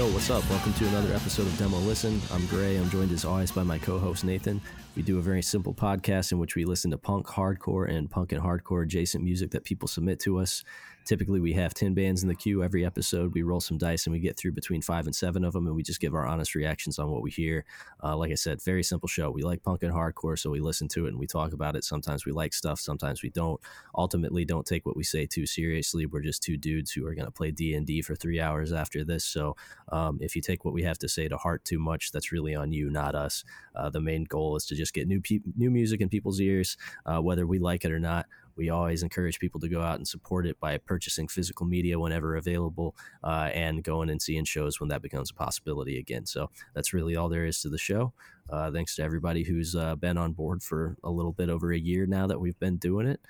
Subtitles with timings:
[0.00, 0.48] Yo, what's up?
[0.48, 2.22] Welcome to another episode of Demo Listen.
[2.32, 2.76] I'm Gray.
[2.76, 4.58] I'm joined as always by my co host Nathan.
[4.96, 8.32] We do a very simple podcast in which we listen to punk, hardcore, and punk
[8.32, 10.64] and hardcore adjacent music that people submit to us.
[11.04, 13.34] Typically, we have 10 bands in the queue every episode.
[13.34, 15.74] We roll some dice and we get through between five and seven of them, and
[15.74, 17.64] we just give our honest reactions on what we hear.
[18.02, 19.30] Uh, like I said, very simple show.
[19.30, 21.84] We like punk and hardcore, so we listen to it and we talk about it.
[21.84, 23.60] Sometimes we like stuff, sometimes we don't.
[23.96, 26.06] Ultimately, don't take what we say too seriously.
[26.06, 29.24] We're just two dudes who are going to play D&D for three hours after this.
[29.24, 29.56] So
[29.90, 32.54] um, if you take what we have to say to heart too much, that's really
[32.54, 33.44] on you, not us.
[33.74, 36.76] Uh, the main goal is to just get new, pe- new music in people's ears,
[37.06, 38.26] uh, whether we like it or not.
[38.60, 42.36] We always encourage people to go out and support it by purchasing physical media whenever
[42.36, 46.26] available uh, and going and seeing shows when that becomes a possibility again.
[46.26, 48.12] So that's really all there is to the show.
[48.50, 51.78] Uh, thanks to everybody who's uh, been on board for a little bit over a
[51.78, 53.22] year now that we've been doing it.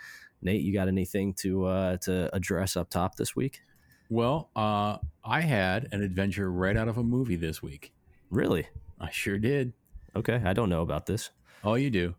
[0.42, 3.60] Nate, you got anything to uh, to address up top this week?
[4.08, 7.92] Well, uh, I had an adventure right out of a movie this week.
[8.30, 8.66] Really?
[8.98, 9.74] I sure did.
[10.16, 11.30] Okay, I don't know about this.
[11.62, 12.16] Oh, you do.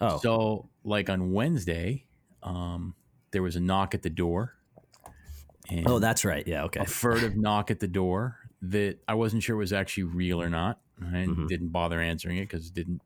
[0.00, 2.04] Oh, So, like on Wednesday,
[2.48, 2.94] um,
[3.30, 4.54] there was a knock at the door.
[5.70, 6.46] And oh, that's right.
[6.46, 6.64] Yeah.
[6.64, 6.80] Okay.
[6.80, 10.80] a furtive knock at the door that I wasn't sure was actually real or not.
[11.00, 11.46] I Mhm.
[11.46, 13.02] didn't bother answering it because it didn't,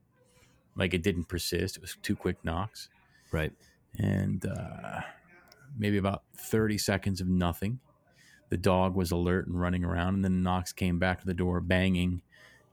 [0.76, 1.76] like, it didn't persist.
[1.76, 2.88] It was two quick knocks,
[3.32, 3.52] Right.
[3.98, 5.00] and uh,
[5.77, 7.80] maybe about thirty seconds of nothing.
[8.48, 11.34] The dog was alert and running around, and then the knocks came back to the
[11.34, 12.22] door, banging,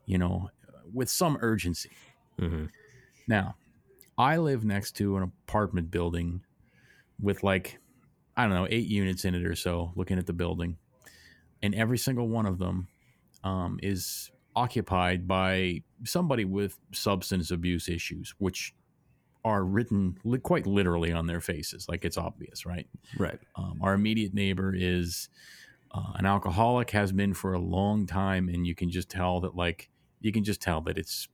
[0.05, 0.51] you know,
[0.93, 1.91] with some urgency.
[2.37, 2.65] hmm
[3.27, 3.55] Now,
[4.17, 6.43] I live next to an apartment building
[7.21, 7.79] with like,
[8.37, 10.77] I don't know, eight units in it or so, looking at the building.
[11.61, 12.87] And every single one of them
[13.43, 18.73] um, is occupied by somebody with substance abuse issues, which
[19.45, 21.87] are written li- quite literally on their faces.
[21.87, 22.87] Like it's obvious, right?
[23.17, 23.39] Right.
[23.55, 25.29] Um, our immediate neighbor is
[25.91, 29.55] uh, an alcoholic, has been for a long time, and you can just tell that,
[29.55, 29.89] like,
[30.21, 31.27] you can just tell that it's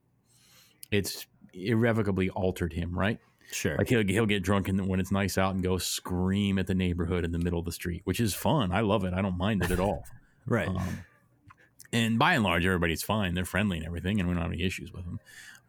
[0.91, 3.19] it's irrevocably altered him, right?
[3.51, 3.77] Sure.
[3.77, 6.75] Like he'll he'll get drunk and when it's nice out and go scream at the
[6.75, 8.71] neighborhood in the middle of the street, which is fun.
[8.71, 9.13] I love it.
[9.13, 10.03] I don't mind it at all.
[10.45, 10.67] right.
[10.67, 11.05] Um,
[11.93, 13.35] and by and large, everybody's fine.
[13.35, 15.19] They're friendly and everything, and we don't have any issues with them.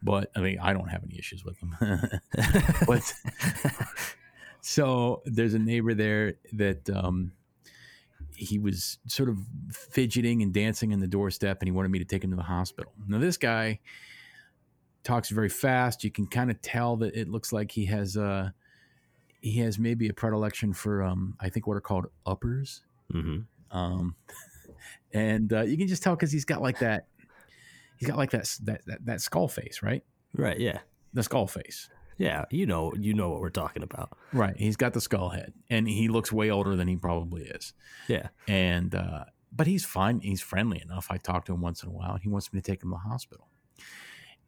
[0.03, 1.75] But I mean, I don't have any issues with them.
[2.87, 3.13] but
[4.61, 7.31] so there's a neighbor there that um,
[8.35, 9.37] he was sort of
[9.71, 12.43] fidgeting and dancing in the doorstep, and he wanted me to take him to the
[12.43, 12.91] hospital.
[13.07, 13.79] Now, this guy
[15.07, 16.03] talks very fast.
[16.03, 18.49] You can kind of tell that it looks like he has uh,
[19.41, 22.81] he has maybe a predilection for um, I think what are called uppers.
[23.11, 23.39] hmm
[23.71, 24.15] Um,
[25.13, 27.07] and uh, you can just tell because he's got like that,
[27.97, 30.03] he's got like that, that that that skull face, right?
[30.33, 30.59] Right.
[30.59, 30.79] Yeah.
[31.13, 32.45] The skull face, Yeah.
[32.51, 32.93] You know.
[32.99, 34.15] You know what we're talking about.
[34.33, 34.55] right?
[34.57, 37.73] He's got the skull head, and he looks way older than he probably is.
[38.07, 38.27] Yeah.
[38.47, 40.19] And uh, but he's fine.
[40.19, 41.07] He's friendly enough.
[41.09, 42.89] I talk to him once in a while, and he wants me to take him
[42.89, 43.47] to the hospital.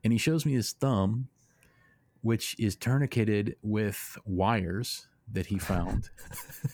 [0.03, 1.27] And he shows me his thumb,
[2.21, 6.09] which is tourniqueted with wires that he found,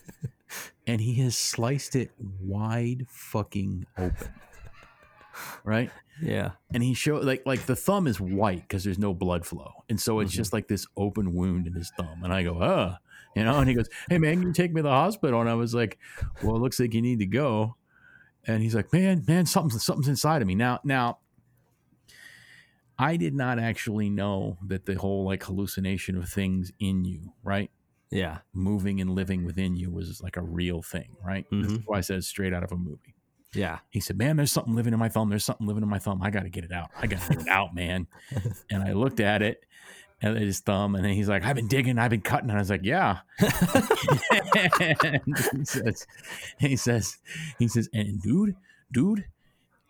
[0.88, 4.30] and he has sliced it wide fucking open.
[5.64, 5.92] Right.
[6.22, 6.52] Yeah.
[6.74, 10.00] and he showed like like the thumb is white because there's no blood flow and
[10.00, 10.36] so it's Mhm.
[10.36, 12.96] just like this open wound in his thumb and i go uh
[13.36, 15.50] you know and he goes hey man can you take me to the hospital and
[15.50, 15.98] i was like
[16.42, 17.76] well it looks like you need to go
[18.48, 21.18] and he's like man man something's something's inside of me now now
[23.00, 27.70] i did not actually know that the whole like hallucination of things in you right
[28.12, 28.40] Yeah.
[28.54, 31.84] moving and living within you was like a real thing right this is Mhm.
[31.86, 33.14] why i said straight out of a movie
[33.54, 33.80] Yeah.
[33.90, 35.30] he said, Man, there's something living in my thumb.
[35.30, 36.22] There's something living in my thumb.
[36.22, 36.90] I got to get it out.
[37.02, 38.08] I got to get it out, man.
[38.70, 39.64] And I looked at it
[40.22, 42.50] and his thumb, and then he's like, I've been digging, I've been cutting.
[42.50, 43.20] And I was like, Yeah.
[45.04, 46.08] and he says,
[46.60, 47.18] he says,
[47.60, 48.56] he says, and dude,
[48.92, 49.26] dude,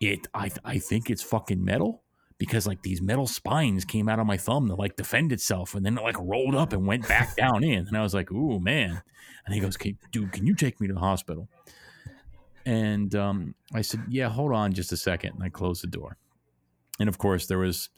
[0.00, 2.02] it, I, I think it's fucking metal
[2.38, 5.86] because like these metal spines came out of my thumb to like defend itself and
[5.86, 7.86] then it like rolled up and went back down in.
[7.86, 9.02] And I was like, Ooh, man.
[9.46, 11.48] And he goes, "Can- Dude, can you take me to the hospital?
[12.64, 15.34] And um, I said, Yeah, hold on just a second.
[15.34, 16.18] And I closed the door.
[16.98, 17.90] And of course, there was,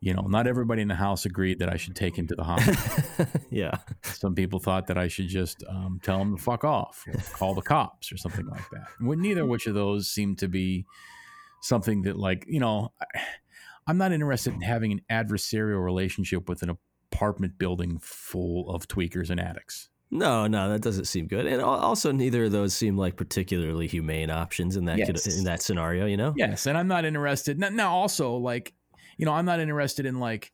[0.00, 2.44] you know, not everybody in the house agreed that I should take him to the
[2.44, 3.26] hospital.
[3.50, 3.78] yeah.
[4.02, 7.54] Some people thought that I should just um, tell him to fuck off or call
[7.54, 8.84] the cops or something like that.
[9.00, 10.84] Well, neither which of those seemed to be
[11.62, 13.20] something that, like, you know, I,
[13.86, 16.76] I'm not interested in having an adversarial relationship with an
[17.12, 19.88] apartment building full of tweakers and addicts.
[20.10, 21.46] No, no, that doesn't seem good.
[21.46, 25.62] And also, neither of those seem like particularly humane options in that could- in that
[25.62, 26.04] scenario.
[26.06, 26.34] You know?
[26.36, 27.58] Yes, and I'm not interested.
[27.58, 28.74] Now, also, like,
[29.16, 30.52] you know, I'm not interested in like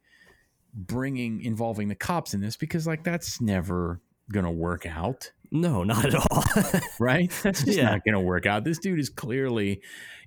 [0.74, 5.32] bringing involving the cops in this because, like, that's never gonna work out.
[5.50, 6.44] No, not at all.
[7.00, 7.30] right?
[7.42, 7.84] That's just Yeah.
[7.90, 8.64] not going to work out.
[8.64, 9.80] This dude is clearly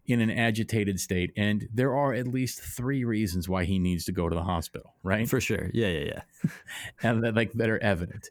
[0.05, 4.11] in an agitated state, and there are at least three reasons why he needs to
[4.11, 5.27] go to the hospital, right?
[5.29, 5.69] For sure.
[5.73, 6.05] Yeah, yeah,
[6.43, 6.49] yeah.
[7.03, 8.29] and that like that are evident.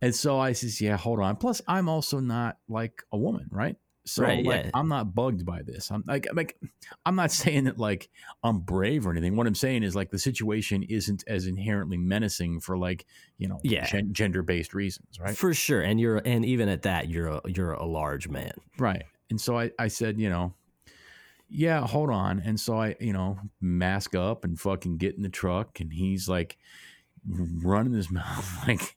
[0.00, 1.36] And so I says, yeah, hold on.
[1.36, 3.76] Plus, I'm also not like a woman, right?
[4.04, 4.70] So Right, like yeah.
[4.72, 5.90] I'm not bugged by this.
[5.90, 6.56] I'm like like
[7.04, 8.08] I'm not saying that like
[8.42, 9.36] I'm brave or anything.
[9.36, 13.04] What I'm saying is like the situation isn't as inherently menacing for like
[13.36, 13.86] you know Yeah.
[13.86, 15.36] gen- gender based reasons, right?
[15.36, 15.82] For sure.
[15.82, 18.52] And you're and even at that, you're a you're a large man.
[18.78, 19.02] Right.
[19.28, 20.54] And so I, I said, you know,
[21.48, 22.40] yeah, hold on.
[22.44, 25.80] And so I, you know, mask up and fucking get in the truck.
[25.80, 26.58] And he's like
[27.26, 28.96] running his mouth like,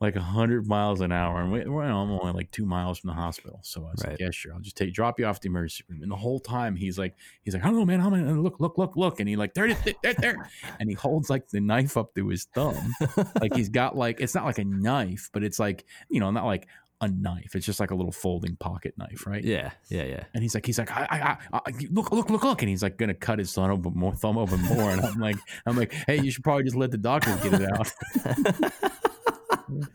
[0.00, 1.40] like a hundred miles an hour.
[1.40, 3.58] And we, I'm only like two miles from the hospital.
[3.62, 4.10] So I was Right.
[4.12, 4.52] like, yeah, sure.
[4.54, 6.02] I'll just take, drop you off the emergency room.
[6.02, 8.00] And the whole time he's like, he's like, I don't know, man.
[8.00, 9.18] I'm gonna look, look, look, look.
[9.18, 10.50] And he like, there it is, there, there.
[10.78, 12.94] And he holds like the knife up to his thumb.
[13.40, 16.44] like he's got like, it's not like a knife, but it's like, you know, not
[16.44, 16.68] like
[17.00, 17.54] a knife.
[17.54, 19.42] It's just like a little folding pocket knife, right?
[19.42, 20.24] Yeah, yeah, yeah.
[20.34, 22.82] And he's like, he's like, I, I, I, I look, look, look, look, and he's
[22.82, 24.90] like gonna cut his thumb open more, thumb open more.
[24.90, 25.36] And I'm like,
[25.66, 27.92] I'm like, hey, you should probably just let the doctor get it out.
[29.68, 29.88] and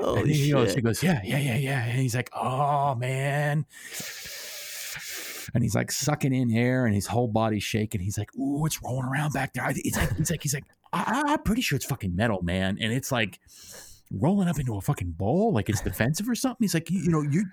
[0.00, 1.84] Holy he goes, he goes, yeah, yeah, yeah, yeah.
[1.84, 3.66] And he's like, oh man.
[5.54, 8.00] And he's like sucking in air, and his whole body's shaking.
[8.00, 11.24] He's like, "Ooh, it's rolling around back there." It's like, he's like, he's like, I,
[11.26, 12.78] I'm pretty sure it's fucking metal, man.
[12.80, 13.38] And it's like
[14.18, 16.58] rolling up into a fucking ball like it's defensive or something.
[16.60, 17.44] He's like, you, you know, you,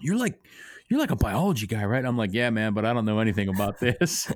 [0.00, 0.40] you're like,
[0.88, 2.04] you're like a biology guy, right?
[2.04, 4.32] I'm like, yeah, man, but I don't know anything about this.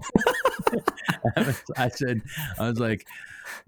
[1.77, 2.21] I said,
[2.59, 3.07] I was like,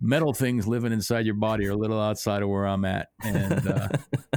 [0.00, 3.67] metal things living inside your body are a little outside of where I'm at, and
[3.67, 3.88] uh,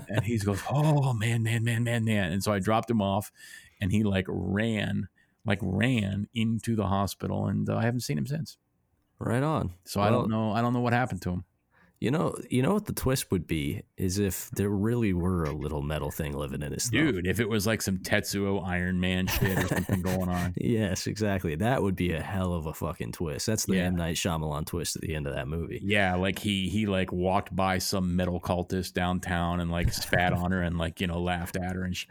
[0.08, 3.32] and he goes, oh man, man, man, man, man, and so I dropped him off,
[3.82, 5.10] and he like ran,
[5.46, 8.58] like ran into the hospital, and uh, I haven't seen him since.
[9.20, 9.74] right on.
[9.84, 11.44] So I don't know, I don't know what happened to him.
[12.00, 15.52] You know, you know what the twist would be is if there really were a
[15.52, 16.92] little metal thing living in his thumb.
[17.12, 20.54] Dude, if it was like some Tetsuo Iron Man shit or something going on.
[20.58, 21.56] Yes, exactly.
[21.56, 23.48] That would be a hell of a fucking twist.
[23.48, 23.86] That's the Yeah.
[23.86, 25.80] M Night Shyamalan twist at the end of that movie.
[25.84, 30.52] Yeah, like he he like walked by some metal cultist downtown and like spat on
[30.52, 32.08] her and like you know laughed at her and she,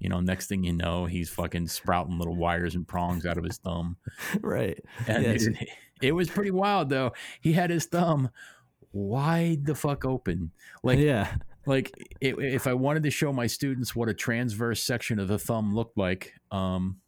[0.00, 3.44] you know next thing you know he's fucking sprouting little wires and prongs out of
[3.44, 3.96] his thumb.
[4.42, 4.78] right.
[5.06, 5.46] And Yes.
[5.46, 5.56] it,
[6.02, 7.12] it was pretty wild though.
[7.40, 8.28] He had his thumb
[8.92, 10.50] wide the fuck open.
[10.82, 11.34] Like yeah.
[11.66, 11.92] like
[12.22, 15.74] i if I wanted to show my students what a transverse section of the thumb
[15.74, 16.98] looked like, um,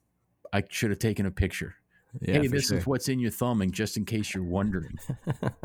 [0.52, 1.76] I should have taken a picture.
[2.20, 2.40] Yeah.
[2.40, 2.78] hey, this sure.
[2.78, 4.98] is what's in your thumb, and just in case you're wondering.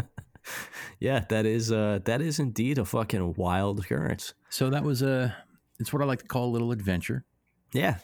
[1.00, 4.34] yeah, that is uh that is indeed a fucking wild occurrence.
[4.50, 5.36] So that was a.
[5.80, 7.26] It's what I like to call a little adventure.
[7.74, 7.98] Yeah.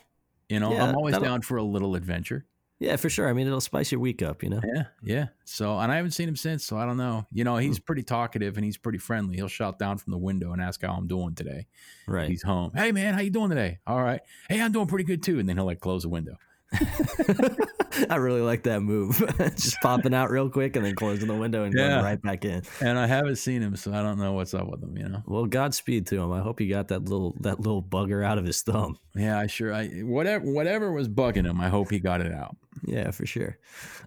[0.50, 2.46] You know, Yeah, I'm always down for a little adventure.
[2.80, 3.30] Yeah, for sure.
[3.30, 4.60] I mean, it'll spice your week up, you know?
[4.64, 5.28] Yeah, yeah.
[5.46, 7.26] So, and I haven't seen him since, so I don't know.
[7.32, 7.84] You know, he's hmm.
[7.84, 9.36] pretty talkative and he's pretty friendly.
[9.36, 11.68] He'll shout down from the window and ask how I'm doing today.
[12.08, 12.28] Right.
[12.28, 12.72] He's home.
[12.76, 13.80] Hey, man, how you doing today?
[13.88, 14.22] All right.
[14.50, 15.40] Hey, I'm doing pretty good too.
[15.40, 16.36] And then he'll like close the window.
[18.10, 19.18] I really like that move.
[19.56, 21.90] Just popping out real quick and then closing the window and Yeah.
[21.90, 22.64] going right back in.
[22.82, 24.98] And I haven't seen him, so I don't know what's up with him.
[24.98, 25.24] You know.
[25.26, 26.32] Well, Godspeed to him.
[26.32, 28.98] I hope he got that little that little bugger out of his thumb.
[29.16, 29.74] Yeah, I sure.
[29.74, 31.62] I whatever whatever was bugging him.
[31.62, 32.56] I hope he got it out.
[32.86, 33.58] Yeah, for sure.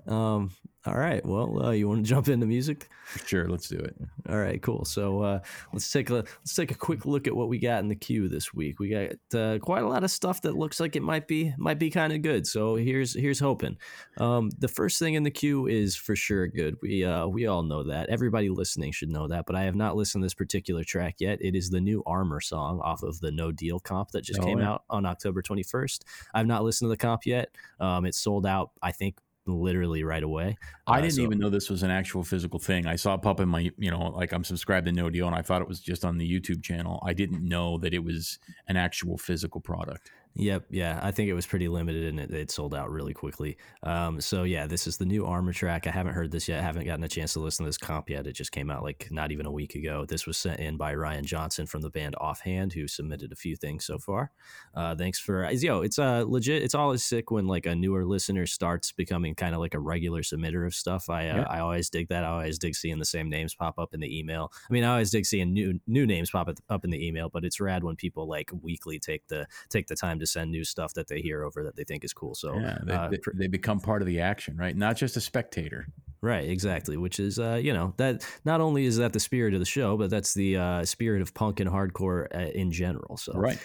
[0.07, 0.50] Um,
[0.87, 1.25] all right.
[1.25, 2.88] Well, uh, you want to jump into music?
[3.26, 3.97] Sure, let's do it.
[4.28, 4.85] All right, cool.
[4.85, 5.40] So uh,
[5.73, 8.28] let's take a let's take a quick look at what we got in the queue
[8.28, 8.78] this week.
[8.81, 11.78] We got uh, quite a lot of stuff that looks like it might be might
[11.78, 12.47] be kind of good.
[12.47, 13.76] So here's here's hoping.
[14.19, 16.76] Um, the first thing in the queue is for sure good.
[16.83, 18.09] We uh, we all know that.
[18.09, 19.47] Everybody listening should know that.
[19.47, 21.38] But I have not listened to this particular track yet.
[21.40, 24.45] It is the new Armor song off of the No Deal comp that just Oh,
[24.45, 24.71] came yeah.
[24.73, 26.00] out on October 21st.
[26.35, 27.50] I've not listened to the comp yet.
[27.81, 28.71] Um, it sold out.
[28.83, 29.16] I think
[29.47, 30.57] literally right away.
[30.87, 32.87] I Uh, didn't so- even know this was an actual physical thing.
[32.87, 35.35] I saw a pop in my, you know, like I'm subscribed to No Deal, and
[35.37, 37.00] I thought it was just on the YouTube channel.
[37.05, 38.38] I didn't know that it was
[38.69, 40.11] an actual physical product.
[40.38, 43.57] Yep, yeah, I think it was pretty limited and it, it sold out really quickly.
[43.83, 45.87] Um, so yeah, this is the new Armor track.
[45.87, 46.59] I haven't heard this yet.
[46.61, 48.26] I haven't gotten a chance to listen to this comp yet.
[48.26, 50.05] It just came out like not even a week ago.
[50.07, 53.57] This was sent in by Ryan Johnson from the band Offhand, who submitted a few
[53.57, 54.31] things so far.
[54.75, 55.81] Uh, thanks for yo.
[55.81, 56.62] It's uh legit.
[56.62, 60.21] It's always sick when like a newer listener starts becoming kind of like a regular
[60.21, 61.09] submitter of stuff.
[61.09, 61.47] I uh, Yeah.
[61.49, 62.25] I always dig that.
[62.25, 64.52] I always dig seeing the same names pop up in the email.
[64.69, 67.31] I mean, I always dig seeing new new names pop up- up in the email,
[67.31, 70.64] but it's rad when people like weekly take the take the time to send new
[70.64, 72.35] stuff that they hear over that they think is cool.
[72.35, 74.76] So yeah, they, uh, they, they become part of the action, right?
[74.76, 75.87] Not just a spectator.
[76.23, 76.97] Right, exactly.
[76.97, 79.97] Which is, uh, you know, that not only is that the spirit of the show,
[79.97, 83.16] but that's the uh, spirit of punk and hardcore uh, in general.
[83.16, 83.59] So, Right.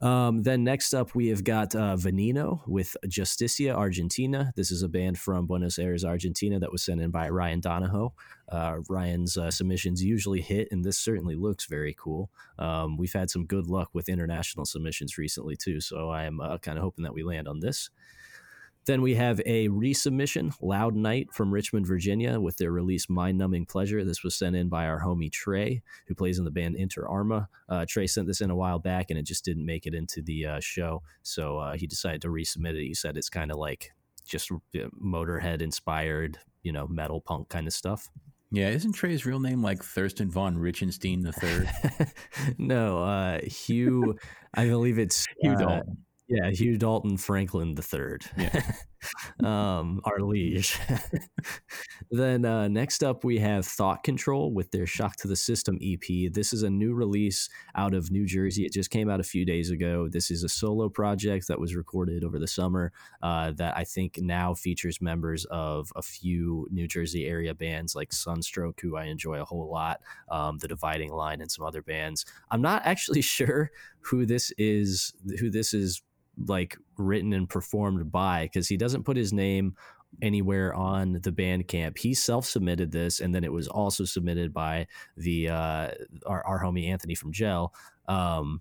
[0.00, 4.52] Um, then next up, we have got uh, Veneno with Justicia Argentina.
[4.56, 8.12] This is a band from Buenos Aires, Argentina, that was sent in by Ryan Donahoe.
[8.48, 12.30] Uh, Ryan's uh, submissions usually hit, and this certainly looks very cool.
[12.58, 16.58] Um, we've had some good luck with international submissions recently, too, so I am uh,
[16.58, 17.90] kind of hoping that we land on this.
[18.86, 23.66] Then we have a resubmission, Loud Night from Richmond, Virginia, with their release Mind Numbing
[23.66, 24.04] Pleasure.
[24.04, 27.48] This was sent in by our homie Trey, who plays in the band Inter Arma.
[27.68, 30.22] Uh, Trey sent this in a while back and it just didn't make it into
[30.22, 31.02] the uh, show.
[31.22, 32.86] So uh, he decided to resubmit it.
[32.86, 33.92] He said it's kind of like
[34.24, 34.56] just uh,
[35.04, 38.08] Motorhead inspired, you know, metal punk kind of stuff.
[38.52, 42.06] Yeah, isn't Trey's real name like Thurston von Richenstein III?
[42.58, 44.16] no, uh, Hugh,
[44.54, 46.05] I believe it's Hugh uh, Dalton.
[46.28, 48.24] Yeah, Hugh Dalton Franklin the Third.
[48.36, 48.72] Yeah.
[49.44, 50.76] um, our liege.
[52.10, 56.32] then uh, next up, we have Thought Control with their Shock to the System EP.
[56.32, 58.64] This is a new release out of New Jersey.
[58.64, 60.08] It just came out a few days ago.
[60.08, 62.92] This is a solo project that was recorded over the summer
[63.22, 68.12] uh, that I think now features members of a few New Jersey area bands like
[68.12, 72.26] Sunstroke, who I enjoy a whole lot, um, The Dividing Line, and some other bands.
[72.50, 76.02] I'm not actually sure who this is, who this is
[76.44, 79.74] like written and performed by because he doesn't put his name
[80.22, 81.98] anywhere on the Bandcamp.
[81.98, 85.90] He self-submitted this, and then it was also submitted by the uh,
[86.26, 87.74] our, our homie Anthony from Gel.
[88.08, 88.60] Um,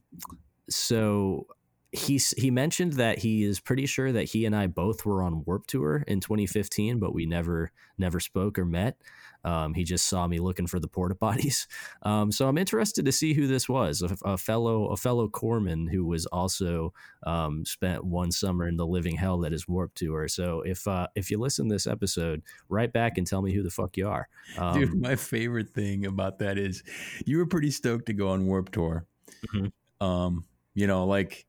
[0.69, 1.47] so
[1.91, 5.43] he he mentioned that he is pretty sure that he and I both were on
[5.45, 8.97] Warped Tour in 2015, but we never never spoke or met.
[9.45, 11.67] Um, he just saw me looking for the porta potties.
[12.01, 14.01] Um, so I'm interested to see who this was.
[14.03, 16.93] A, a fellow a fellow corpsman who was also
[17.25, 20.27] um, spent one summer in the living hell that is Warped Tour.
[20.27, 23.63] So if uh, if you listen to this episode, write back and tell me who
[23.63, 24.27] the fuck you are.
[24.71, 26.83] Dude, Um, my favorite thing about that is
[27.25, 29.05] you were pretty stoked to go on Warped Tour.
[29.53, 29.71] Mhm.
[30.01, 31.45] Um, you know, like,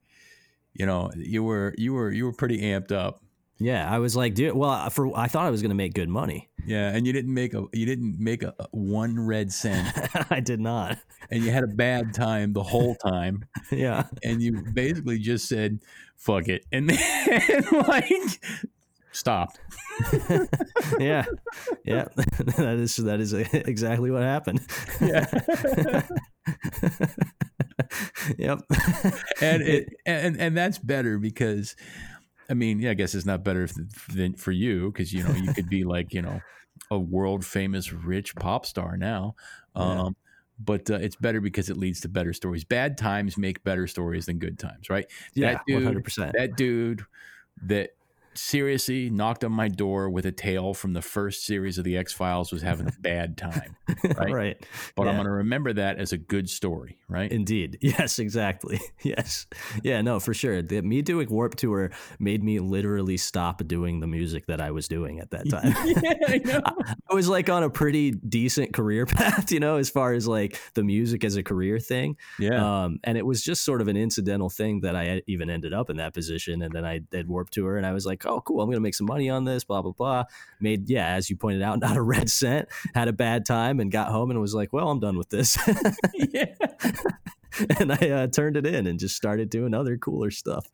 [0.75, 3.23] you know, you were you were you were pretty amped up.
[3.59, 4.55] Yeah, I was like, dude.
[4.55, 6.51] Well, for I thought I was going to make good money.
[6.67, 9.89] Yeah, and you didn't make a you didn't make a, a one red cent,
[10.31, 10.99] I did not.
[11.31, 14.05] and you had a bad time the whole time, yeah.
[14.23, 15.81] and you basically just said
[16.17, 18.11] "fuck it," and then like
[19.13, 19.59] stopped.
[20.99, 21.25] yeah,
[21.85, 22.05] yeah,
[22.59, 24.61] that is that is exactly what happened.
[25.01, 25.27] Yeah.
[28.37, 28.61] yep.
[29.41, 31.75] and it and and that's better because
[32.49, 33.69] I mean, yeah, I guess it's not better
[34.13, 36.41] than for you because you know you could be like you know
[36.91, 39.35] a world famous rich pop star now.
[39.77, 40.05] Yeah.
[40.05, 40.17] Um,
[40.59, 42.65] but uh, it's better because it leads to better stories.
[42.65, 45.05] Bad times make better stories than good times, right?
[45.35, 46.33] yeah, that dude, one hundred percent.
[46.35, 47.05] that dude
[47.65, 47.91] that
[48.37, 52.13] seriously knocked on my door with a tale from the first series of the X
[52.13, 53.77] Files was having a bad time,
[54.17, 54.33] right?
[54.33, 54.67] Right.
[54.95, 57.31] But I'm going to remember that as a good story, right?
[57.31, 57.79] Indeed.
[57.87, 58.81] Yes, exactly.
[59.05, 59.47] Yes.
[59.83, 60.61] Yeah, no, for sure.
[60.61, 64.89] The, me doing Warped Tour made me literally stop doing the music that I was
[64.89, 65.73] doing at that time.
[65.87, 66.61] yeah, I know.
[67.09, 70.61] I was like on a pretty decent career path, you know, as far as like
[70.75, 72.17] the music as a career thing.
[72.41, 72.85] Yeah.
[72.85, 75.89] Um, and it was just sort of an incidental thing that I even ended up
[75.89, 76.61] in that position.
[76.61, 78.81] And then I did Warped Tour and I was like, oh, cool, I'm going to
[78.81, 80.25] make some money on this, blah, blah, blah.
[80.61, 83.91] Made, yeah, as you pointed out, not a red cent, had a bad time and
[83.91, 85.57] got home and was like, well, I'm done with this.
[86.15, 86.55] yeah.
[87.79, 90.67] and I uh, turned it in and just started doing other cooler stuff.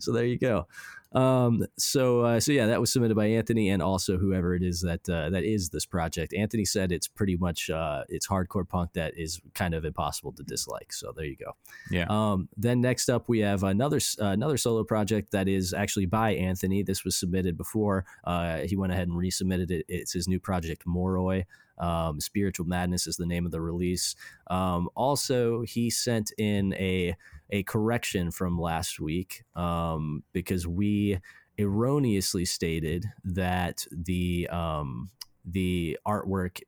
[0.00, 0.66] So there you go.
[1.14, 4.80] Um, so uh, so yeah, that was submitted by Anthony and also whoever it is
[4.82, 6.34] that uh, that is this project.
[6.34, 10.42] Anthony said it's pretty much uh, it's hardcore punk that is kind of impossible to
[10.42, 10.92] dislike.
[10.92, 11.52] So there you go.
[11.90, 12.06] Yeah.
[12.08, 16.32] Um, then next up we have another uh, another solo project that is actually by
[16.32, 16.82] Anthony.
[16.82, 18.04] This was submitted before.
[18.24, 19.86] Uh, he went ahead and resubmitted it.
[19.88, 21.44] It's his new project Moroi.
[21.78, 24.14] Um, Spiritual Madness is the name of the release.
[24.48, 27.14] Um, also, he sent in a
[27.50, 31.18] a correction from last week um, because we
[31.58, 35.10] erroneously stated that the um,
[35.44, 36.60] the artwork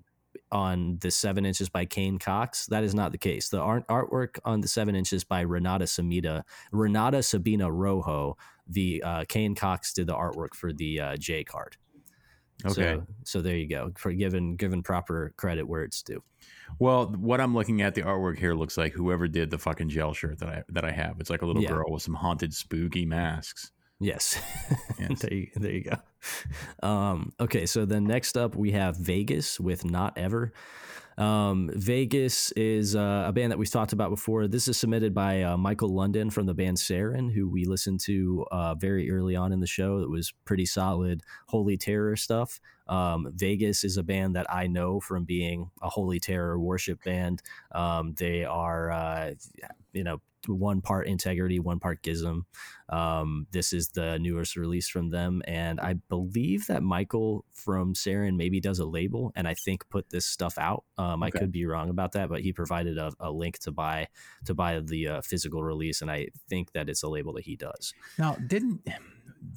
[0.52, 2.66] on the seven inches by Kane Cox.
[2.66, 3.48] That is not the case.
[3.48, 8.36] The art artwork on the seven inches by Renata Samita, Renata Sabina Rojo.
[8.68, 11.76] The uh, Kane Cox did the artwork for the uh, J card.
[12.64, 12.72] Okay.
[12.96, 13.92] So, so there you go.
[13.96, 16.22] For given given proper credit where it's due.
[16.78, 20.14] Well, what I'm looking at, the artwork here looks like whoever did the fucking gel
[20.14, 21.16] shirt that I that I have.
[21.20, 21.68] It's like a little Yeah.
[21.70, 23.72] girl with some haunted, spooky masks.
[24.00, 24.40] Yes.
[24.98, 25.20] Yes.
[25.20, 25.96] there, you, there you go.
[26.82, 30.52] Um, okay, so then next up we have Vegas with Not Ever.
[31.18, 34.48] Um, Vegas is uh, a band that we've talked about before.
[34.48, 38.44] This is submitted by uh, Michael London from the band Sarin, who we listened to
[38.50, 40.00] uh, very early on in the show.
[40.00, 42.60] It was pretty solid Holy Terror stuff.
[42.88, 47.42] Um, Vegas is a band that I know from being a Holy Terror worship band.
[47.72, 49.34] Um, they are, uh,
[49.92, 52.42] you know, one part integrity, one part GISM.
[52.88, 58.36] Um, this is the newest release from them, and I believe that Michael from Sarin
[58.36, 60.84] maybe does a label, and I think put this stuff out.
[60.98, 64.08] Um, I could be wrong about that, but he provided a, a link to buy
[64.44, 67.56] to buy the uh, physical release, and I think that it's a label that he
[67.56, 67.92] does.
[68.18, 68.86] Now, didn't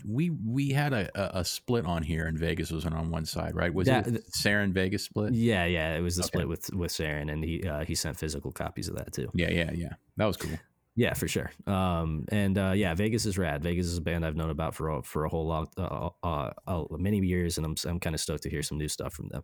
[0.05, 3.73] we we had a, a, split on here and Vegas wasn't on one side, right?
[3.73, 5.33] Was that, it Sarin Vegas split?
[5.33, 6.27] Yeah, yeah, it was the okay.
[6.27, 9.29] split with with Sarin, and he uh, he sent physical copies of that too.
[9.33, 9.93] Yeah, yeah, yeah.
[10.17, 10.57] That was cool.
[10.95, 11.51] Yeah, for sure.
[11.65, 13.63] Um, and uh, yeah, Vegas is rad.
[13.63, 16.51] Vegas is a band I've known about for a, for a whole lot, uh, uh,
[16.67, 19.29] uh, many years, and I'm I'm kind of stoked to hear some new stuff from
[19.29, 19.43] them.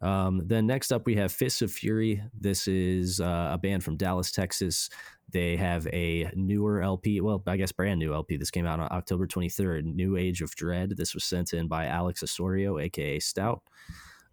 [0.00, 2.22] Um, then next up, we have Fists of Fury.
[2.38, 4.88] This is uh, a band from Dallas, Texas.
[5.28, 8.36] They have a newer LP, well, I guess brand new LP.
[8.36, 10.96] This came out on October 23rd, New Age of Dread.
[10.96, 13.62] This was sent in by Alex Osorio, aka Stout.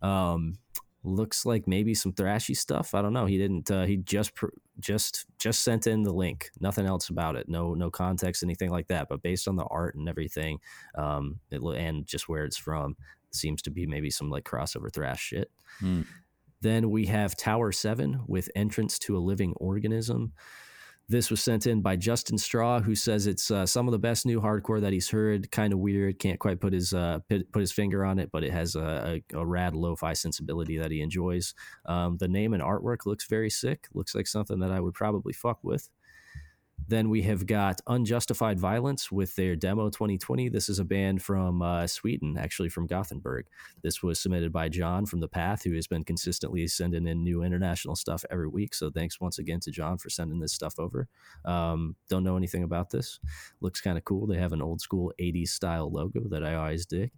[0.02, 0.56] Um,
[1.04, 2.94] looks like maybe some thrashy stuff.
[2.94, 3.26] I don't know.
[3.26, 3.70] He didn't.
[3.70, 4.48] Uh, he just pr-
[4.80, 6.50] just just sent in the link.
[6.60, 7.50] Nothing else about it.
[7.50, 9.08] No no context, anything like that.
[9.10, 10.60] But based on the art and everything,
[10.96, 12.96] um, it, and just where it's from,
[13.30, 15.52] it seems to be maybe some like crossover thrash shit.
[15.82, 16.06] Mm.
[16.62, 20.32] Then we have Tower Seven with entrance to a living organism.
[21.14, 24.26] This was sent in by Justin Straw, who says it's uh, some of the best
[24.26, 25.52] new hardcore that he's heard.
[25.52, 28.52] Kind of weird, can't quite put his uh, put his finger on it, but it
[28.52, 31.54] has a, a, a rad lo-fi sensibility that he enjoys.
[31.86, 33.86] Um, the name and artwork looks very sick.
[33.94, 35.88] Looks like something that I would probably fuck with.
[36.88, 40.50] Then we have got Unjustified Violence with their demo 2020.
[40.50, 43.46] This is a band from uh, Sweden, actually from Gothenburg.
[43.82, 47.44] This was submitted by John from The Path, who has been consistently sending in new
[47.44, 48.74] international stuff every week.
[48.76, 51.08] So thanks once again to John for sending this stuff over.
[51.46, 53.20] Um, don't know anything about this.
[53.62, 54.28] Looks kind of cool.
[54.28, 57.12] They have an old school 80s style logo that I always dig.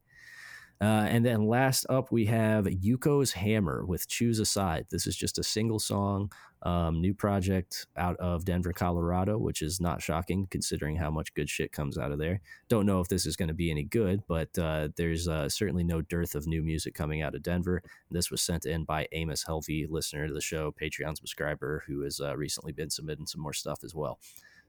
[0.81, 4.85] Uh, and then last up, we have Yuko's Hammer with Choose a Side.
[4.89, 6.31] This is just a single song,
[6.63, 11.49] um, new project out of Denver, Colorado, which is not shocking considering how much good
[11.49, 12.41] shit comes out of there.
[12.67, 15.83] Don't know if this is going to be any good, but uh, there's uh, certainly
[15.83, 17.81] no dearth of new music coming out of Denver.
[18.11, 22.19] This was sent in by Amos Helvey, listener to the show, Patreon subscriber, who has
[22.19, 24.19] uh, recently been submitting some more stuff as well.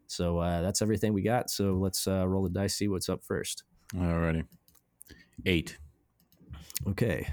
[0.06, 1.50] So uh, that's everything we got.
[1.50, 3.64] So let's uh, roll the dice, see what's up first.
[3.92, 4.44] Alrighty.
[5.44, 5.78] Eight.
[6.88, 7.28] Okay.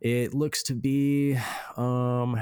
[0.00, 1.38] It looks to be
[1.76, 2.40] um,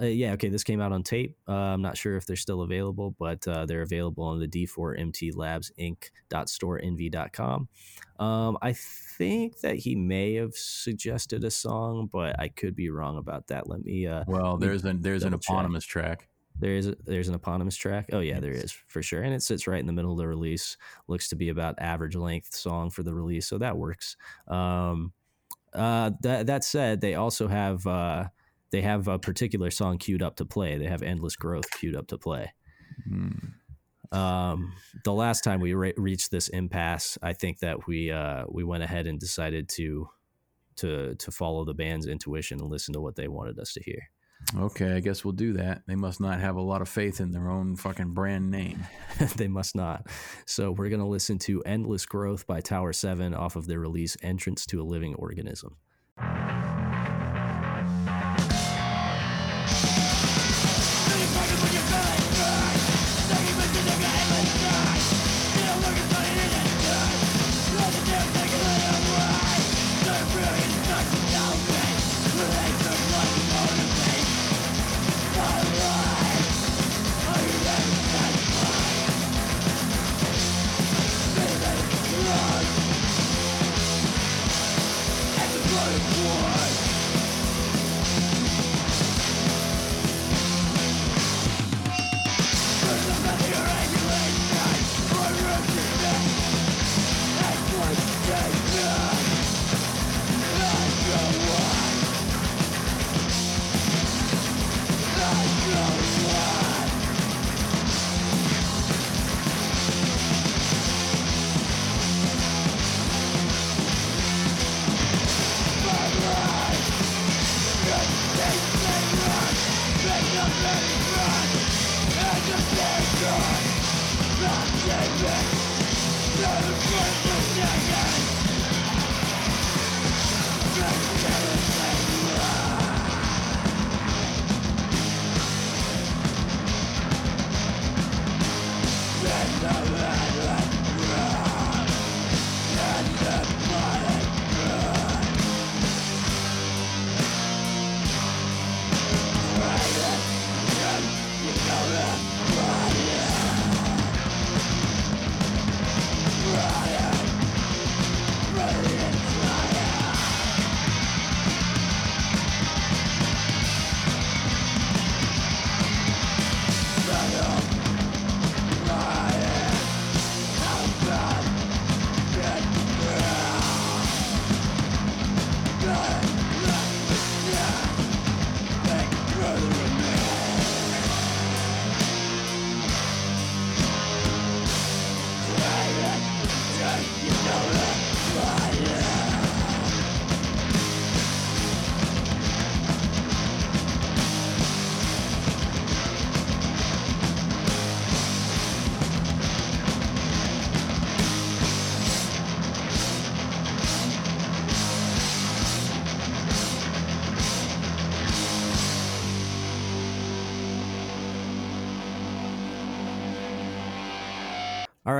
[0.00, 0.48] uh, yeah, okay.
[0.48, 1.36] This came out on tape.
[1.46, 5.36] Uh, I'm not sure if they're still available, but uh, they're available on the D4MT
[5.36, 7.68] Labs Inc.storenvy.com.
[8.18, 8.74] Um, I
[9.20, 13.68] think that he may have suggested a song, but I could be wrong about that.
[13.68, 14.06] Let me.
[14.06, 16.20] Uh, well, there's an there's an eponymous check.
[16.20, 16.28] track.
[16.58, 18.08] There is a, there's an eponymous track.
[18.14, 20.26] Oh yeah, there is for sure, and it sits right in the middle of the
[20.26, 20.78] release.
[21.06, 24.16] Looks to be about average length song for the release, so that works.
[24.48, 25.12] Um,
[25.74, 28.28] uh, that that said, they also have uh,
[28.70, 30.78] they have a particular song queued up to play.
[30.78, 32.54] They have Endless Growth queued up to play.
[33.06, 33.52] Mm.
[34.12, 34.72] Um,
[35.04, 38.82] the last time we re- reached this impasse, I think that we uh, we went
[38.82, 40.08] ahead and decided to
[40.76, 44.10] to to follow the band's intuition and listen to what they wanted us to hear.
[44.58, 45.82] Okay, I guess we'll do that.
[45.86, 48.84] They must not have a lot of faith in their own fucking brand name.
[49.36, 50.06] they must not.
[50.46, 54.66] So we're gonna listen to "Endless Growth" by Tower Seven off of their release "Entrance
[54.66, 55.76] to a Living Organism."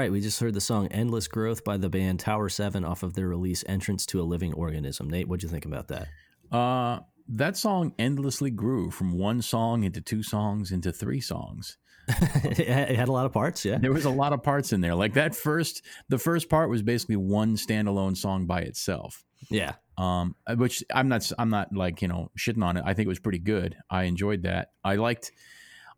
[0.01, 3.13] Right, we just heard the song "Endless Growth" by the band Tower Seven off of
[3.13, 6.09] their release "Entrance to a Living Organism." Nate, what'd you think about that?
[6.51, 11.77] Uh, that song endlessly grew from one song into two songs into three songs.
[12.09, 13.77] it had a lot of parts, yeah.
[13.79, 14.95] There was a lot of parts in there.
[14.95, 19.23] Like that first, the first part was basically one standalone song by itself.
[19.51, 19.75] Yeah.
[19.99, 22.85] Um, which I'm not, I'm not like you know shitting on it.
[22.87, 23.77] I think it was pretty good.
[23.91, 24.71] I enjoyed that.
[24.83, 25.31] I liked,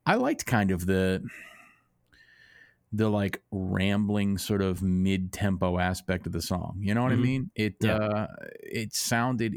[0.04, 1.24] I liked kind of the,
[2.92, 6.76] the like rambling sort of mid tempo aspect of the song.
[6.80, 7.18] You know what Mhm.
[7.18, 7.50] I mean?
[7.54, 7.96] It, Yeah.
[7.96, 8.26] uh,
[8.60, 9.54] it sounded.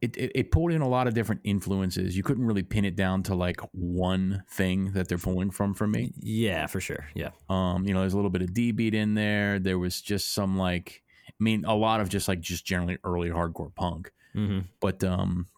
[0.00, 2.16] It, it, it pulled in a lot of different influences.
[2.16, 5.88] You couldn't really pin it down to like one thing that they're pulling from for
[5.88, 6.12] me.
[6.20, 7.06] Yeah, for sure.
[7.14, 7.30] Yeah.
[7.48, 9.58] Um, you know, there's a little bit of D beat in there.
[9.58, 13.30] There was just some like, I mean, a lot of just like just generally early
[13.30, 14.12] hardcore punk.
[14.34, 15.48] hmm But um,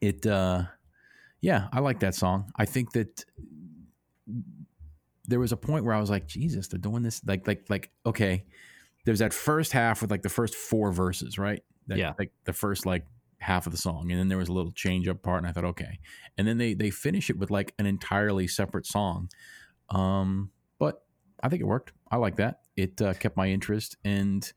[0.00, 0.62] it, uh,
[1.42, 2.50] yeah, I like that song.
[2.56, 3.22] I think that
[5.26, 7.90] there was a point where I was like, Jesus, they're doing this like like like
[8.06, 8.44] okay.
[9.04, 11.62] There's that first half with like the first four verses, right?
[11.86, 12.12] That, Yeah.
[12.18, 13.06] Like the first like
[13.38, 15.52] half of the song, and then there was a little change up part, and I
[15.52, 15.98] thought, okay.
[16.36, 19.30] And then they they finish it with like an entirely separate song.
[19.90, 21.02] Um, but
[21.42, 21.92] I think it worked.
[22.10, 22.60] I like that.
[22.76, 24.50] It uh, kept my interest, and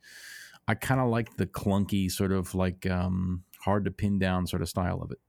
[0.67, 4.61] I kind of liked the clunky sort of like um, hard to pin down sort
[4.61, 5.19] of style of it.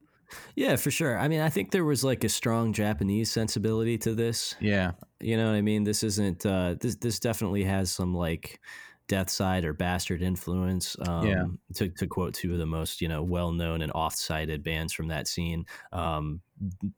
[0.56, 1.18] Yeah, for sure.
[1.18, 4.54] I mean, I think there was like a strong Japanese sensibility to this.
[4.60, 5.84] Yeah, You know what I mean?
[5.84, 6.44] This isn't.
[6.46, 8.60] Uh, this this definitely has some like
[9.08, 10.96] Death Side or Bastard influence.
[11.06, 11.44] Um, Yeah.
[11.76, 14.92] To to quote two of the most you know well known and oft cited bands
[14.92, 15.64] from that scene.
[15.92, 16.42] Um,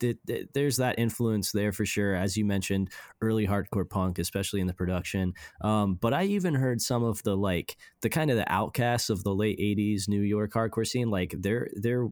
[0.01, 2.15] th- th- there's that influence there for sure.
[2.15, 5.35] As you mentioned, early hardcore punk, especially in the production.
[5.61, 9.25] Um, but I even heard some of the like the kind of the outcasts of
[9.25, 11.11] the late '80s New York hardcore scene.
[11.11, 12.09] Like there there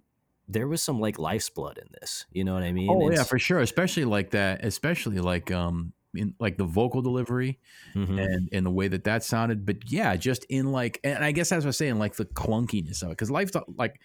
[0.53, 2.27] there was some like life's blood in this.
[2.33, 2.88] You know what I mean?
[2.91, 3.61] Oh yeah, for sure.
[3.61, 4.65] Especially like that.
[4.65, 7.59] Especially like um in like the vocal delivery
[7.95, 8.21] Mhm.
[8.23, 9.65] and and the way that that sounded.
[9.65, 13.03] But yeah, just in like, and I guess as I was saying, like the clunkiness
[13.03, 13.99] of it, because life's like,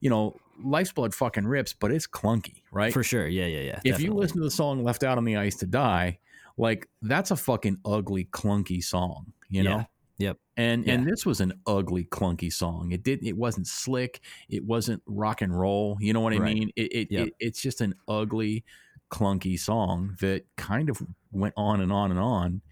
[0.00, 2.92] you know, life's blood fucking rips, but it's clunky, right?
[2.92, 3.26] For sure.
[3.28, 3.80] Yeah, yeah, yeah.
[3.84, 6.18] if you listen to the song "Left Out on the Ice to Die,"
[6.56, 9.76] like that's a fucking ugly, clunky song, you know.
[9.78, 9.84] Yeah.
[10.20, 10.38] Yep.
[10.58, 10.94] And Yeah.
[10.94, 12.92] and this was an ugly, clunky song.
[12.92, 13.26] It didn't.
[13.26, 14.20] It wasn't slick.
[14.50, 15.96] It wasn't rock and roll.
[16.00, 16.54] You know what I Right.
[16.54, 16.70] mean?
[16.76, 17.28] It, it, Yep.
[17.28, 18.64] it it's just an ugly,
[19.10, 21.02] clunky song that kind of
[21.32, 22.62] went on and on and on.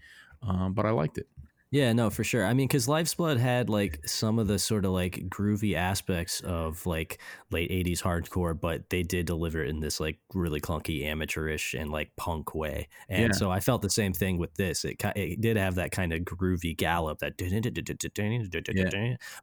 [0.43, 1.27] Um, but I liked it.
[1.71, 2.45] Yeah, no, for sure.
[2.45, 6.41] I mean, because Life's Blood had like some of the sort of like groovy aspects
[6.41, 11.03] of like late 80s hardcore, but they did deliver it in this like really clunky
[11.05, 12.87] amateurish and like punk way.
[13.07, 13.35] And Yeah.
[13.35, 14.83] so I felt the same thing with this.
[14.83, 17.37] It, it did have that kind of groovy gallop that,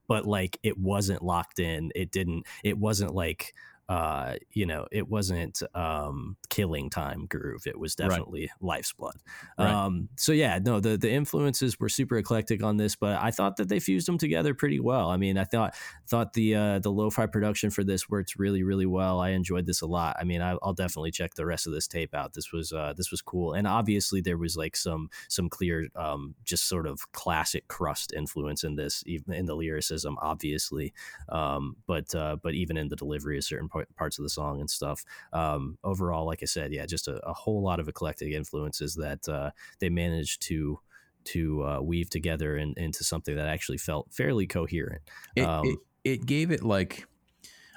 [0.09, 1.93] but like it wasn't locked in.
[1.95, 3.55] It didn't, it wasn't like,
[3.89, 8.09] uh you know it wasn't um killing time groove it was Right.
[8.09, 9.17] definitely life's blood.
[9.59, 9.71] Right.
[9.73, 13.57] um so yeah no the the influences were super eclectic on this but i thought
[13.59, 15.11] that they fused them together pretty well.
[15.11, 15.75] I mean i thought
[16.09, 19.21] thought the uh the lo-fi production for this worked really really well.
[19.21, 20.17] I enjoyed this a lot.
[20.19, 22.33] I mean I, i'll definitely check the rest of this tape out.
[22.35, 23.53] This was uh this was cool.
[23.53, 28.65] And obviously there was like some some clear um just sort of classic crust influence
[28.65, 30.93] in this even in the lyricism obviously.
[31.29, 34.61] Um but uh but even in the delivery of certain par- parts of the song
[34.61, 38.33] and stuff um overall like i said yeah just a, a whole lot of eclectic
[38.33, 40.79] influences that uh they managed to
[41.25, 45.03] to uh, weave together in, into something that actually felt fairly coherent
[45.35, 47.07] It, Um, it it gave it like.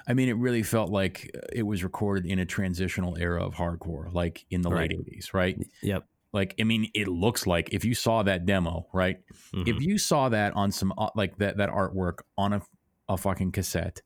[0.08, 3.54] I mean, it really felt like uh, it was recorded in a transitional era of
[3.54, 4.90] hardcore, like in the Right.
[4.90, 5.58] late '80s, right?
[5.82, 9.20] yep Like, I mean, it looks like if you saw that demo, right?
[9.52, 9.68] Mhm.
[9.68, 12.62] If you saw that on some uh, like that that artwork on a
[13.08, 14.00] a fucking cassette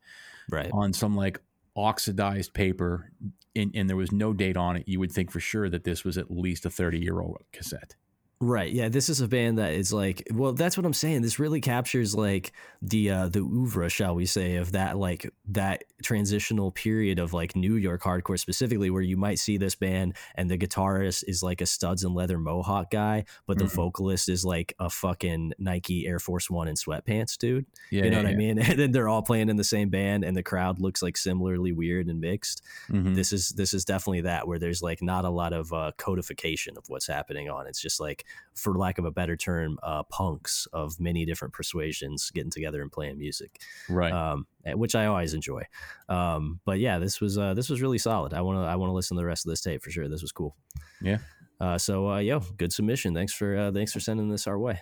[0.50, 1.40] right on some like
[1.76, 3.10] oxidized paper
[3.56, 6.04] and, and there was no date on it, you would think for sure that this
[6.04, 7.94] was at least a 30 year old cassette.
[8.40, 8.72] Right.
[8.72, 8.88] Yeah.
[8.88, 11.22] This is a band that is like, well, that's what I'm saying.
[11.22, 15.84] This really captures like the uh, the oeuvre, shall we say, of that like that
[16.02, 20.50] transitional period of like New York hardcore specifically, where you might see this band and
[20.50, 23.74] the guitarist is like a studs and leather mohawk guy, but the Mhm.
[23.74, 27.64] vocalist is like a fucking Nike Air Force One and sweatpants dude.
[27.90, 28.04] Yeah.
[28.04, 28.58] you know yeah, what I mean?
[28.74, 31.72] And then they're all playing in the same band, and the crowd looks like similarly
[31.72, 33.14] weird and mixed Mhm.
[33.14, 36.76] this is this is definitely that where there's like not a lot of uh, codification
[36.76, 40.66] of what's happening on it's just like for lack of a better term uh, punks
[40.72, 44.12] of many different persuasions getting together and playing music Right.
[44.12, 45.62] um, eh, which i always enjoy
[46.08, 48.90] um, but yeah this was uh, this was really solid i want to i want
[48.90, 50.54] to listen to the rest of this tape for sure this was cool
[51.02, 51.18] Yeah.
[51.60, 54.80] uh, so uh, yo good submission thanks for uh, thanks for sending this our way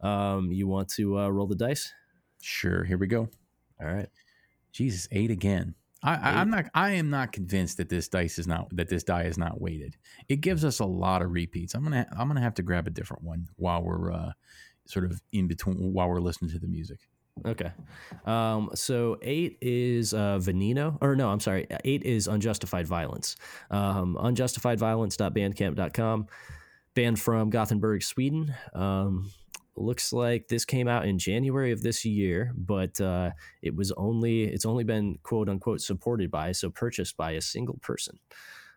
[0.00, 1.92] um, you want to uh, roll the dice
[2.40, 2.84] sure.
[2.84, 3.28] Here we go.
[3.80, 4.08] all right
[4.70, 5.74] Jesus, eight again.
[6.02, 6.66] I, I'm not.
[6.74, 9.96] I am not convinced that this dice is not that this die is not weighted.
[10.28, 11.74] It gives us a lot of repeats.
[11.74, 12.06] I'm gonna.
[12.16, 14.30] I'm gonna have to grab a different one while we're uh,
[14.86, 17.00] sort of in between while we're listening to the music.
[17.44, 17.72] Okay.
[18.26, 21.66] Um, so eight is uh, Veneno, or no, I'm sorry.
[21.84, 23.36] Eight is Unjustified Violence.
[23.70, 26.26] Um, unjustifiedviolence.bandcamp.com.
[26.94, 28.54] Band from Gothenburg, Sweden.
[28.72, 29.30] Um,
[29.80, 33.30] looks like this came out in January of this year, but uh,
[33.62, 37.78] it was only it's only been quote unquote supported by so purchased by a single
[37.82, 38.18] person.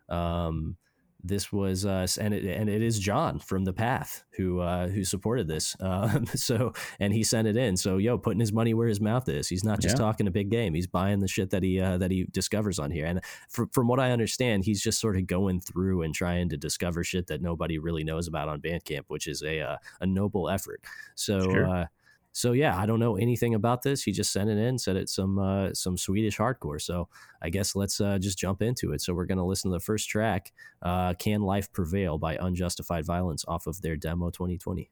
[0.10, 0.78] Um,
[1.24, 5.04] this was us, and it and it is John from the Path who uh, who
[5.04, 5.76] supported this.
[5.80, 7.78] Um, so and he sent it in.
[7.78, 9.48] So yo, putting his money where his mouth is.
[9.48, 10.04] He's not just Yeah.
[10.04, 10.74] talking a big game.
[10.74, 13.06] He's buying the shit that he uh, that he discovers on here.
[13.06, 16.58] And fr- from what I understand, he's just sort of going through and trying to
[16.58, 20.50] discover shit that nobody really knows about on Bandcamp, which is a uh, a noble
[20.50, 20.82] effort.
[21.16, 21.42] So.
[21.42, 21.90] Sure.
[22.34, 24.04] So yeah, I don't know anything about this.
[24.04, 26.82] He just sent it in, said it's some uh, some Swedish hardcore.
[26.82, 27.10] So
[27.42, 29.02] I guess let's uh, just jump into it.
[29.02, 33.44] So we're gonna listen to the first track, uh, "Can Life Prevail" by Unjustified Violence,
[33.48, 34.90] off of their demo 2020.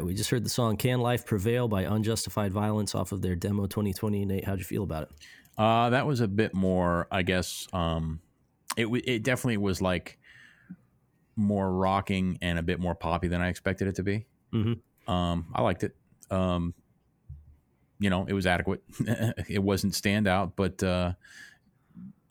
[0.00, 3.36] Right, we just heard the song "Can Life Prevail" by Unjustified Violence off of their
[3.36, 4.24] demo 2020.
[4.24, 5.10] Nate, how'd you feel about it?
[5.58, 7.66] Uh, that was a bit more, I guess.
[7.72, 8.20] Um,
[8.76, 10.18] it w- it definitely was like
[11.36, 14.26] more rocking and a bit more poppy than I expected it to be.
[14.52, 14.80] Mhm.
[15.06, 15.94] Um, I liked it.
[16.30, 16.74] Um,
[17.98, 18.82] you know, it was adequate.
[19.48, 21.12] it wasn't standout, but uh,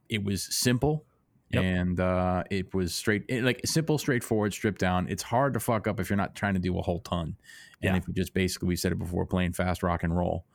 [0.08, 1.06] it was simple.
[1.52, 1.64] Yep.
[1.64, 5.08] And uh, it was straight, it, like simple, straightforward, stripped down.
[5.10, 7.36] It's hard to fuck up if you're not trying to do a whole ton.
[7.82, 7.96] And Yeah.
[7.96, 10.46] if you just basically, we said it before, playing fast rock and roll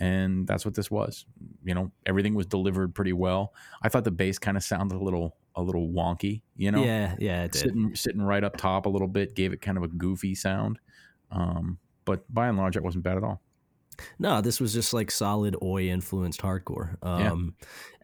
[0.00, 1.24] and that's what this was.
[1.64, 3.52] You know, everything was delivered pretty well.
[3.82, 6.42] I thought the bass kind of sounded a little a little wonky.
[6.56, 7.58] You know, yeah, yeah, it did.
[7.60, 10.78] sitting sitting right up top a little bit gave it kind of a goofy sound.
[11.30, 13.40] Um, but by and large, it wasn't bad at all.
[14.18, 16.96] No, this was just like solid oi influenced hardcore.
[17.04, 17.30] Yeah.
[17.30, 17.54] Um,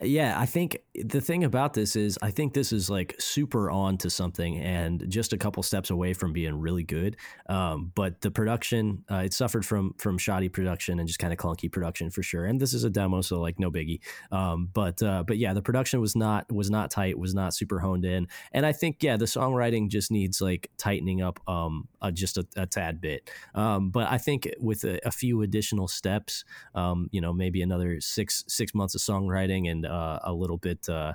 [0.02, 0.38] yeah.
[0.38, 4.10] I think the thing about this is, I think this is like super on to
[4.10, 7.16] something and just a couple steps away from being really good.
[7.48, 11.38] Um, but the production, uh, it suffered from from shoddy production and just kind of
[11.38, 12.46] clunky production for sure.
[12.46, 14.00] And this is a demo, so like no biggie.
[14.32, 17.80] Um, but uh, but yeah, the production was not was not tight, was not super
[17.80, 18.28] honed in.
[18.52, 22.46] And I think yeah, the songwriting just needs like tightening up um, uh, just a,
[22.56, 23.30] a tad bit.
[23.54, 28.00] Um, but I think with a, a few additional steps, um, you know, maybe another
[28.00, 31.14] six six months of songwriting and a little bit uh,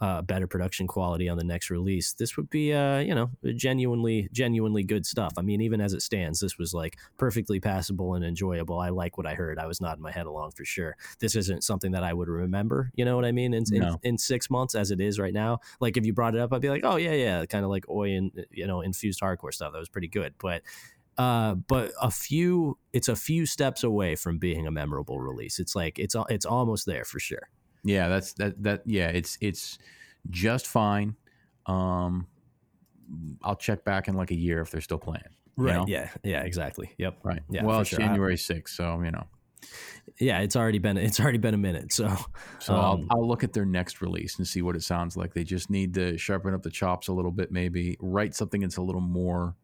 [0.00, 4.28] uh, better production quality on the next release, this would be uh, you know genuinely
[4.32, 5.32] genuinely good stuff.
[5.38, 8.80] I mean, even as it stands, this was like perfectly passable and enjoyable.
[8.80, 9.58] I like what I heard.
[9.58, 10.96] I was nodding my head along for sure.
[11.20, 12.90] This isn't something that I would remember.
[12.94, 13.54] You know what I mean?
[13.54, 13.98] In, No.
[14.02, 16.52] in, in six months, as it is right now, like if you brought it up,
[16.52, 19.54] I'd be like, oh yeah, yeah, kind of like oi and you know infused hardcore
[19.54, 19.72] stuff.
[19.72, 20.62] That was pretty good, but
[21.16, 25.76] uh, but a few it's a few steps away from being a memorable release it's
[25.76, 27.48] like it's it's almost there for sure
[27.84, 29.78] Yeah, that's that that yeah, it's it's
[30.30, 31.16] just fine.
[31.66, 32.26] Um
[33.42, 35.22] I'll check back in like a year if they're still playing.
[35.58, 35.84] you know?
[35.86, 37.42] yeah yeah exactly yep Right.
[37.50, 37.98] Yeah, well, it's sure.
[37.98, 39.24] January 6th, so you know.
[40.18, 42.08] yeah it's already been it's already been a minute so
[42.58, 45.34] So Um, I'll, I'll look at their next release and see what it sounds like.
[45.34, 48.78] They just need to sharpen up the chops a little bit, maybe write something that's
[48.78, 49.54] a little more,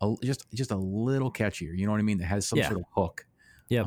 [0.00, 1.76] a, just just a little catchier.
[1.76, 2.18] You know what I mean?
[2.18, 2.68] That has some Yeah.
[2.68, 3.26] sort of hook.
[3.68, 3.86] Yep.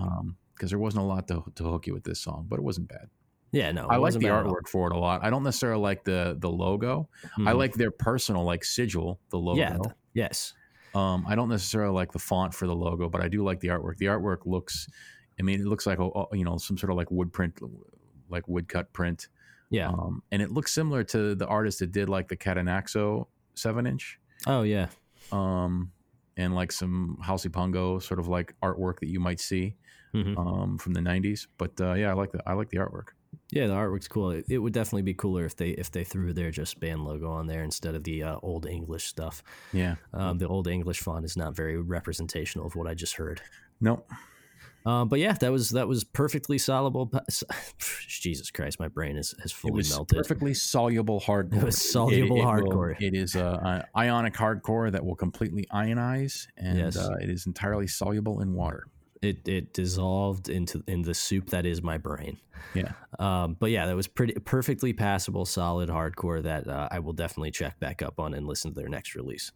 [0.56, 2.88] Because there wasn't a lot to, to hook you with this song, but it wasn't
[2.88, 3.10] bad.
[3.52, 4.54] Yeah no I like the bad at all.
[4.54, 5.24] artwork for it a lot.
[5.24, 7.10] I don't necessarily like the the logo.
[7.38, 7.58] I Mhm.
[7.58, 9.60] like their personal like sigil, the logo.
[9.60, 10.54] yeah th- Yes.
[10.94, 13.70] Um, I don't necessarily like the font for the logo, but I do like the
[13.70, 13.96] artwork.
[13.98, 14.90] The artwork looks,
[15.40, 17.58] I mean, it looks like a, you know some sort of like wood print,
[18.30, 19.30] like woodcut print.
[19.70, 19.88] Yeah.
[19.88, 24.20] Um, and it looks similar to the artist that did like the Catanaxo seven inch.
[24.48, 24.88] oh yeah.
[25.32, 25.92] Um,
[26.36, 29.76] and like some Halsey Pongo sort of like artwork that you might see
[30.14, 30.38] Mhm.
[30.38, 31.48] um, from the '90s.
[31.58, 33.10] But uh, yeah, I like the I like the artwork.
[33.52, 34.32] Yeah, the artwork's cool.
[34.32, 37.30] It, it would definitely be cooler if they if they threw their just band logo
[37.32, 39.44] on there instead of the uh, old English stuff.
[39.74, 39.96] Yeah.
[40.14, 43.42] Um, the old English font is not very representational of what I just heard.
[43.80, 44.04] No.
[44.86, 47.12] Um, but yeah, that was that was perfectly soluble.
[48.08, 50.18] Jesus Christ, my brain is has It fully melted.
[50.18, 51.54] perfectly soluble hardcore.
[51.62, 53.00] It was soluble will- hardcore.
[53.02, 56.98] it is a, a ionic hardcore that will completely ionize, and Yes.
[56.98, 58.88] uh, it is entirely soluble in water.
[59.22, 62.40] It it dissolved into in the soup that is my brain.
[62.74, 62.94] Yeah.
[63.20, 67.52] Um, but yeah, that was pretty perfectly passable, solid hardcore that uh, I will definitely
[67.52, 69.52] check back up on and listen to their next release.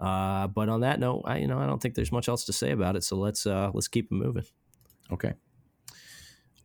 [0.00, 2.52] Uh, but on that note, I you know I don't think there's much else to
[2.52, 3.04] say about it.
[3.04, 4.44] So let's uh, let's keep it moving.
[5.12, 5.34] Okay.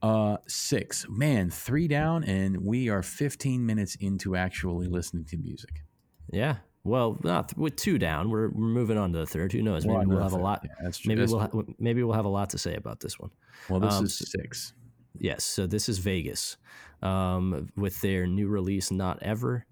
[0.02, 1.06] Uh, six.
[1.10, 5.82] Man, three down, and we are 15 minutes into actually listening to music.
[6.30, 6.58] Yeah.
[6.86, 8.30] Well, not th- with two down.
[8.30, 9.54] We're, we're moving on to the third.
[9.54, 9.86] Who knows?
[9.86, 10.62] Maybe Well, have a lot.
[10.65, 11.10] yeah, that's true.
[11.10, 13.32] Maybe That's we'll ha- maybe we'll have a lot to say about this one.
[13.69, 14.74] well, this um, is six.
[15.17, 15.43] Yes.
[15.46, 16.58] So this is Vegas
[17.02, 19.65] um, with their new release, Not Ever.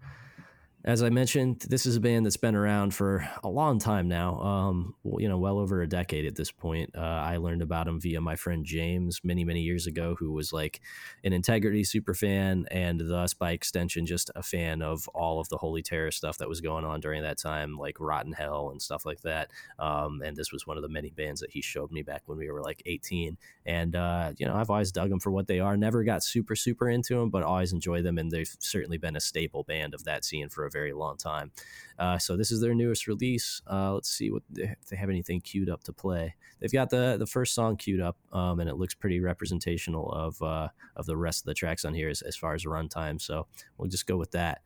[0.83, 4.39] As I mentioned, this is a band that's been around for a long time now.
[4.41, 6.89] Um, well, you know, well over a decade at this point.
[6.97, 10.51] Uh, I learned about them via my friend James many, many years ago, who was
[10.51, 10.81] like
[11.23, 15.57] an Integrity super fan, and thus by extension, just a fan of all of the
[15.57, 18.81] Holy Terror stuff that was going on during that time, like Rot In Hell and
[18.81, 19.51] stuff like that.
[19.77, 22.39] Um, and this was one of the many bands that he showed me back when
[22.39, 23.37] we were like 18.
[23.67, 25.77] And uh, you know, I've always dug them for what they are.
[25.77, 29.21] Never got super super into them, but always enjoy them, and they've certainly been a
[29.21, 31.51] staple band of that scene for a very long time.
[31.99, 33.61] Uh, so this is their newest release.
[33.69, 36.35] Uh, let's see what they, if they have anything queued up to play.
[36.59, 40.41] They've got the the first song queued up, um, and it looks pretty representational of
[40.41, 43.21] uh, of the rest of the tracks on here as, as far as runtime.
[43.21, 44.61] So we'll just go with that.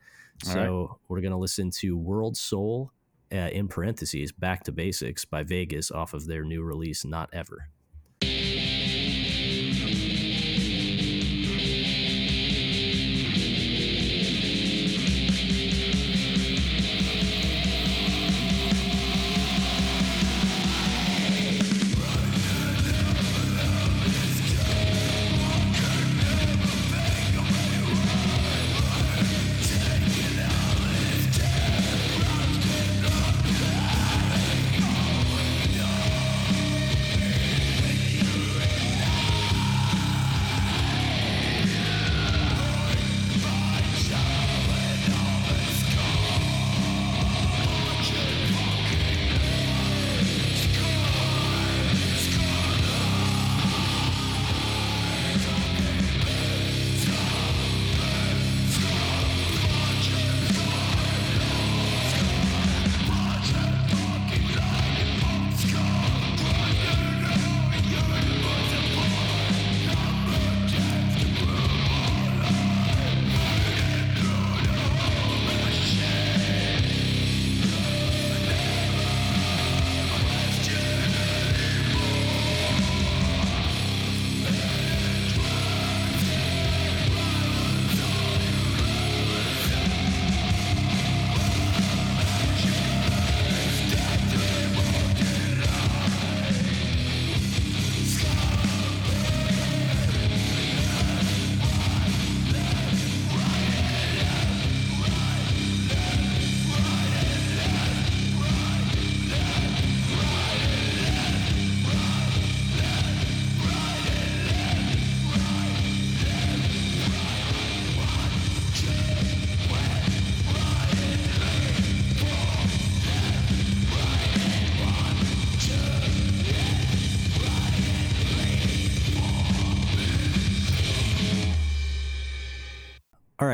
[0.48, 2.92] All so we're gonna listen to World Soul.
[3.34, 7.70] Uh, in parentheses, Back to Basics by Vegas off of their new release, Not Ever.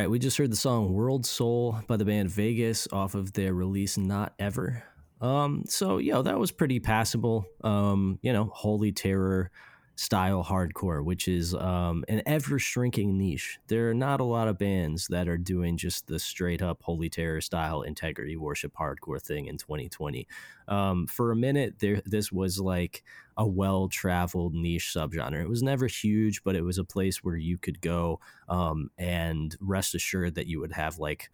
[0.02, 3.54] Right, we just heard the song World Soul by the band Vegas off of their
[3.54, 4.84] release Not Ever.
[5.22, 7.46] Um, so yo, that was pretty passable.
[7.64, 9.52] Um, you know, holy terror
[9.96, 13.60] style hardcore, which is um an ever shrinking niche.
[13.68, 17.08] There are not a lot of bands that are doing just the straight up holy
[17.10, 20.28] terror style integrity worship hardcore thing in 2020.
[20.68, 23.04] Um, for a minute there this was like
[23.38, 25.42] a well traveled niche subgenre.
[25.42, 28.20] It was never huge, but it was a place where you could go
[28.50, 31.30] um, and rest assured that you would have like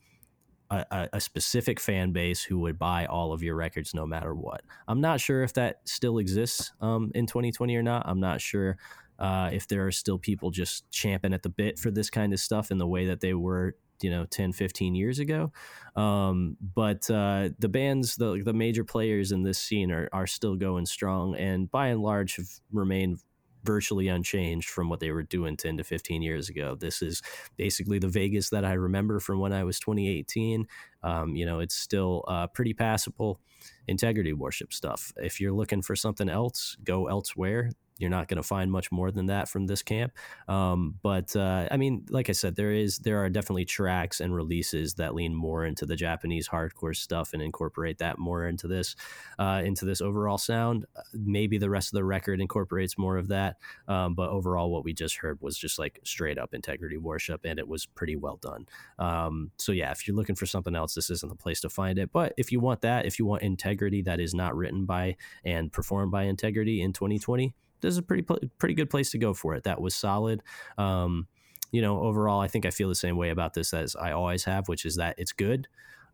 [0.69, 4.61] a, a, specific fan base who would buy all of your records no matter what.
[4.87, 8.03] I'm not sure if that still exists um, in 2020 or not.
[8.05, 8.77] I'm not sure
[9.19, 12.39] uh, if there are still people just champing at the bit for this kind of
[12.39, 15.51] stuff in the way that they were you know 10 15 years ago
[15.95, 20.55] um, but uh, the bands the, the major players in this scene are, are still
[20.55, 23.19] going strong and by and large have remained
[23.63, 26.75] virtually unchanged from what they were doing 10 to 15 years ago.
[26.79, 27.21] This is
[27.57, 30.65] basically the Vegas that I remember from when I was 2018.
[31.03, 33.41] Um, you know, it's still uh, pretty passable
[33.87, 35.11] integrity worship stuff.
[35.17, 39.11] If you're looking for something else, go elsewhere you're not going to find much more
[39.11, 40.13] than that from this camp.
[40.47, 44.33] Um, but uh, I mean, like I said, there is there are definitely tracks and
[44.33, 48.95] releases that lean more into the Japanese hardcore stuff and incorporate that more into this
[49.39, 50.85] uh, into this overall sound.
[51.13, 54.93] Maybe the rest of the record incorporates more of that, um, but overall, what we
[54.93, 58.65] just heard was just like straight up integrity worship, and it was pretty well done.
[58.99, 61.99] Um, so yeah, if you're looking for something else, this isn't the place to find
[61.99, 62.11] it.
[62.11, 65.71] But if you want that, if you want integrity that is not written by and
[65.71, 68.25] performed by integrity in 2020 this is a pretty
[68.57, 69.63] pretty good place to go for it.
[69.63, 70.41] That was solid.
[70.77, 71.27] Um,
[71.71, 74.45] you know, overall, I think I feel the same way about this as I always
[74.45, 75.67] have, which is that it's good.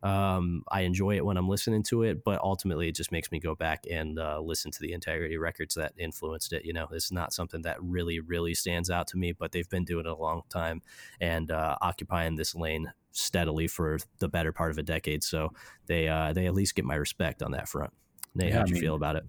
[0.03, 3.39] Um, I enjoy it when I'm listening to it, but ultimately it just makes me
[3.39, 6.66] go back and uh, listen to the integrity records that influenced it.
[6.66, 9.86] You know, it's not something that really, really stands out to me, but they've been
[9.86, 10.82] doing it a long time
[11.22, 15.24] and uh, occupying this lane steadily for the better part of a decade.
[15.24, 15.53] So
[15.86, 17.93] they uh, they at least get my respect on that front.
[18.36, 19.24] Nate, yeah, how'd you I mean, feel about it?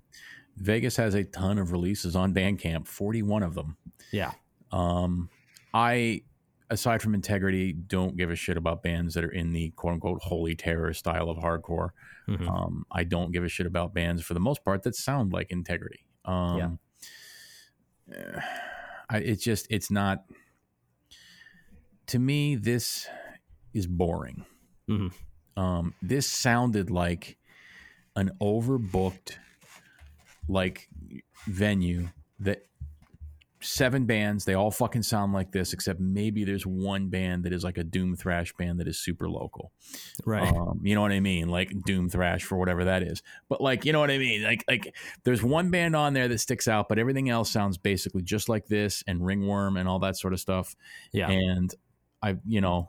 [0.56, 3.76] Vegas has a ton of releases on Bandcamp, 41 of them.
[4.12, 4.32] Yeah.
[4.70, 5.28] Um,
[5.72, 6.22] I,
[6.70, 10.22] aside from Integrity, don't give a shit about bands that are in the quote unquote
[10.22, 11.90] holy terror style of hardcore.
[12.28, 12.48] Mm-hmm.
[12.48, 15.50] Um, I don't give a shit about bands for the most part that sound like
[15.50, 16.06] Integrity.
[16.24, 16.78] Um,
[18.08, 18.42] yeah.
[19.10, 20.24] I, it's just, it's not,
[22.06, 23.06] to me, this
[23.74, 24.46] is boring.
[24.88, 25.60] Mm-hmm.
[25.60, 27.36] Um, this sounded like
[28.16, 29.36] an overbooked
[30.48, 30.88] like
[31.46, 32.08] venue
[32.40, 32.66] that
[33.64, 37.64] seven bands they all fucking sound like this except maybe there's one band that is
[37.64, 39.72] like a doom thrash band that is super local.
[40.26, 40.54] Right.
[40.54, 41.48] Um, you know what i mean?
[41.48, 43.22] Like doom thrash for whatever that is.
[43.48, 44.42] But like you know what i mean?
[44.42, 48.22] Like like there's one band on there that sticks out but everything else sounds basically
[48.22, 50.76] just like this and ringworm and all that sort of stuff.
[51.12, 51.30] Yeah.
[51.30, 51.74] And
[52.22, 52.88] i you know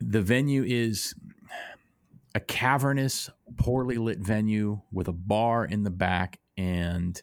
[0.00, 1.14] the venue is
[2.34, 7.20] a cavernous, poorly lit venue with a bar in the back, and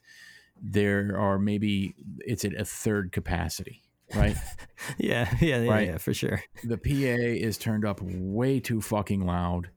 [0.62, 3.84] there are maybe it's at a third capacity,
[4.16, 4.36] right?
[4.98, 5.88] yeah, yeah, yeah, right?
[5.88, 6.42] yeah, for sure.
[6.64, 9.70] The PA is turned up way too fucking loud,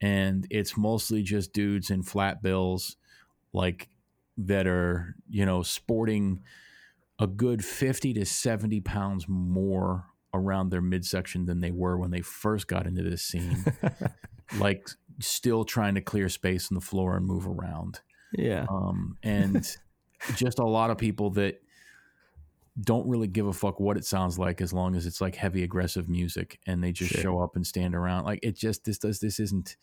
[0.00, 2.96] and it's mostly just dudes in flat bills,
[3.52, 3.88] like
[4.38, 6.42] that are you know sporting
[7.18, 12.20] a good 50 to 70 pounds more around their midsection than they were when they
[12.20, 13.64] first got into this scene.
[14.58, 14.88] like
[15.20, 18.00] still trying to clear space on the floor and move around.
[18.32, 18.66] Yeah.
[18.68, 19.68] Um, and
[20.36, 21.62] just a lot of people that
[22.80, 25.62] don't really give a fuck what it sounds like as long as it's like heavy
[25.62, 27.22] aggressive music and they just sure.
[27.22, 28.24] show up and stand around.
[28.24, 29.76] Like it just this does this isn't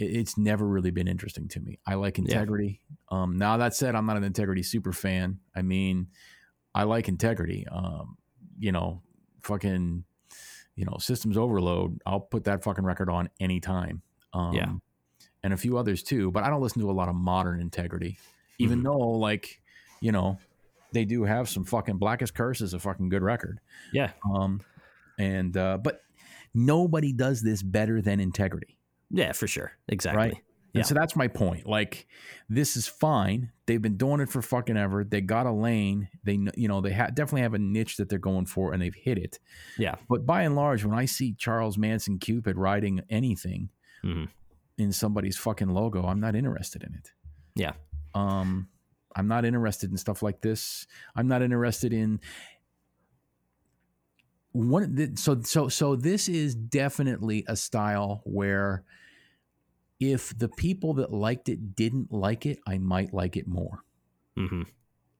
[0.00, 1.78] it's never really been interesting to me.
[1.86, 2.80] I like integrity.
[3.12, 3.22] Yeah.
[3.22, 5.38] Um, now that said, I'm not an integrity super fan.
[5.54, 6.08] I mean,
[6.74, 7.64] I like integrity.
[7.70, 8.16] Um,
[8.58, 9.02] you know,
[9.42, 10.04] fucking
[10.76, 14.02] you know, systems overload, I'll put that fucking record on anytime.
[14.32, 14.72] Um, yeah.
[15.42, 18.18] And a few others too, but I don't listen to a lot of modern integrity,
[18.58, 18.86] even mm-hmm.
[18.86, 19.60] though, like,
[20.00, 20.38] you know,
[20.92, 23.60] they do have some fucking Blackest Curse is a fucking good record.
[23.92, 24.12] Yeah.
[24.34, 24.62] Um,
[25.18, 26.02] and, uh, but
[26.54, 28.78] nobody does this better than integrity.
[29.10, 29.72] Yeah, for sure.
[29.88, 30.18] Exactly.
[30.18, 30.36] Right.
[30.74, 30.82] Yeah.
[30.82, 31.66] So that's my point.
[31.66, 32.08] Like,
[32.48, 33.52] this is fine.
[33.66, 35.04] They've been doing it for fucking ever.
[35.04, 36.08] They got a lane.
[36.24, 38.94] They, you know, they ha- definitely have a niche that they're going for, and they've
[38.94, 39.38] hit it.
[39.78, 39.94] Yeah.
[40.08, 43.70] But by and large, when I see Charles Manson Cupid riding anything
[44.04, 44.24] mm-hmm.
[44.76, 47.12] in somebody's fucking logo, I'm not interested in it.
[47.54, 47.74] Yeah.
[48.12, 48.68] Um,
[49.14, 50.88] I'm not interested in stuff like this.
[51.14, 52.18] I'm not interested in
[54.50, 55.16] one.
[55.16, 58.82] So, so, so this is definitely a style where
[60.00, 63.84] if the people that liked it didn't like it, I might like it more.
[64.38, 64.62] Mm-hmm.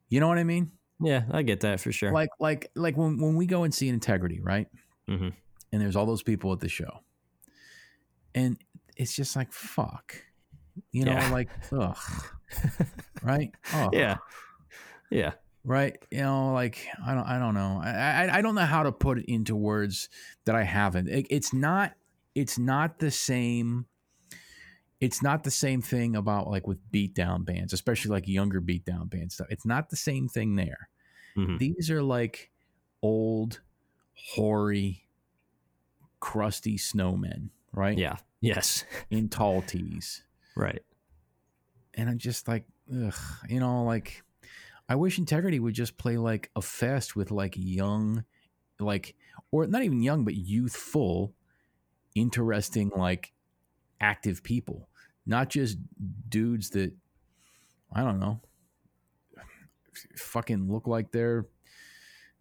[0.08, 0.72] You know what I mean?
[1.00, 2.12] Yeah, I get that for sure.
[2.12, 4.68] Like, like, like when when we go and see Integrity, right?
[5.08, 5.28] Mm-hmm.
[5.72, 7.00] And there's all those people at the show,
[8.34, 8.56] and
[8.96, 10.14] it's just like fuck,
[10.92, 11.30] you know, yeah.
[11.30, 11.96] like ugh,
[13.22, 13.50] right?
[13.72, 13.90] Oh.
[13.92, 14.18] Yeah,
[15.10, 15.32] yeah,
[15.64, 15.96] right.
[16.10, 17.80] You know, like I don't, I don't know.
[17.82, 20.08] I, I, I don't know how to put it into words
[20.44, 21.08] that I haven't.
[21.08, 21.92] It, it's not,
[22.36, 23.86] it's not the same
[25.00, 29.32] it's not the same thing about like with beatdown bands, especially like younger beatdown band
[29.32, 29.48] stuff.
[29.50, 30.88] It's not the same thing there.
[31.36, 31.58] Mm-hmm.
[31.58, 32.50] These are like
[33.02, 33.60] old,
[34.14, 35.06] hoary,
[36.20, 37.98] crusty snowmen, right?
[37.98, 38.16] Yeah.
[38.40, 38.84] Yes.
[39.10, 40.22] In tall tees.
[40.56, 40.82] Right.
[41.94, 43.14] And I'm just like, ugh,
[43.48, 44.22] you know, like
[44.88, 48.24] I wish Integrity would just play like a fest with like young,
[48.78, 49.14] like,
[49.50, 51.34] or not even young, but youthful,
[52.14, 53.32] interesting, like
[54.00, 54.88] active people,
[55.26, 55.78] not just
[56.28, 56.92] dudes that,
[57.92, 58.40] I don't know,
[60.16, 61.46] fucking look like they're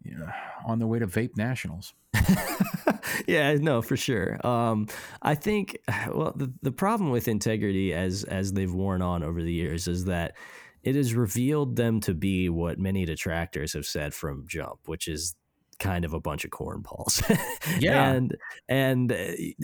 [0.04, 0.28] you know,
[0.66, 1.94] on their way to vape nationals.
[3.26, 4.44] yeah, no, for sure.
[4.46, 4.86] Um,
[5.22, 5.78] I think
[6.12, 10.04] well, the, the problem with integrity as as they've worn on over the years is
[10.04, 10.36] that
[10.82, 15.34] it has revealed them to be what many detractors have said from jump, which is
[15.74, 17.22] kind of a bunch of cornballs.
[17.80, 18.12] yeah.
[18.12, 18.36] and
[18.68, 19.12] and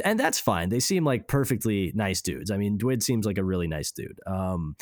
[0.05, 0.69] and that's fine.
[0.69, 2.51] They seem like perfectly nice dudes.
[2.51, 4.19] I mean, Dwid seems like a really nice dude.
[4.27, 4.77] Um,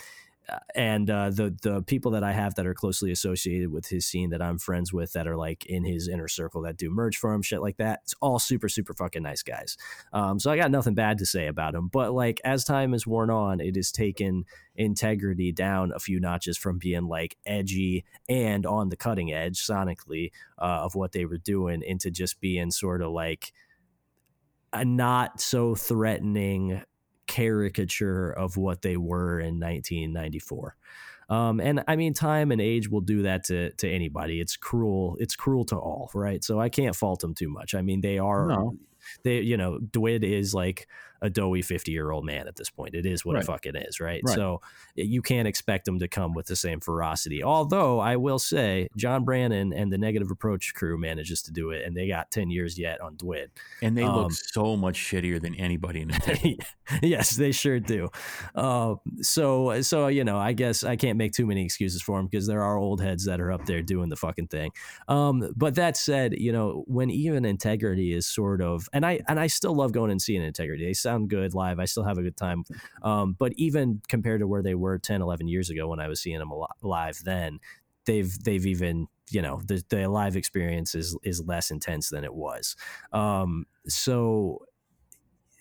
[0.74, 4.30] and uh, the the people that I have that are closely associated with his scene
[4.30, 7.32] that I'm friends with that are like in his inner circle that do merch for
[7.32, 8.00] him, shit like that.
[8.04, 9.76] It's all super super fucking nice guys.
[10.12, 11.88] Um, so I got nothing bad to say about him.
[11.88, 14.44] But like as time has worn on, it has taken
[14.74, 20.30] integrity down a few notches from being like edgy and on the cutting edge sonically
[20.58, 23.52] uh, of what they were doing into just being sort of like
[24.72, 26.82] a not so threatening
[27.28, 30.74] caricature of what they were in 1994.
[31.30, 34.40] Um, and I mean, time and age will do that to to anybody.
[34.40, 35.16] It's cruel.
[35.20, 36.42] It's cruel to all, right?
[36.42, 37.74] So I can't fault them too much.
[37.74, 38.76] I mean, they are, no.
[39.24, 40.88] they you know, Dwid is like
[41.20, 42.94] a doughy 50 year old man at this point.
[42.94, 43.42] It is what right.
[43.42, 44.20] it fucking is, right?
[44.24, 44.34] right?
[44.34, 44.60] So
[44.94, 47.42] you can't expect him to come with the same ferocity.
[47.42, 51.84] Although I will say, John Brannon and the Negative Approach crew manages to do it,
[51.84, 53.48] and they got 10 years yet on Dwid.
[53.82, 56.58] And they um, look so much shittier than anybody in the
[57.02, 58.08] yes, they sure do.
[58.54, 62.26] Uh, so, so you know, I guess I can't make too many excuses for them
[62.26, 64.70] because there are old heads that are up there doing the fucking thing.
[65.06, 69.38] Um, but that said, you know, when even integrity is sort of, and I and
[69.38, 70.84] I still love going and seeing integrity.
[70.84, 71.78] They sound good live.
[71.78, 72.64] I still have a good time.
[73.02, 76.20] Um, but even compared to where they were 10, 11 years ago when I was
[76.20, 76.52] seeing them
[76.82, 77.60] live then,
[78.04, 82.34] they've they've even you know the, the live experience is is less intense than it
[82.34, 82.76] was.
[83.12, 84.66] Um, so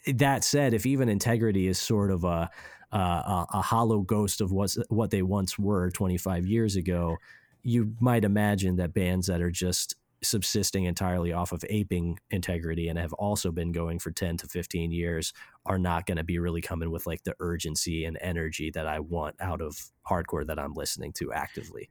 [0.05, 2.49] that said, if even integrity is sort of a
[2.91, 7.17] a, a hollow ghost of what what they once were 25 years ago,
[7.63, 12.97] you might imagine that bands that are just subsisting entirely off of aping integrity and
[12.97, 15.31] have also been going for 10 to 15 years
[15.65, 18.99] are not going to be really coming with like the urgency and energy that I
[18.99, 19.77] want out of
[20.09, 21.89] hardcore that I'm listening to actively.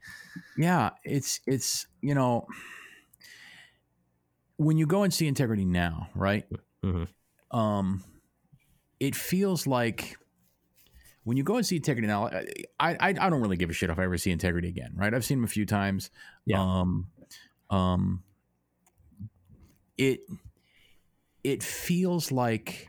[0.57, 2.47] Yeah, it's it's you know
[4.57, 6.45] when you go and see integrity now, right?
[6.85, 7.57] Mm-hmm.
[7.57, 8.03] Um
[8.99, 10.17] it feels like
[11.25, 12.47] when you go and see integrity now, I,
[12.81, 15.13] I I don't really give a shit if I ever see integrity again, right?
[15.13, 16.11] I've seen them a few times.
[16.45, 16.63] Yeah.
[16.63, 17.09] Um,
[17.71, 18.23] um,
[19.99, 20.21] it
[21.43, 22.89] it feels like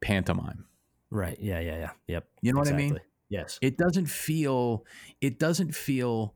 [0.00, 0.66] pantomime.
[1.10, 1.38] Right.
[1.40, 1.60] Yeah.
[1.60, 1.76] Yeah.
[1.76, 1.90] Yeah.
[2.08, 2.28] Yep.
[2.42, 2.84] You know exactly.
[2.84, 3.00] what I mean?
[3.28, 3.58] Yes.
[3.62, 4.84] It doesn't feel.
[5.20, 6.34] It doesn't feel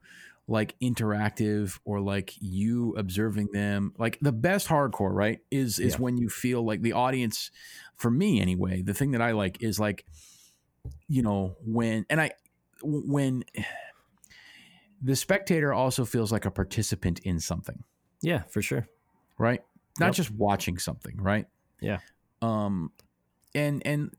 [0.49, 5.99] like interactive or like you observing them like the best hardcore right is is yeah.
[5.99, 7.51] when you feel like the audience
[7.97, 10.07] for me anyway the thing that i like is like
[11.07, 12.31] you know when and i
[12.83, 13.45] when
[15.01, 17.85] the spectator also feels like a participant in something.
[18.23, 18.89] Yeah, for sure.
[19.39, 19.63] Right?
[19.99, 20.15] Not yep.
[20.15, 21.47] just watching something, right?
[21.81, 21.99] Yeah.
[22.43, 22.93] Um
[23.55, 24.15] and and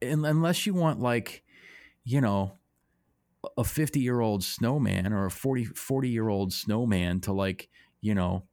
[0.00, 1.44] and unless you want like,
[2.04, 2.52] you know,
[3.56, 7.68] a 50-year-old snowman or a 40 40-year-old snowman to like,
[8.00, 8.44] you know,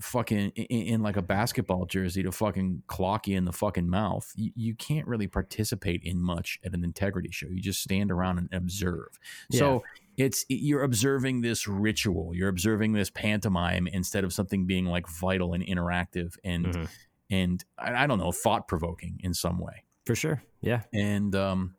[0.00, 4.30] fucking in, in, like a basketball jersey to fucking clock you in the fucking mouth.
[4.34, 7.46] You, you, can't really participate in much at an integrity show.
[7.48, 9.18] You just stand around and observe.
[9.50, 9.58] Yeah.
[9.58, 9.84] So
[10.16, 15.52] it's you're observing this ritual you're observing this pantomime instead of something being like vital
[15.52, 16.84] and interactive and mm-hmm.
[17.30, 21.74] and I, I, don't know thought provoking in some way for sure yeah and um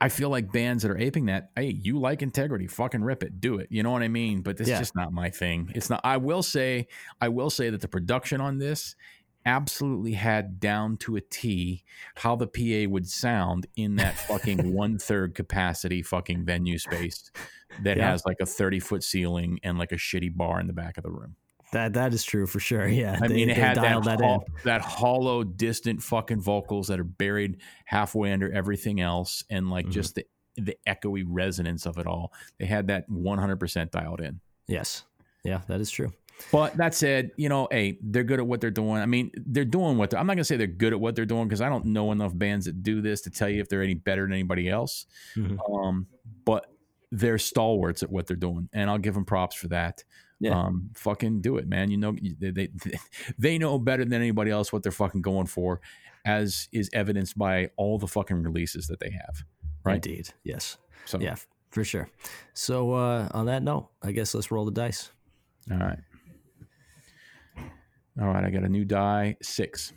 [0.00, 3.40] I feel like bands that are aping that, hey, you like integrity, fucking rip it,
[3.40, 3.68] do it.
[3.70, 4.42] You know what I mean?
[4.42, 4.74] But this yeah.
[4.74, 5.72] is just not my thing.
[5.74, 6.02] It's not.
[6.04, 6.88] I will say,
[7.20, 8.94] I will say that the production on this
[9.46, 11.84] absolutely had down to a T
[12.16, 17.30] how the PA would sound in that fucking one third capacity fucking venue space
[17.82, 18.10] that yeah.
[18.10, 21.04] has like a 30 foot ceiling and like a shitty bar in the back of
[21.04, 21.36] the room.
[21.72, 22.86] That that is true for sure.
[22.86, 27.00] Yeah, I they, mean, it had that, that, ho- that hollow, distant fucking vocals that
[27.00, 29.92] are buried halfway under everything else, and like mm-hmm.
[29.92, 30.26] just the
[30.56, 32.32] the echoey resonance of it all.
[32.58, 34.40] They had that 100% dialed in.
[34.68, 35.04] Yes,
[35.44, 36.12] yeah, that is true.
[36.52, 39.00] But that said, you know, hey, they're good at what they're doing.
[39.02, 41.48] I mean, they're doing what I'm not gonna say they're good at what they're doing
[41.48, 43.94] because I don't know enough bands that do this to tell you if they're any
[43.94, 45.06] better than anybody else.
[45.36, 45.60] Mm-hmm.
[45.74, 46.06] Um,
[46.44, 46.66] but
[47.10, 50.04] they're stalwarts at what they're doing, and I'll give them props for that.
[50.38, 50.58] Yeah.
[50.58, 51.90] Um, fucking do it, man.
[51.90, 52.68] You know, they, they
[53.38, 55.80] they know better than anybody else what they're fucking going for,
[56.24, 59.44] as is evidenced by all the fucking releases that they have.
[59.84, 59.94] Right.
[59.94, 60.30] Indeed.
[60.44, 60.76] Yes.
[61.06, 61.36] So Yeah,
[61.70, 62.10] for sure.
[62.52, 65.10] So uh, on that note, I guess let's roll the dice.
[65.70, 65.98] All right.
[68.20, 68.44] All right.
[68.44, 69.92] I got a new die six.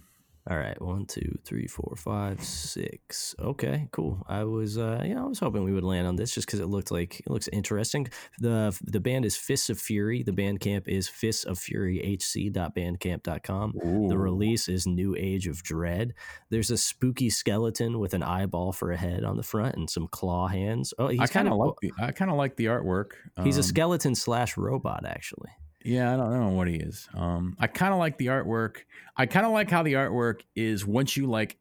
[0.49, 3.36] All right, one, two, three, four, five, six.
[3.39, 4.26] Okay, cool.
[4.28, 6.59] I was, uh, you know, I was hoping we would land on this just because
[6.59, 8.07] it looked like it looks interesting.
[8.39, 10.24] the The band is Fists of Fury.
[10.24, 13.74] The Bandcamp is Fists of Fury HC.bandcamp.com.
[14.09, 16.13] The release is New Age of Dread.
[16.49, 20.07] There's a spooky skeleton with an eyeball for a head on the front and some
[20.07, 20.93] claw hands.
[20.97, 23.11] Oh, he's I kind of like the I kind of like the artwork.
[23.43, 25.51] he's a Um, skeleton slash robot actually.
[25.89, 27.09] Yeah, I don't, I don't know what he is.
[27.15, 28.81] Um, I kind of like the artwork.
[29.17, 31.57] I kind of like how the artwork is once you like,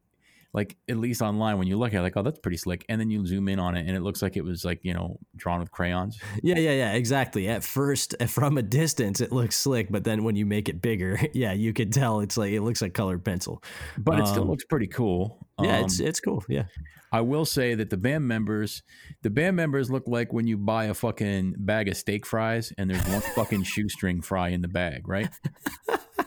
[0.53, 2.99] like at least online when you look at it, like, oh, that's pretty slick, and
[2.99, 5.17] then you zoom in on it and it looks like it was like you know
[5.35, 6.19] drawn with crayons.
[6.43, 7.47] Yeah, yeah, yeah, exactly.
[7.47, 11.19] At first, from a distance, it looks slick, but then when you make it bigger,
[11.33, 13.61] yeah, you could tell it's like it looks like colored pencil.
[13.97, 15.47] But it still Um, looks pretty cool.
[15.61, 16.43] Yeah, Um, it's it's cool.
[16.49, 16.63] Yeah,
[17.11, 18.81] I will say that the band members,
[19.23, 22.89] the band members look like when you buy a fucking bag of steak fries and
[22.89, 25.29] there's one fucking shoestring fry in the bag, right?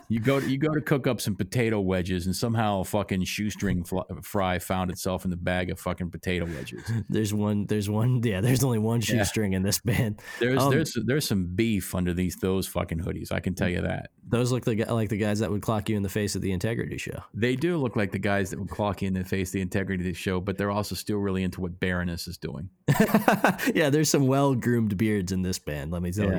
[0.08, 3.24] You go to, you go to cook up some potato wedges and somehow a fucking
[3.24, 3.84] shoestring
[4.22, 6.82] fry found itself in the bag of fucking potato wedges.
[7.08, 7.66] there's one.
[7.66, 8.20] There's one.
[8.22, 9.16] Yeah, there's only one Yeah.
[9.18, 10.20] shoestring in this band.
[10.38, 13.32] There's Um, there's there's some beef under these those fucking hoodies.
[13.32, 14.10] I can tell you that.
[14.28, 16.52] Those look like like the guys that would clock you in the face at the
[16.52, 17.22] Integrity Show.
[17.34, 20.12] They do look like the guys that would clock you in the face the integrity
[20.14, 22.68] show, but they're also still really into what Baroness is doing.
[23.74, 25.90] yeah, there's some well groomed beards in this band.
[25.90, 26.38] Let me tell Yeah.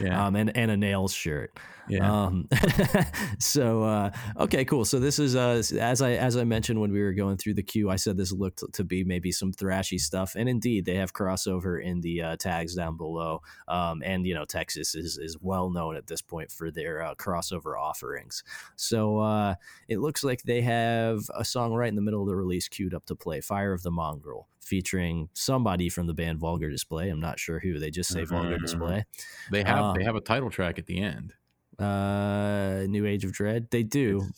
[0.00, 0.06] you.
[0.06, 1.58] Yeah, Um, and and a nails shirt.
[1.88, 2.26] yeah.
[2.26, 2.48] Um,
[3.38, 4.84] so uh, okay, cool.
[4.84, 7.62] So this is uh, as I as I mentioned when we were going through the
[7.62, 11.12] queue, I said this looked to be maybe some thrashy stuff, and indeed they have
[11.12, 13.42] crossover in the uh, tags down below.
[13.68, 17.14] Um, and you know Texas is is well known at this point for their uh,
[17.14, 18.42] crossover offerings.
[18.76, 19.54] So uh,
[19.88, 22.94] it looks like they have a song right in the middle of the release queued
[22.94, 27.08] up to play, "Fire of the Mongrel." Featuring somebody from the band Vulgar Display.
[27.08, 27.80] I'm not sure who.
[27.80, 28.60] They just say Vulgar Mhm.
[28.60, 29.04] Display.
[29.50, 31.34] they have um, they have a title track at the end.
[31.78, 33.68] Uh, New Age of Dread.
[33.70, 34.28] They do.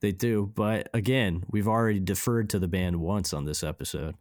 [0.00, 4.14] They do, but again, we've already deferred to the band once on this episode.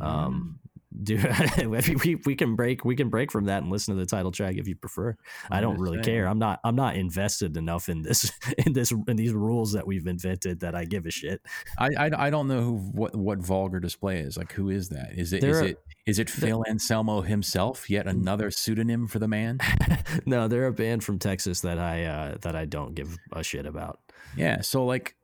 [0.00, 0.60] Um,
[1.02, 1.22] do
[2.04, 4.56] we, we can break we can break from that and listen to the title track
[4.56, 5.16] if you prefer.
[5.50, 6.26] I don't really care.
[6.26, 8.32] I'm not I'm not invested enough in this
[8.66, 11.42] in this in these rules that we've invented that I give a shit.
[11.78, 14.52] I, I I don't know who what what vulgar display is like.
[14.52, 15.12] Who is that?
[15.16, 15.78] Is it is it
[16.10, 17.88] is it Phil Anselmo himself?
[17.88, 19.60] Yet another pseudonym for the man.
[20.26, 23.64] no, they're a band from Texas that I uh, that I don't give a shit
[23.64, 24.00] about.
[24.36, 24.60] Yeah.
[24.60, 25.14] So like,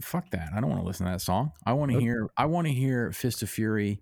[0.00, 0.50] fuck that.
[0.56, 1.50] I don't want to listen to that song.
[1.66, 2.06] I want to Okay.
[2.06, 2.30] hear.
[2.36, 4.00] I want to hear Fist of Fury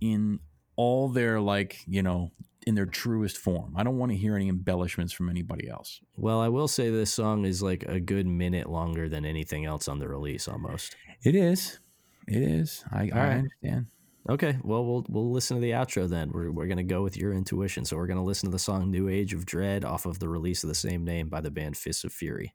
[0.00, 0.40] in
[0.74, 2.32] all their like you know
[2.66, 3.74] in their truest form.
[3.76, 6.00] I don't want to hear any embellishments from anybody else.
[6.16, 9.86] Well, I will say this song is like a good minute longer than anything else
[9.86, 10.96] on the release almost.
[11.22, 11.78] It is.
[12.26, 12.84] It is.
[12.90, 13.30] I, I right.
[13.36, 13.86] understand.
[14.28, 16.30] Okay, well we'll we'll listen to the outro then.
[16.32, 17.84] We're we're gonna go with your intuition.
[17.84, 20.64] So we're gonna listen to the song "New Age of Dread" off of the release
[20.64, 22.54] of the same name by the band Fists of Fury.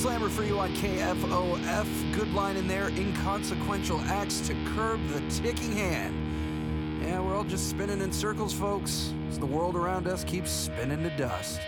[0.00, 2.14] Slammer for you on KFOF.
[2.14, 2.88] Good line in there.
[2.88, 7.02] Inconsequential acts to curb the ticking hand.
[7.02, 11.02] Yeah, we're all just spinning in circles, folks, as the world around us keeps spinning
[11.02, 11.60] to dust.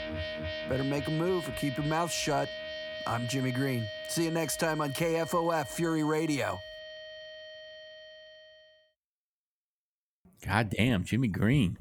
[0.67, 2.49] Better make a move or keep your mouth shut.
[3.07, 3.87] I'm Jimmy Green.
[4.09, 6.59] See you next time on KFOF Fury Radio.
[10.47, 11.77] God damn, Jimmy Green.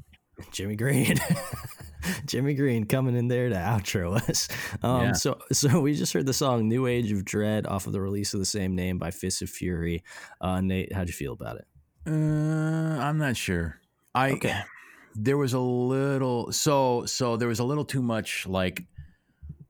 [0.52, 1.16] Jimmy Green.
[2.26, 4.48] Jimmy Green coming in there to outro us.
[4.84, 5.14] Um, yeah.
[5.14, 8.34] So, so we just heard the song "New Age of Dread" off of the release
[8.34, 10.04] of the same name by Fist of Fury.
[10.40, 11.68] Uh, Nate, how'd you feel about it?
[12.08, 13.80] Uh, I'm not sure.
[14.16, 14.62] I okay.
[15.16, 18.86] there was a little so so there was a little too much like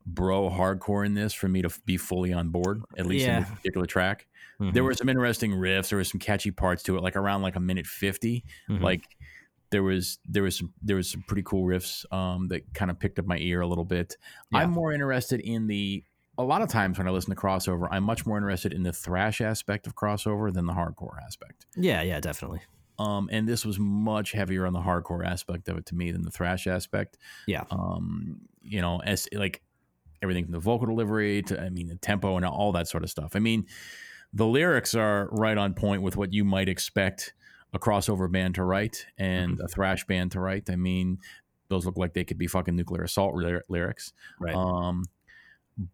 [0.05, 2.81] bro hardcore in this for me to be fully on board.
[2.97, 3.37] At least yeah.
[3.37, 4.27] in this particular track.
[4.59, 4.73] Mm-hmm.
[4.73, 5.89] There were some interesting riffs.
[5.89, 8.83] There were some catchy parts to it, like around like a minute 50 mm-hmm.
[8.83, 9.03] Like
[9.71, 12.99] there was there was some there was some pretty cool riffs um, that kind of
[12.99, 14.17] picked up my ear a little bit.
[14.51, 14.59] Yeah.
[14.59, 16.03] I'm more interested in the
[16.37, 18.93] a lot of times when I listen to crossover, I'm much more interested in the
[18.93, 21.65] thrash aspect of crossover than the hardcore aspect.
[21.75, 22.61] Yeah, yeah, definitely.
[22.99, 26.23] Um, and this was much heavier on the hardcore aspect of it to me than
[26.23, 27.17] the thrash aspect.
[27.47, 27.63] Yeah.
[27.71, 29.61] Um, you know, as like
[30.21, 33.09] everything from the vocal delivery to I mean the tempo and all that sort of
[33.09, 33.35] stuff.
[33.35, 33.65] I mean,
[34.33, 37.33] the lyrics are right on point with what you might expect
[37.73, 39.65] a crossover band to write and mm-hmm.
[39.65, 40.69] a thrash band to write.
[40.69, 41.19] I mean,
[41.69, 43.35] those look like they could be fucking nuclear assault
[43.69, 44.13] lyrics.
[44.39, 44.55] Right.
[44.55, 45.05] Um,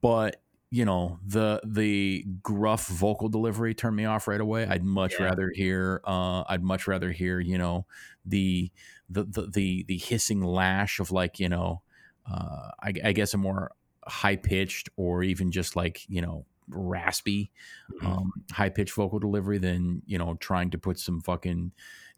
[0.01, 4.67] but you know the the gruff vocal delivery turned me off right away.
[4.67, 5.25] I'd much yeah.
[5.25, 6.01] rather hear.
[6.05, 7.39] Uh, I'd much rather hear.
[7.39, 7.85] You know
[8.25, 8.71] the
[9.09, 11.81] the the the, the hissing lash of like you know.
[12.29, 13.71] Uh, I, I guess a more
[14.05, 17.51] high pitched or even just like you know raspy,
[17.91, 18.07] mm-hmm.
[18.07, 21.71] um, high pitched vocal delivery than you know trying to put some fucking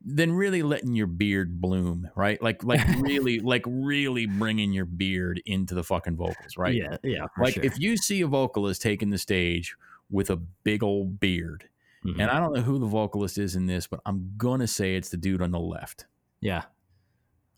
[0.04, 2.42] than really letting your beard bloom, right?
[2.42, 6.76] Like like really like really bringing your beard into the fucking vocals, right?
[6.76, 7.26] Yeah, yeah.
[7.38, 7.64] Like sure.
[7.64, 9.76] if you see a vocalist taking the stage
[10.10, 11.68] with a big old beard,
[12.06, 12.20] mm-hmm.
[12.20, 15.10] and I don't know who the vocalist is in this, but I'm gonna say it's
[15.10, 16.06] the dude on the left.
[16.40, 16.64] Yeah,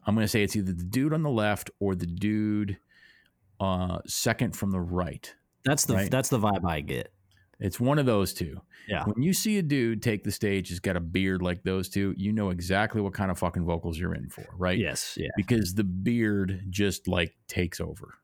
[0.05, 2.77] I'm gonna say it's either the dude on the left or the dude
[3.59, 5.33] uh, second from the right.
[5.63, 6.11] That's the right?
[6.11, 7.13] that's the vibe I get.
[7.61, 8.59] It's one of those two.
[8.87, 9.05] Yeah.
[9.05, 12.15] When you see a dude take the stage, he's got a beard like those two,
[12.17, 14.77] you know exactly what kind of fucking vocals you're in for, right?
[14.77, 15.15] Yes.
[15.15, 15.29] Yeah.
[15.37, 18.15] Because the beard just like takes over.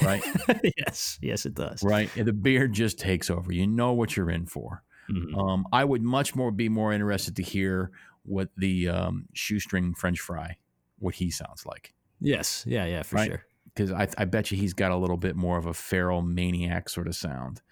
[0.00, 0.22] Right?
[0.78, 1.18] yes.
[1.20, 1.82] Yes, it does.
[1.82, 2.08] Right.
[2.16, 3.52] And the beard just takes over.
[3.52, 4.84] You know what you're in for.
[5.10, 5.36] Mm-hmm.
[5.36, 7.90] Um, I would much more be more interested to hear
[8.22, 10.58] what the um, shoestring French fry,
[11.00, 11.92] what he sounds like.
[12.20, 12.64] Yes.
[12.68, 12.86] Yeah.
[12.86, 13.02] Yeah.
[13.02, 13.30] For right?
[13.30, 13.44] sure
[13.74, 16.88] because I, I bet you he's got a little bit more of a feral maniac
[16.88, 17.62] sort of sound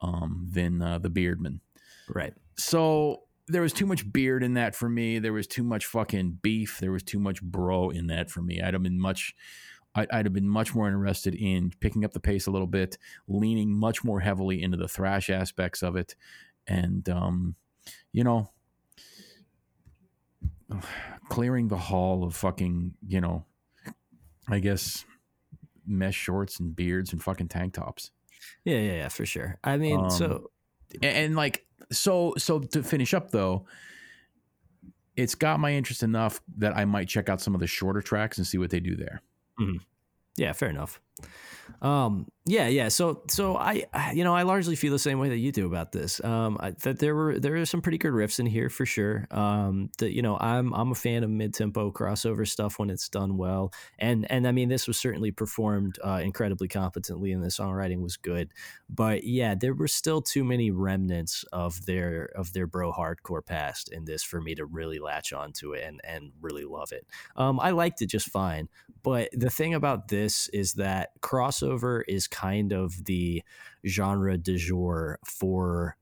[0.00, 1.60] um, than uh, the Beardman.
[2.08, 2.34] Right.
[2.56, 5.18] So there was too much beard in that for me.
[5.18, 6.78] There was too much fucking beef.
[6.80, 8.60] There was too much bro in that for me.
[8.60, 9.34] I'd have been much.
[9.94, 12.98] I'd, I'd have been much more interested in picking up the pace a little bit,
[13.28, 16.16] leaning much more heavily into the thrash aspects of it,
[16.66, 17.54] and um,
[18.12, 18.50] you know,
[21.28, 23.44] clearing the hall of fucking, you know,
[24.48, 25.04] I guess
[25.86, 28.10] mesh shorts and beards and fucking tank tops.
[28.64, 29.58] Yeah, yeah, yeah, for sure.
[29.64, 30.50] I mean, um, so
[30.94, 33.66] and, and like so so to finish up though,
[35.16, 38.38] it's got my interest enough that I might check out some of the shorter tracks
[38.38, 39.22] and see what they do there.
[39.60, 39.78] Mm-hmm.
[40.36, 41.00] Yeah, fair enough.
[41.82, 42.88] Um, yeah, yeah.
[42.88, 45.92] So, so I, you know, I largely feel the same way that you do about
[45.92, 46.22] this.
[46.22, 49.26] Um, I, that there were there are some pretty good riffs in here for sure.
[49.30, 53.08] Um, that you know, I'm I'm a fan of mid tempo crossover stuff when it's
[53.08, 57.48] done well, and and I mean, this was certainly performed uh, incredibly competently, and the
[57.48, 58.52] songwriting was good.
[58.88, 63.90] But yeah, there were still too many remnants of their of their bro hardcore past
[63.92, 67.06] in this for me to really latch onto it and and really love it.
[67.34, 68.68] Um, I liked it just fine,
[69.02, 73.42] but the thing about this is that crossover is kind of the
[73.86, 75.96] genre du jour for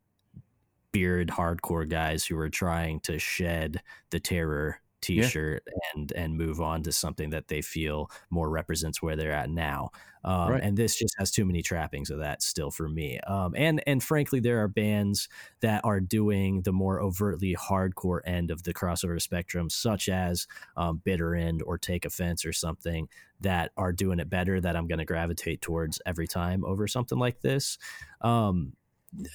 [0.92, 5.62] beard hardcore guys who are trying to shed the terror t-shirt
[5.94, 9.90] and and move on to something that they feel more represents where they're at now
[10.24, 10.62] um, Right.
[10.62, 14.02] and this just has too many trappings of that still for me um, and and
[14.02, 15.28] frankly there are bands
[15.60, 20.46] that are doing the more overtly hardcore end of the crossover spectrum such as
[20.76, 23.08] um, bitter end or take offense or something
[23.40, 27.18] that are doing it better that i'm going to gravitate towards every time over something
[27.18, 27.78] like this
[28.22, 28.72] um,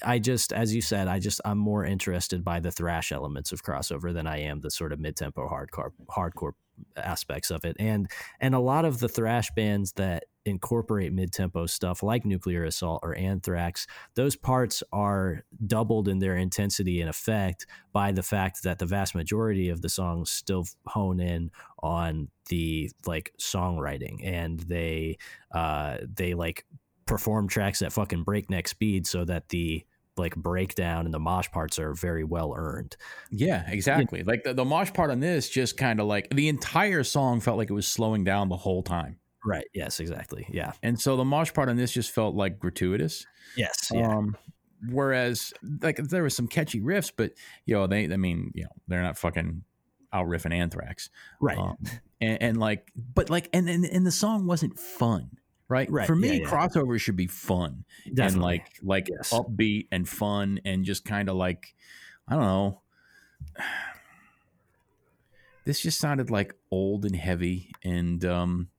[0.03, 3.63] I just, as you said, I just I'm more interested by the thrash elements of
[3.63, 6.53] crossover than I am the sort of mid tempo hardcore hardcore
[6.95, 7.75] aspects of it.
[7.79, 8.09] And
[8.39, 13.01] and a lot of the thrash bands that incorporate mid tempo stuff like Nuclear Assault
[13.03, 18.79] or Anthrax, those parts are doubled in their intensity and effect by the fact that
[18.79, 21.51] the vast majority of the songs still hone in
[21.83, 25.17] on the like songwriting and they
[25.53, 26.65] uh they like
[27.09, 29.83] perform tracks at fucking breakneck speed so that the
[30.17, 32.95] like breakdown and the mosh parts are very well earned.
[33.31, 34.23] Yeah, exactly.
[34.23, 37.57] Like the, the mosh part on this just kind of like the entire song felt
[37.57, 39.17] like it was slowing down the whole time.
[39.45, 39.65] Right.
[39.73, 40.45] Yes, exactly.
[40.49, 40.73] Yeah.
[40.83, 43.25] And so the mosh part on this just felt like gratuitous.
[43.55, 43.89] Yes.
[43.91, 44.07] Yeah.
[44.07, 44.35] Um,
[44.89, 47.31] whereas like there was some catchy riffs, but
[47.65, 49.63] you know, they I mean, you know, they're not fucking
[50.11, 51.09] out riffing anthrax.
[51.41, 51.57] right.
[51.57, 51.77] Um,
[52.21, 55.38] and, and like but like and, and and the song wasn't fun.
[55.69, 55.89] Right.
[55.89, 56.49] Right, For me, yeah, yeah.
[56.49, 57.85] crossovers should be fun
[58.17, 59.31] and like like Yes.
[59.31, 61.75] upbeat and fun and just kind of like
[62.27, 62.81] I don't know.
[65.65, 68.69] This just sounded like old and heavy and um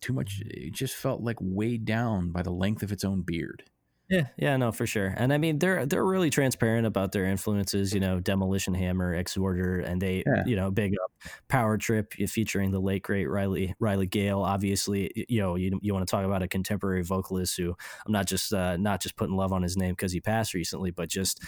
[0.00, 3.62] too much it just felt like weighed down by the length of its own beard.
[4.10, 5.14] Yeah, yeah, no, for sure.
[5.16, 7.94] And I mean, they're they're really transparent about their influences.
[7.94, 10.42] You know, Demolition Hammer, Exhorder, and they, Yeah.
[10.44, 11.10] you know, big up
[11.48, 14.40] Power Trip featuring the late great Riley Riley Gale.
[14.42, 17.74] Obviously, you know, you you want to talk about a contemporary vocalist who
[18.06, 20.90] I'm not just uh, not just putting love on his name because he passed recently,
[20.90, 21.42] but just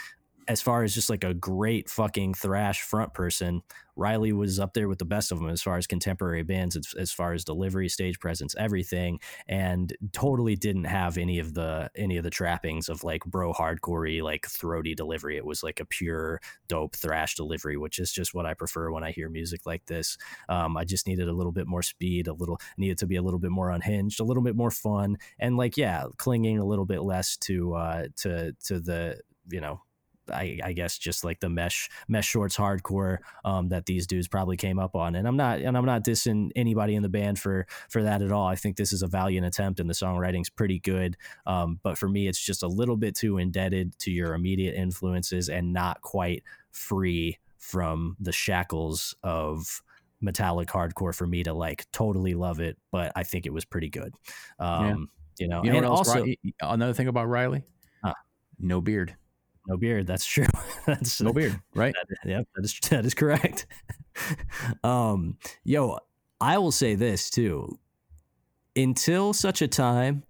[0.49, 3.63] as far as just like a great fucking thrash front person,
[3.97, 6.95] Riley was up there with the best of them as far as contemporary bands, as,
[6.99, 9.19] as far as delivery, stage presence, everything,
[9.49, 14.23] and totally didn't have any of the any of the trappings of like bro hardcorey
[14.23, 15.37] like throaty delivery.
[15.37, 19.03] It was like a pure dope thrash delivery, which is just what I prefer when
[19.03, 20.19] I hear music like this.
[20.49, 23.23] Um, I just needed a little bit more speed, a little needed to be a
[23.23, 26.87] little bit more unhinged, a little bit more fun, and like yeah, clinging a little
[26.87, 29.19] bit less to uh, to to the
[29.49, 29.81] you know
[30.33, 34.57] I, I guess just like the mesh mesh shorts hardcore um, that these dudes probably
[34.57, 37.67] came up on, and I'm not and I'm not dissing anybody in the band for
[37.89, 38.47] for that at all.
[38.47, 41.17] I think this is a valiant attempt, and the songwriting's pretty good.
[41.47, 45.49] Um, but for me, it's just a little bit too indebted to your immediate influences
[45.49, 49.83] and not quite free from the shackles of
[50.21, 52.79] metallic hardcore for me to like totally love it.
[52.91, 54.15] But I think it was pretty good.
[54.59, 57.63] Um, You know, You know and also Ri- another thing about Riley,
[58.03, 58.15] Huh.
[58.59, 59.17] no beard,
[59.67, 60.07] no beard.
[60.07, 60.47] That's true.
[60.87, 61.95] that's no beard, right?
[62.09, 63.67] That, yeah, that is that is correct.
[64.85, 65.99] um, yo,
[66.41, 67.79] I will say this too.
[68.75, 70.25] Until such a time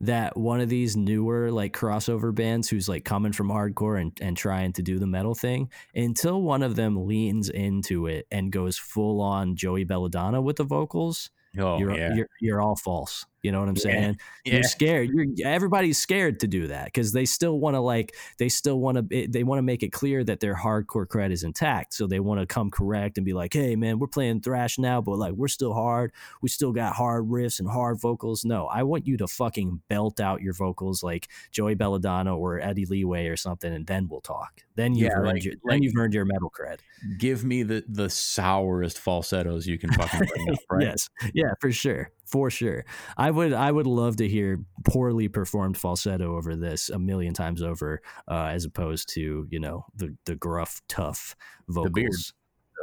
[0.00, 4.36] that one of these newer like crossover bands who's like coming from hardcore and, and
[4.36, 8.78] trying to do the metal thing, until one of them leans into it and goes
[8.78, 13.26] full on Joey Belladonna with the vocals, Oh you're, yeah, you're you're all false.
[13.42, 13.82] You know what I'm Yeah.
[13.82, 14.16] saying?
[14.44, 14.54] yeah.
[14.54, 15.10] You're scared.
[15.12, 19.08] You're everybody's scared to do that because they still want to like they still want
[19.10, 21.94] to eh, they want to make it clear that their hardcore cred is intact.
[21.94, 25.00] So they want to come correct and be like, hey man, we're playing thrash now,
[25.00, 26.12] but like we're still hard.
[26.42, 28.44] We still got hard riffs and hard vocals.
[28.44, 32.86] No, I want you to fucking belt out your vocals like Joey Belladonna or Eddie
[32.86, 34.62] Leeway or something, and then we'll talk.
[34.74, 36.78] Then you've Yeah, earned like- your like- then you've earned your metal cred.
[37.18, 40.82] Give me the the sourest falsettos you can fucking bring up, right?
[40.82, 42.84] Yes, yeah, for sure, for sure.
[43.16, 47.62] I would, I would love to hear poorly performed falsetto over this a million times
[47.62, 51.34] over, uh, as opposed to you know the the gruff, tough
[51.68, 52.12] vocals, beard,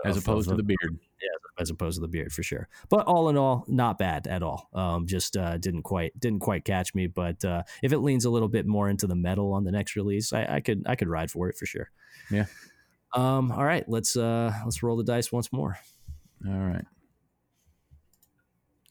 [0.05, 0.99] as of- opposed to the beard.
[1.21, 1.29] Yeah,
[1.61, 2.67] as opposed to the beard for sure.
[2.89, 4.69] But all in all, not bad at all.
[4.73, 7.07] Um, just uh, didn't quite didn't quite catch me.
[7.07, 9.95] But uh, if it leans a little bit more into the metal on the next
[9.95, 11.89] release, I, I could I could ride for it for sure.
[12.29, 12.45] Yeah.
[13.13, 13.51] Um.
[13.51, 13.87] All right.
[13.87, 15.77] Let's uh let's roll the dice once more.
[16.45, 16.85] All right,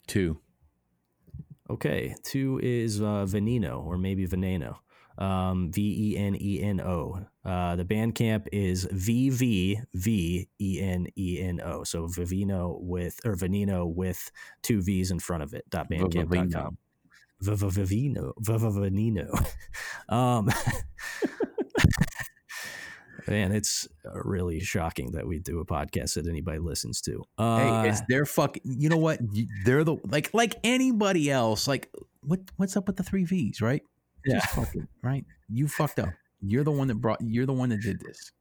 [0.06, 0.40] two.
[1.70, 4.76] Okay, two is uh, Veneno or maybe Veneno.
[5.16, 7.24] Um, v E N E N O.
[7.44, 11.84] Uh, the Bandcamp is V V V E N E N O.
[11.84, 14.30] So Vivino with or Veneno with
[14.62, 15.64] two V's in front of it.
[15.70, 16.78] Dot bandcamp.com.
[17.42, 18.32] Vivino.
[18.40, 19.46] Veneno.
[20.08, 20.50] Um,
[23.26, 27.22] man, it's really shocking that we do a podcast that anybody listens to.
[27.38, 28.62] Uh, Hey, it's their fucking.
[28.64, 29.20] You know what?
[29.64, 31.66] They're the like like anybody else.
[31.68, 31.90] Like
[32.22, 32.40] what?
[32.56, 33.60] What's up with the three V's?
[33.60, 33.82] Right?
[34.24, 34.40] Yeah.
[34.40, 35.24] Just fucking right.
[35.48, 36.10] You fucked up.
[36.40, 37.20] You're the one that brought.
[37.20, 38.32] You're the one that did this.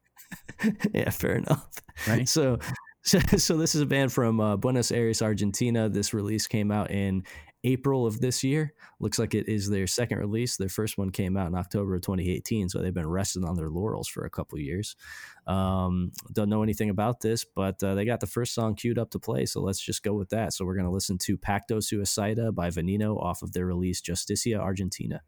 [0.93, 1.69] yeah, fair enough.
[2.07, 2.27] Right.
[2.27, 2.59] So,
[3.03, 5.89] so, so this is a band from uh, Buenos Aires, Argentina.
[5.89, 7.23] This release came out in
[7.63, 8.73] April of this year.
[8.99, 10.57] Looks like it is their second release.
[10.57, 13.69] Their first one came out in October of 2018, so they've been resting on their
[13.69, 14.95] laurels for a couple years.
[15.47, 19.11] Um, don't know anything about this, but uh, they got the first song queued up
[19.11, 20.53] to play, so let's just go with that.
[20.53, 24.59] So we're going to listen to Pacto Suicida by Veneno off of their release Justicia
[24.59, 25.21] Argentina.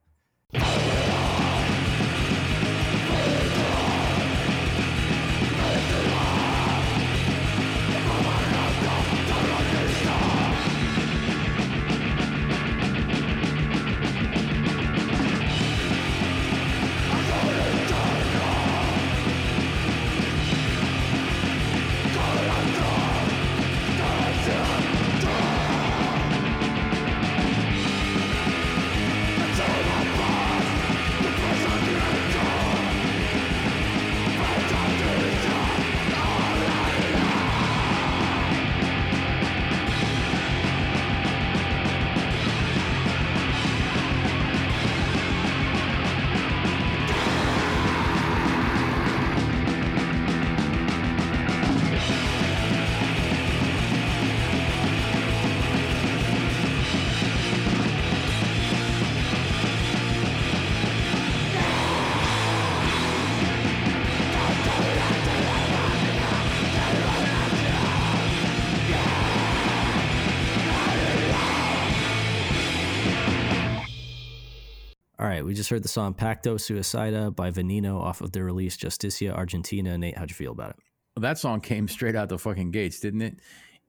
[75.46, 79.34] Right, we just heard the song Pacto Suicida by Veneno off of their release Justicia
[79.34, 79.98] Argentina.
[79.98, 80.76] Nate, how'd you feel about it?
[81.22, 83.40] That song came straight out the fucking gates, didn't it?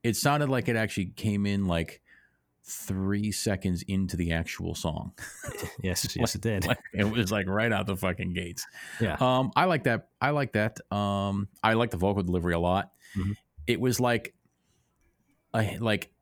[0.02, 2.00] It sounded like it actually came in like
[2.68, 5.12] three seconds into the actual song.
[5.82, 6.66] yes, yes, it did.
[6.66, 8.66] Like, it was like right out the fucking gates.
[9.00, 9.16] Yeah.
[9.18, 10.09] Um, I like that.
[10.20, 10.78] I like that.
[10.94, 12.92] Um, I like the vocal delivery a lot.
[13.16, 13.36] Mhm.
[13.66, 14.34] It was like
[15.54, 16.12] a like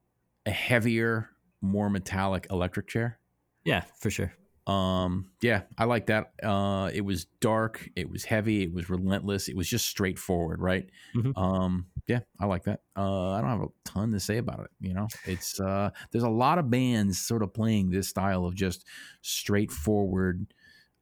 [0.47, 1.29] a heavier,
[1.61, 3.19] more metallic electric chair.
[3.65, 4.33] Yeah, for sure.
[4.67, 6.33] Um, yeah, I like that.
[6.43, 10.89] Uh, it was dark, it was heavy, it was relentless, it was just straightforward, right?
[11.15, 11.37] Mhm.
[11.37, 12.81] Um, yeah, I like that.
[12.97, 14.71] Uh, I don't have a ton to say about it.
[14.81, 18.55] You know, it's uh, there's a lot of bands sort of playing this style of
[18.55, 18.87] just
[19.21, 20.55] straightforward,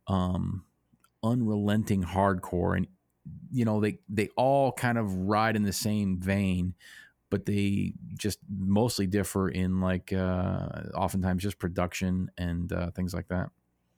[0.09, 0.65] um,
[1.23, 2.89] unrelenting hardcore, and
[3.53, 6.75] you know they they all kind of ride in the same vein.
[7.33, 13.29] But they just mostly differ in like uh, oftentimes just production and uh, things like
[13.29, 13.49] that.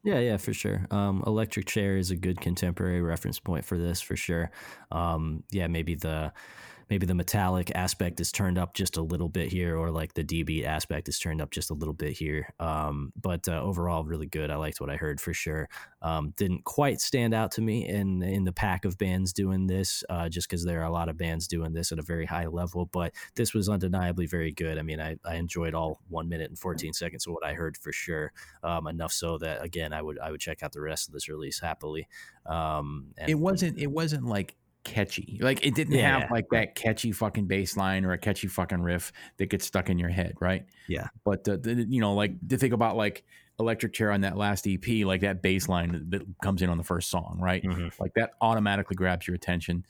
[0.04, 0.86] Yeah, yeah, for sure.
[0.90, 4.50] Um, Electric Chair is a good contemporary reference point for this, for sure.
[4.92, 6.32] Um, yeah, maybe the
[6.90, 10.24] maybe the metallic aspect is turned up just a little bit here, or like the
[10.24, 12.52] DB aspect is turned up just a little bit here.
[12.60, 14.50] Um, but uh, overall, really good.
[14.50, 15.68] I liked what I heard for sure.
[16.02, 20.04] Um, didn't quite stand out to me in in the pack of bands doing this,
[20.10, 22.46] uh, just because there are a lot of bands doing this at a very high
[22.46, 22.86] level.
[22.86, 24.78] But this was undeniably very good.
[24.78, 27.76] I mean, I, I enjoyed all one minute and fourteen seconds of what I heard
[27.76, 28.32] for sure.
[28.62, 31.28] Um, enough so that again, I would I would check out the rest of this
[31.28, 32.08] release happily.
[32.46, 36.74] Um, and, it wasn't it wasn't like catchy like it didn't Yeah, have like that
[36.74, 40.34] catchy fucking bass line or a catchy fucking riff that gets stuck in your head
[40.40, 41.08] right Yeah.
[41.24, 43.24] but uh, the, you know like to think about like
[43.58, 46.84] electric chair on that last ep like that bass line that comes in on the
[46.84, 47.98] first song right Mhm.
[47.98, 49.86] like that automatically grabs your attention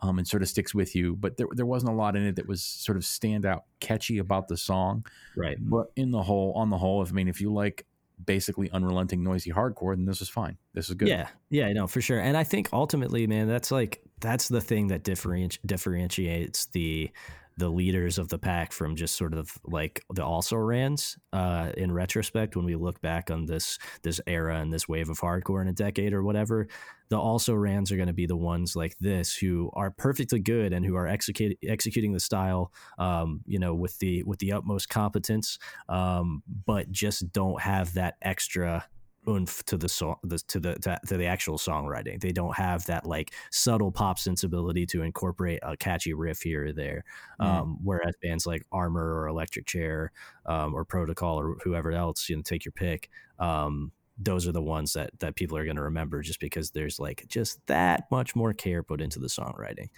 [0.00, 2.36] um, and sort of sticks with you but there, there wasn't a lot in it
[2.36, 5.04] that was sort of standout catchy about the song
[5.36, 5.56] right.
[5.60, 7.86] but in the whole on the whole if, i mean if you like
[8.24, 10.56] basically unrelenting noisy hardcore then this is fine.
[10.72, 11.08] This is good.
[11.08, 12.20] Yeah, yeah, i know for sure.
[12.20, 17.10] And I think ultimately, man, that's like that's the thing that differenti- differentiates the
[17.58, 21.16] the leaders of the pack from just sort of like the also rans.
[21.32, 25.20] Uh, in retrospect, when we look back on this this era and this wave of
[25.20, 26.68] hardcore in a decade or whatever,
[27.08, 30.72] the also rans are going to be the ones like this who are perfectly good
[30.72, 34.88] and who are execute, executing the style, um, you know, with the with the utmost
[34.88, 38.84] competence, um, but just don't have that extra
[39.28, 42.84] oomph to the song the, to the to, to the actual songwriting they don't have
[42.86, 47.04] that like subtle pop sensibility to incorporate a catchy riff here or there
[47.40, 47.60] Mm.
[47.60, 50.12] um, whereas bands like armor or electric chair
[50.46, 54.62] um, or protocol or whoever else you know take your pick um, those are the
[54.62, 58.34] ones that that people are going to remember just because there's like just that much
[58.34, 59.88] more care put into the songwriting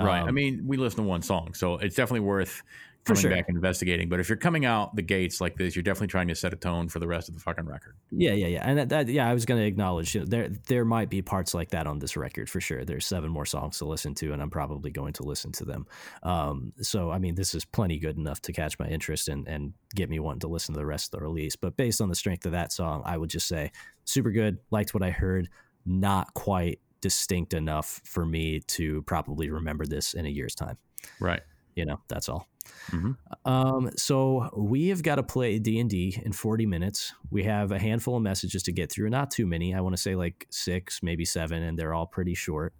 [0.00, 0.22] Right.
[0.26, 2.62] I Um, mean, we listen to one song, so it's definitely worth
[3.08, 3.30] coming sure.
[3.30, 4.08] back and investigating.
[4.08, 6.56] But if you're coming out the gates like this, you're definitely trying to set a
[6.56, 7.96] tone for the rest of the fucking record.
[8.10, 10.48] Yeah, yeah, yeah, and that, that yeah, I was going to acknowledge you know, there
[10.48, 12.84] there might be parts like that on this record for sure.
[12.84, 15.86] There's seven more songs to listen to, and I'm probably going to listen to them.
[16.22, 19.72] Um, so I mean, this is plenty good enough to catch my interest and and
[19.94, 21.56] get me wanting to listen to the rest of the release.
[21.56, 23.72] But based on the strength of that song, I would just say
[24.04, 24.58] super good.
[24.70, 25.48] Liked what I heard.
[25.88, 30.76] not quite distinct enough for me to probably remember this in a year's time.
[31.20, 31.40] Right.
[31.74, 32.48] You know, that's all.
[32.90, 33.16] Mhm.
[33.44, 37.12] Um, so we have got to play D and D in 40 minutes.
[37.30, 39.74] We have a handful of messages to get through, not too many.
[39.74, 42.74] I want to say like six, maybe seven, and they're all pretty short.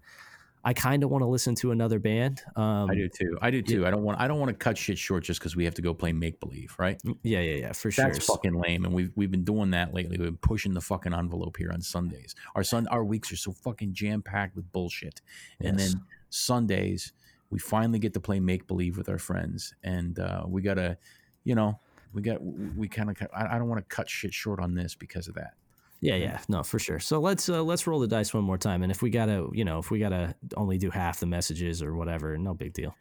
[0.65, 2.43] I kind of want to listen to another band.
[2.57, 3.39] Um, I do too.
[3.41, 3.87] I do too.
[3.87, 4.21] I don't want.
[4.21, 6.41] I don't want to cut shit short just because we have to go play make
[6.41, 7.01] believe, right?
[7.23, 8.07] Yeah, yeah, yeah, for sure.
[8.07, 10.19] That's fucking lame, and we've we've been doing that lately.
[10.19, 12.35] We've been pushing the fucking envelope here on Sundays.
[12.57, 15.23] Our sun, our weeks are so fucking jam packed with bullshit,
[15.61, 15.93] and Yes.
[15.93, 17.13] then Sundays
[17.51, 20.99] we finally get to play make believe with our friends, and uh, we gotta,
[21.45, 21.79] you know,
[22.13, 23.17] we got we kind of.
[23.35, 25.55] I, I don't want to cut shit short on this because of that.
[26.01, 27.01] Yeah, yeah, no, for sure.
[27.01, 29.65] So let's uh, let's roll the dice one more time, and if we gotta, you
[29.65, 32.95] know, if we gotta only do half the messages or whatever, no big deal.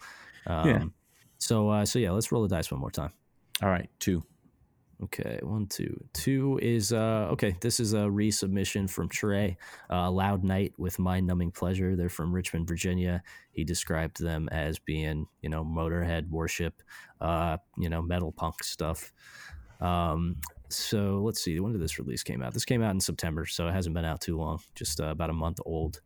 [0.47, 0.83] Um, Yeah.
[1.37, 3.11] So uh, so yeah, let's roll the dice one more time.
[3.61, 4.23] All right, two.
[5.03, 7.55] Okay, one, two, two is uh okay.
[7.61, 9.57] This is a resubmission from Trey,
[9.91, 11.95] uh, Loud Night with Mind Numbing Pleasure.
[11.95, 13.21] They're from Richmond, Virginia.
[13.51, 16.81] He described them as being, you know, Motorhead worship,
[17.21, 19.13] uh, you know, metal punk stuff.
[19.79, 20.37] Um,
[20.69, 22.55] so let's see, when did this release came out?
[22.55, 25.29] This came out in September, so it hasn't been out too long, just uh, about
[25.29, 26.01] a month old.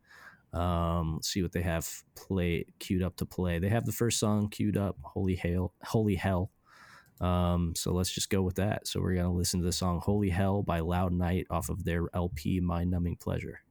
[0.53, 3.57] Um, let's see what they have play queued up to play.
[3.59, 6.51] They have the first song queued up, Holy Hail, Holy Hell.
[7.21, 8.87] Um, so let's just go with that.
[8.87, 12.07] So we're gonna listen to the song "Holy Hell" by Loud Night off of their
[12.13, 13.61] LP "Mind Numbing Pleasure."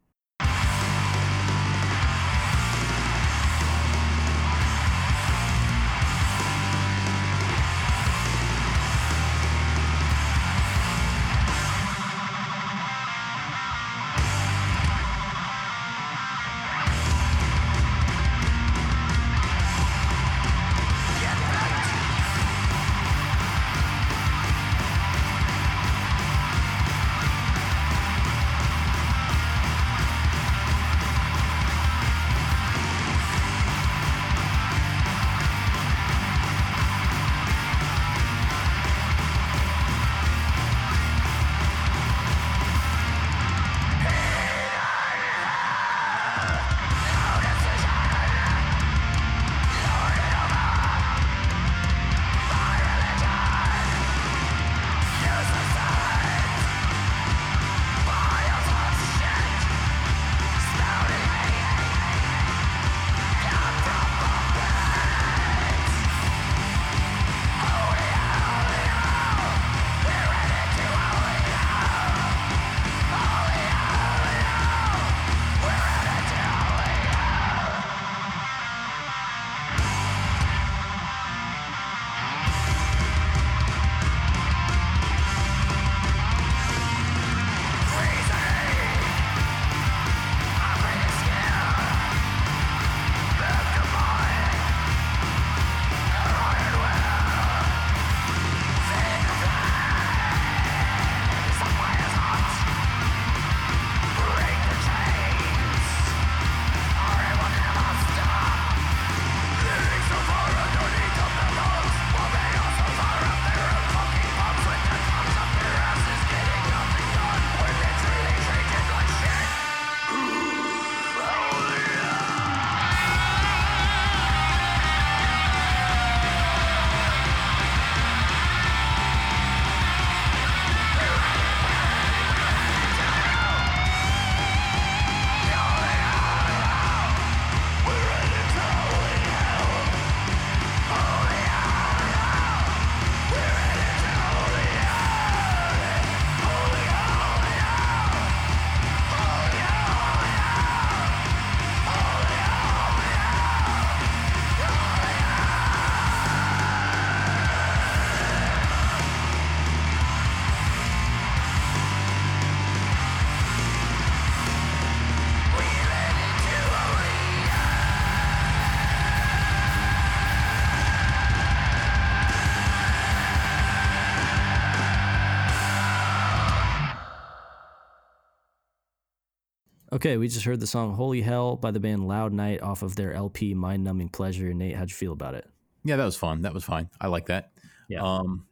[180.01, 182.97] Okay, we just heard the song "Holy Hell" by the band Loud Night off of
[182.97, 185.47] their LP "Mind Numbing Pleasure." Nate, how'd you feel about it?
[185.85, 186.41] Yeah, that was fun.
[186.41, 186.89] That was fine.
[186.99, 187.53] I like that.
[187.87, 188.01] Yeah.
[188.03, 188.47] Um,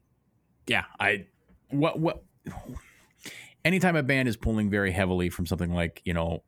[0.66, 0.85] yeah.
[1.01, 1.25] I
[1.70, 2.23] what what.
[3.65, 6.43] Anytime a band is pulling very heavily from something like you know,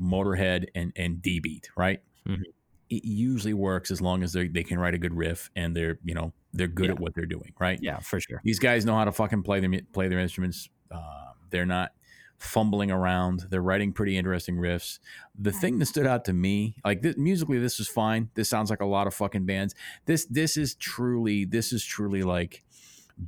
[0.00, 2.00] Motorhead and and D Beat, right?
[2.26, 2.44] Mhm.
[2.88, 5.98] It usually works as long as they they can write a good riff and they're
[6.06, 6.92] you know they're good Yeah.
[6.92, 7.78] at what they're doing, right?
[7.82, 8.40] Yeah, for sure.
[8.44, 10.70] These guys know how to fucking play their play their instruments.
[10.90, 11.92] Uh, they're not
[12.38, 13.46] fumbling around.
[13.50, 14.98] They're writing pretty interesting riffs.
[15.38, 18.30] The thing that stood out to me, like this, musically, this is fine.
[18.34, 19.74] This sounds like a lot of fucking bands.
[20.06, 22.64] This this is truly this is truly like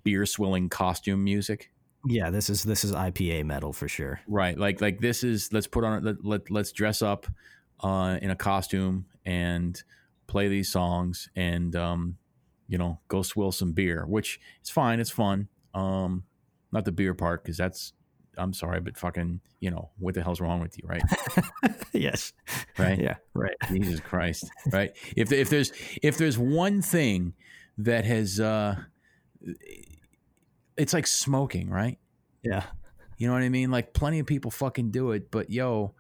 [0.04, 1.70] beer swilling costume music.
[2.06, 4.20] Yeah, this is this is IPA metal for sure.
[4.26, 4.56] Right.
[4.56, 7.26] Like like this is let's put on let, let let's dress up
[7.80, 9.82] uh, in a costume and
[10.26, 12.16] play these songs and um,
[12.68, 15.00] you know go swill some beer, which it's fine.
[15.00, 15.48] It's fun.
[15.74, 16.24] Um,
[16.72, 17.92] not the beer part because that's
[18.38, 21.02] I'm sorry, but fucking you know what the hell's wrong with you, right?
[21.92, 22.32] yes.
[22.78, 22.98] Right.
[22.98, 23.16] Yeah.
[23.34, 23.56] Right.
[23.68, 24.50] Jesus Christ.
[24.72, 24.92] Right.
[25.16, 27.34] If if there's if there's one thing
[27.78, 28.76] that has uh,
[30.76, 31.98] it's like smoking, right?
[32.42, 32.64] Yeah.
[33.18, 33.70] You know what I mean?
[33.70, 35.94] Like plenty of people fucking do it, but yo,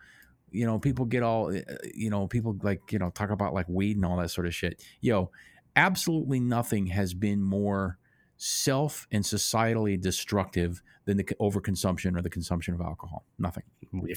[0.50, 1.60] you know, people get all, uh,
[1.94, 4.54] you know, people like, you know, talk about like weed and all that sort of
[4.54, 4.82] shit.
[5.00, 5.30] Yo,
[5.76, 7.98] absolutely nothing has been more
[8.42, 13.24] self and societally destructive than the overconsumption or the consumption of alcohol.
[13.38, 13.64] Nothing.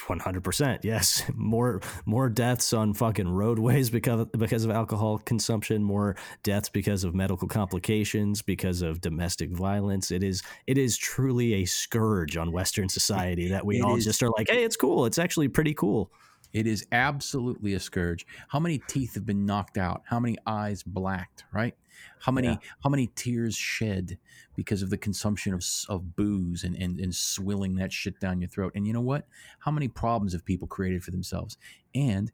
[0.08, 0.86] One hundred percent.
[0.86, 5.84] Yes, more more deaths on fucking roadways because of, because of alcohol consumption.
[5.84, 10.10] More deaths because of medical complications, because of domestic violence.
[10.10, 14.06] It is it is truly a scourge on Western society that we It all is-
[14.06, 15.06] just are like, hey, it's cool.
[15.06, 16.12] It's actually pretty cool.
[16.54, 18.26] It is absolutely a scourge.
[18.48, 20.04] How many teeth have been knocked out?
[20.06, 21.44] How many eyes blacked?
[21.52, 21.76] Right?
[22.20, 22.58] How many Yeah.
[22.84, 24.18] how many tears shed
[24.56, 28.50] because of the consumption of of booze and, and and swilling that shit down your
[28.50, 28.72] throat?
[28.76, 29.28] And you know what?
[29.60, 31.58] How many problems have people created for themselves?
[31.96, 32.32] And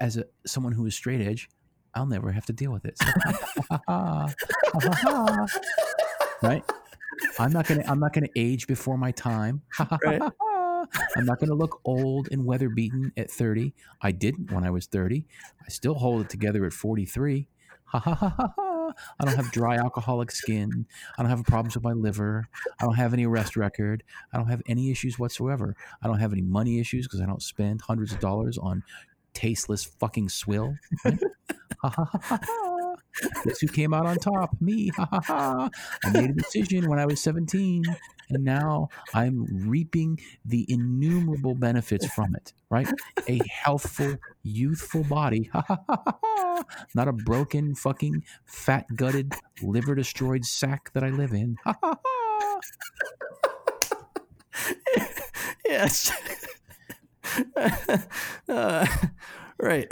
[0.00, 1.48] as a someone who is straight edge,
[1.94, 2.98] I'll never have to deal with it.
[2.98, 3.06] So-
[6.42, 6.62] right?
[7.38, 9.62] I'm not gonna I'm not gonna age before my time.
[10.04, 10.20] Right.
[11.16, 13.74] I'm not gonna look old and weather beaten at 30.
[14.02, 15.26] I didn't when I was 30.
[15.64, 17.48] I still hold it together at 43.
[17.86, 18.92] Ha ha ha ha ha.
[19.20, 20.86] I don't have dry alcoholic skin.
[21.16, 22.48] I don't have problems with my liver.
[22.80, 24.02] I don't have any arrest record.
[24.32, 25.76] I don't have any issues whatsoever.
[26.02, 28.82] I don't have any money issues because I don't spend hundreds of dollars on
[29.34, 30.74] tasteless fucking swill.
[31.04, 31.18] right?
[31.82, 32.65] Ha ha ha ha ha.
[33.44, 34.60] Guess who came out on top?
[34.60, 34.90] Me.
[34.98, 35.70] I
[36.12, 37.84] made a decision when I was 17,
[38.30, 42.88] and now I'm reaping the innumerable benefits from it, right?
[43.28, 45.50] A healthful, youthful body.
[46.94, 51.56] Not a broken, fucking, fat gutted, liver destroyed sack that I live in.
[55.68, 56.12] Yes.
[58.48, 58.86] uh,
[59.58, 59.86] right.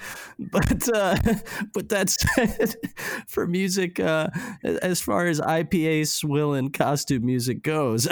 [0.38, 1.16] but uh,
[1.74, 2.74] but that said,
[3.28, 4.28] for music, uh,
[4.64, 8.08] as far as IPA swill and costume music goes,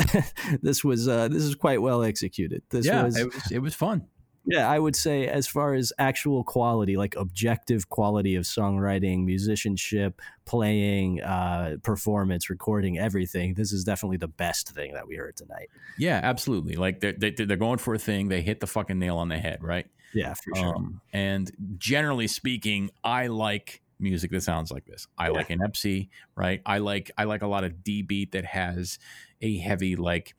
[0.62, 2.62] this was uh, this is quite well executed.
[2.70, 4.06] This Yeah, was it was, it was fun.
[4.48, 10.20] yeah, I would say as far as actual quality, like objective quality of songwriting, musicianship,
[10.44, 13.54] playing, uh, performance, recording, everything.
[13.54, 15.70] This is definitely the best thing that we heard tonight.
[15.98, 16.76] Yeah, absolutely.
[16.76, 18.28] Like they're, they're going for a thing.
[18.28, 19.86] They hit the fucking nail on the head, right?
[20.14, 20.76] Yeah, for sure.
[20.76, 25.06] Um, and generally speaking, I like music that sounds like this.
[25.18, 25.32] I Yeah.
[25.32, 26.60] like an Epsy, right?
[26.66, 28.98] I like I like a lot of D beat that has
[29.40, 30.34] a heavy like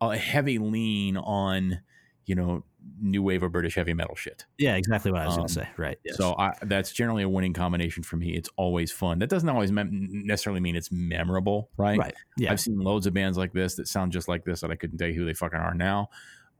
[0.00, 1.80] a heavy lean on
[2.26, 2.64] you know
[3.00, 4.44] new wave or British heavy metal shit.
[4.58, 5.68] yeah, exactly what I was um, going to say.
[5.78, 5.98] Right.
[6.04, 6.16] Yes.
[6.16, 8.34] So I, that's generally a winning combination for me.
[8.34, 9.18] It's always fun.
[9.20, 11.98] That doesn't always mem- necessarily mean it's memorable, right?
[11.98, 12.14] right.
[12.36, 12.52] Yeah.
[12.52, 14.98] I've seen loads of bands like this that sound just like this that I couldn't
[14.98, 16.10] tell you who they fucking are now.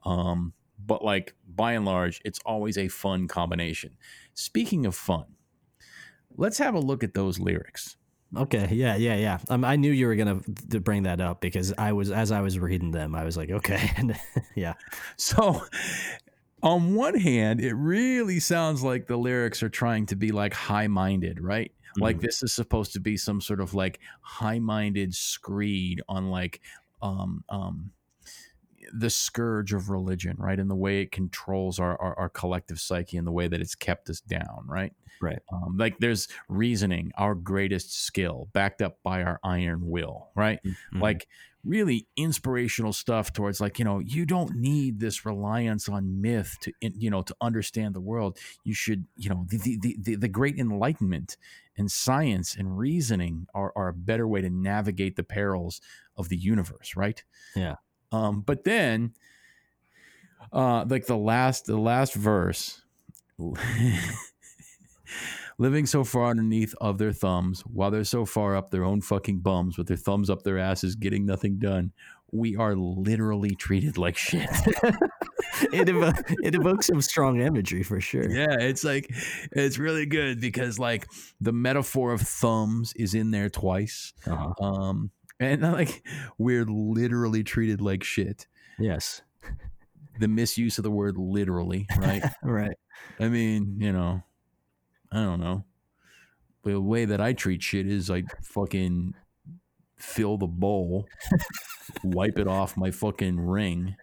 [0.07, 0.55] Um,
[0.87, 3.97] but like by and large, it's always a fun combination.
[4.35, 5.25] Speaking of fun,
[6.37, 7.97] let's have a look at those lyrics.
[8.37, 8.69] Okay.
[8.73, 8.97] Yeah.
[8.97, 9.17] Yeah.
[9.17, 9.39] Yeah.
[9.49, 10.41] Um, I knew you were gonna
[10.71, 13.51] to bring that up because I was as I was reading them, I was like,
[13.51, 13.91] okay.
[14.57, 14.75] yeah.
[15.17, 15.63] So,
[16.63, 20.89] on one hand, it really sounds like the lyrics are trying to be like high
[20.89, 21.71] minded, right?
[21.97, 26.61] Like this is supposed to be some sort of like high minded screed on like
[27.03, 27.91] um um
[28.97, 30.59] the scourge of religion, right?
[30.59, 33.75] And the way it controls our, our, our collective psyche and the way that it's
[33.75, 34.93] kept us down, right?
[35.21, 35.41] Right.
[35.53, 40.61] Um, like there's reasoning, our greatest skill, backed up by our iron will, right?
[40.65, 41.01] Mhm.
[41.01, 41.27] like
[41.65, 46.71] really inspirational stuff towards like you know you don't need this reliance on myth to
[46.83, 50.59] you know to understand the world you should you know the the, the, the great
[50.59, 51.39] enlightenment
[51.79, 55.81] and science and reasoning are, are a better way to navigate the perils
[56.19, 57.25] of the universe right
[57.57, 57.77] Yeah.
[58.15, 59.13] Um but then
[60.53, 62.83] uh like the last the last verse
[65.59, 69.39] living so far underneath of their thumbs while they're so far up their own fucking
[69.39, 71.93] bums with their thumbs up their asses getting nothing done
[72.33, 74.49] we are literally treated like shit
[75.73, 78.29] it, evo- it evokes some strong imagery for sure.
[78.29, 79.07] yeah it's like
[79.53, 81.07] it's really good because like
[81.41, 84.65] the metaphor of thumbs is in there twice Uh-huh.
[84.65, 85.11] um
[85.41, 86.05] and like
[86.39, 88.47] we're literally treated like shit
[88.79, 89.23] Yes.
[90.21, 92.23] the misuse of the word literally, right?
[92.43, 92.77] right.
[93.19, 94.23] I mean, you know,
[95.13, 95.65] I don't know.
[96.65, 99.15] The way that I treat shit is I fucking
[99.97, 101.07] fill the bowl,
[102.05, 103.97] wipe it off my fucking ring,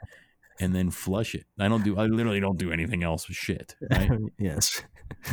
[0.59, 1.45] and then flush it.
[1.59, 1.97] I don't do.
[1.97, 3.75] I literally don't do anything else with shit.
[3.89, 4.11] Right?
[4.37, 4.83] yes.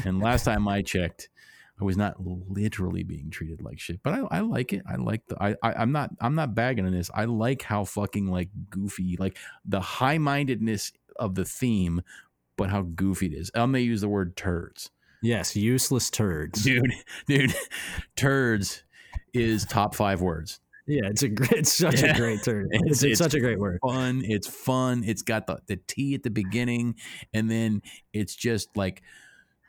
[0.05, 1.29] and last time I checked,
[1.81, 4.01] I was not literally being treated like shit.
[4.03, 4.83] But I, I like it.
[4.89, 5.41] I like the.
[5.43, 6.11] I, I I'm not.
[6.21, 7.11] I'm not bagging on this.
[7.15, 12.03] I like how fucking like goofy, like the high mindedness of the theme,
[12.57, 13.51] but how goofy it is.
[13.55, 14.91] I'm gonna use the word turds.
[15.23, 16.63] Yes, useless turds.
[16.65, 16.93] Dude,
[17.27, 17.55] dude,
[18.17, 18.83] turds
[19.35, 20.61] is top five words.
[20.87, 22.15] Yeah, it's a great, it's such Yeah.
[22.15, 22.69] a great turd.
[22.73, 23.79] It's- It's, it's it's such a great word.
[23.87, 24.23] Fun.
[24.25, 25.05] It's fun.
[25.05, 26.95] It's got the, the T at the beginning,
[27.35, 27.83] and then
[28.13, 29.03] it's just like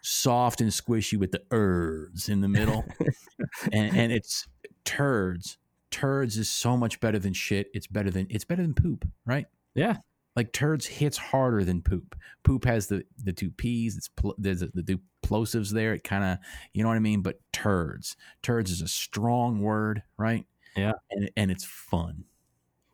[0.01, 2.85] soft and squishy with the erds in the middle.
[3.71, 4.47] and, and it's
[4.85, 5.57] turds.
[5.91, 7.69] Turds is so much better than shit.
[7.73, 9.45] It's better than it's better than poop, right?
[9.73, 9.97] Yeah.
[10.35, 12.15] Like turds hits harder than poop.
[12.43, 13.97] Poop has the the two P's.
[13.97, 15.93] It's pl- there's the, the plosives there.
[15.93, 16.37] It kind of
[16.73, 17.21] you know what I mean.
[17.21, 20.45] But turds, turds is a strong word, right?
[20.75, 20.93] Yeah.
[21.11, 22.25] and and it's fun.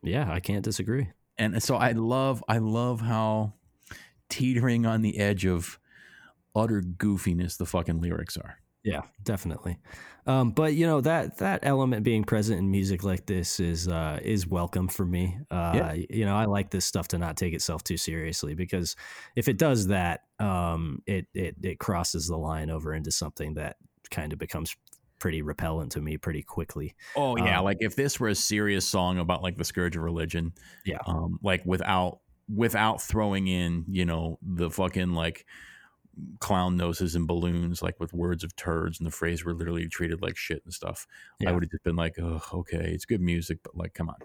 [0.02, 1.08] Yeah, I can't disagree.
[1.38, 3.52] And so I love I love how
[4.28, 5.78] teetering on the edge of
[6.56, 8.58] utter goofiness the fucking lyrics are.
[8.82, 9.78] Yeah, definitely.
[10.28, 14.18] Um, but you know that that element being present in music like this is uh,
[14.22, 15.38] is welcome for me.
[15.50, 15.92] Uh, Yeah.
[16.08, 18.96] You know, I like this stuff to not take itself too seriously because
[19.36, 23.76] if it does that, um, it it it crosses the line over into something that
[24.10, 24.76] kind of becomes
[25.18, 26.94] pretty repellent to me pretty quickly.
[27.16, 30.02] Oh yeah, Um, like if this were a serious song about like the scourge of
[30.02, 30.52] religion,
[30.84, 30.98] Yeah.
[31.06, 35.44] um, like without without throwing in, you know, the fucking like
[36.40, 40.22] clown noses and balloons, like with words of turds and the phrase were literally treated
[40.22, 41.06] like shit and stuff.
[41.46, 44.16] I would have just been like, oh, okay, it's good music, but like, come on.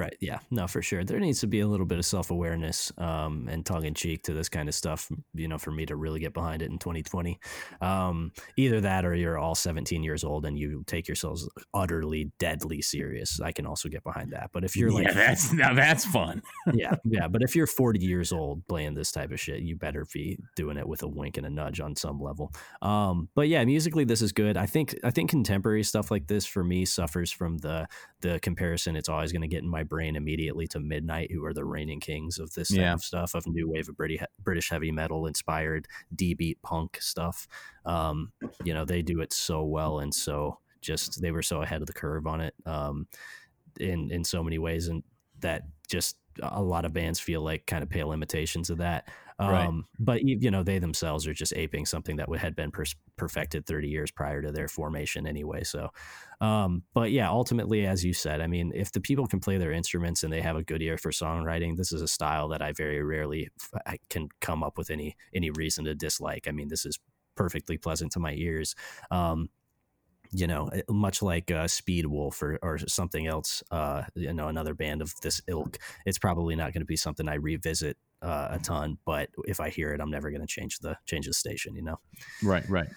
[0.00, 0.16] Right.
[0.18, 0.38] Yeah.
[0.50, 1.04] No, for sure.
[1.04, 4.22] There needs to be a little bit of self awareness um, and tongue in cheek
[4.24, 6.78] to this kind of stuff, you know, for me to really get behind it in
[6.78, 7.38] 2020.
[7.82, 12.80] Um, either that or you're all 17 years old and you take yourselves utterly deadly
[12.80, 13.42] serious.
[13.42, 14.48] I can also get behind that.
[14.54, 16.40] But if you're like, yeah, that's now that's fun.
[16.72, 17.28] yeah, yeah.
[17.28, 20.78] But if you're 40 years old playing this type of shit, you better be doing
[20.78, 22.54] it with a wink and a nudge on some level.
[22.80, 24.56] Um, but yeah, musically, this is good.
[24.56, 27.86] I think I think contemporary stuff like this for me suffers from the
[28.22, 28.96] the comparison.
[28.96, 32.00] It's always going to get in my brain immediately to Midnight, who are the reigning
[32.00, 32.94] kings of this type Yeah.
[32.94, 37.46] of stuff, of new wave of British British heavy metal inspired D beat punk stuff.
[37.84, 38.32] Um,
[38.64, 41.86] you know, they do it so well and so just they were so ahead of
[41.86, 42.54] the curve on it.
[42.64, 43.06] Um,
[43.78, 45.02] in in so many ways and
[45.40, 49.08] that just a lot of bands feel like kind of pale imitations of that
[49.40, 49.74] um Right.
[49.98, 53.88] but you know they themselves are just aping something that had been pers- perfected 30
[53.88, 55.88] years prior to their formation anyway so
[56.40, 59.72] um but yeah ultimately as you said i mean if the people can play their
[59.72, 62.72] instruments and they have a good ear for songwriting this is a style that i
[62.72, 63.48] very rarely
[64.10, 66.98] can come up with any any reason to dislike i mean this is
[67.34, 68.74] perfectly pleasant to my ears
[69.10, 69.48] um
[70.32, 74.74] you know, eh, much like uh, Speedwolf or, or something else, uh, you know, another
[74.74, 78.58] band of this ilk, it's probably not going to be something I revisit uh, a
[78.58, 78.98] ton.
[79.04, 81.82] But if I hear it, I'm never going to change the change the station, you
[81.82, 81.98] know.
[82.42, 82.88] Right, right.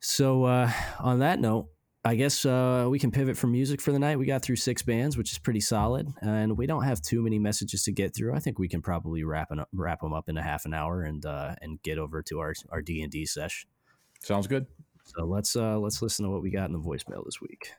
[0.00, 0.70] So uh,
[1.00, 1.68] on that note,
[2.04, 4.16] I guess uh, we can pivot from music for the night.
[4.16, 7.40] We got through six bands, which is pretty solid, and we don't have too many
[7.40, 8.32] messages to get through.
[8.34, 10.74] I think we can probably wrap it up, wrap them up in a half an
[10.74, 13.66] hour and uh, and get over to our our D and D sesh.
[14.22, 14.66] Sounds good.
[15.04, 17.72] So let's uh, let's listen to what we got in the voicemail this week.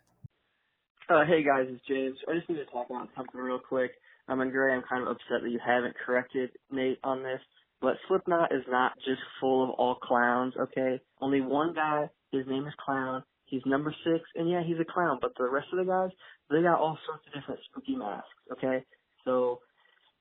[1.09, 2.17] Uh, hey guys, it's James.
[2.27, 3.91] I just need to talk about something real quick.
[4.27, 7.39] Um, and Gray, I'm kind of upset that you haven't corrected Nate on this,
[7.81, 10.99] but Slipknot is not just full of all clowns, okay?
[11.21, 13.23] Only one guy, his name is Clown.
[13.45, 16.09] He's number six, and yeah, he's a clown, but the rest of the guys,
[16.49, 18.83] they got all sorts of different spooky masks, okay?
[19.23, 19.61] So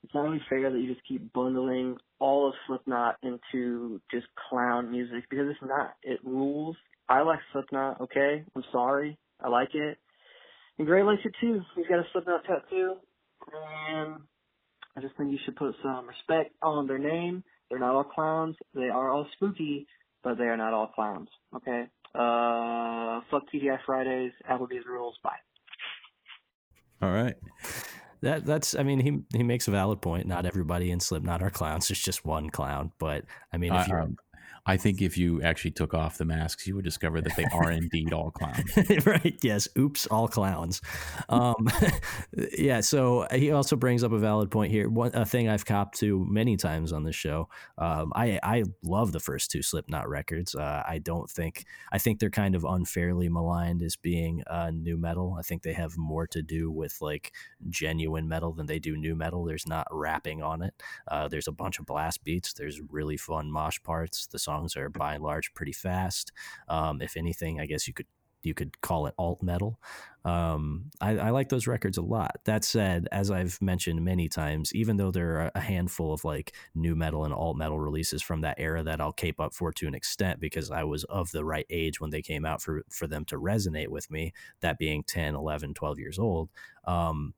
[0.05, 4.93] it's not really fair that you just keep bundling all of Slipknot into just clown
[4.93, 5.95] music because it's not.
[6.05, 6.77] It rules.
[7.09, 8.45] I like Slipknot, okay?
[8.55, 9.19] I'm sorry.
[9.41, 9.99] I like it.
[10.79, 11.61] And Gray likes it too.
[11.75, 12.95] He's got a Slipknot tattoo.
[13.91, 14.17] And
[14.97, 17.45] I just think you should put some respect on their name.
[17.71, 18.57] They're not all clowns.
[18.75, 19.87] They are all spooky,
[20.23, 21.29] but they are not all clowns.
[21.55, 21.85] Okay?
[22.15, 25.17] Uh, fuck TGI Fridays, Applebee's rules.
[25.23, 25.31] Bye.
[27.03, 27.35] All right.
[28.23, 30.27] That that's I mean he he makes a valid point.
[30.27, 31.89] Not everybody in Slipknot are clowns.
[31.89, 32.93] There's just one clown.
[32.99, 34.17] But I mean if I, you're um,
[34.67, 37.71] I think if you actually took off the masks, you would discover that they are
[37.71, 38.77] indeed all clowns.
[39.07, 39.39] right.
[39.43, 39.69] Yes.
[39.79, 40.07] Oops.
[40.09, 40.81] All clowns.
[41.29, 41.69] Um,
[42.59, 42.81] yeah.
[42.81, 44.89] So he also brings up a valid point here.
[44.89, 47.49] One a thing I've copped to many times on this show.
[47.79, 50.55] Um, I I love the first two Slipknot records.
[50.55, 54.97] Uh, I don't think I think they're kind of unfairly maligned as being uh, nu
[54.97, 55.37] metal.
[55.39, 57.33] I think they have more to do with like
[57.69, 59.45] genuine metal than they do nu metal.
[59.45, 60.75] There's not rapping on it.
[61.09, 62.53] Uh, there's a bunch of blast beats.
[62.53, 64.27] There's really fun mosh parts.
[64.27, 66.33] The song songs are by and large pretty fast.
[66.69, 68.07] Um, if anything, I guess you could
[68.43, 69.81] you could call it alt metal.
[70.25, 72.37] Um, I, I, like those records a lot.
[72.45, 76.55] That said, as I've mentioned many times, even though there are a handful of like
[76.73, 79.89] nu metal and alt metal releases from that era that I'll cape up for to
[79.89, 83.09] an extent because I was of the right age when they came out for, for
[83.09, 86.49] them to resonate with me, that being 10, 11, 12 years old.
[86.85, 87.35] Um,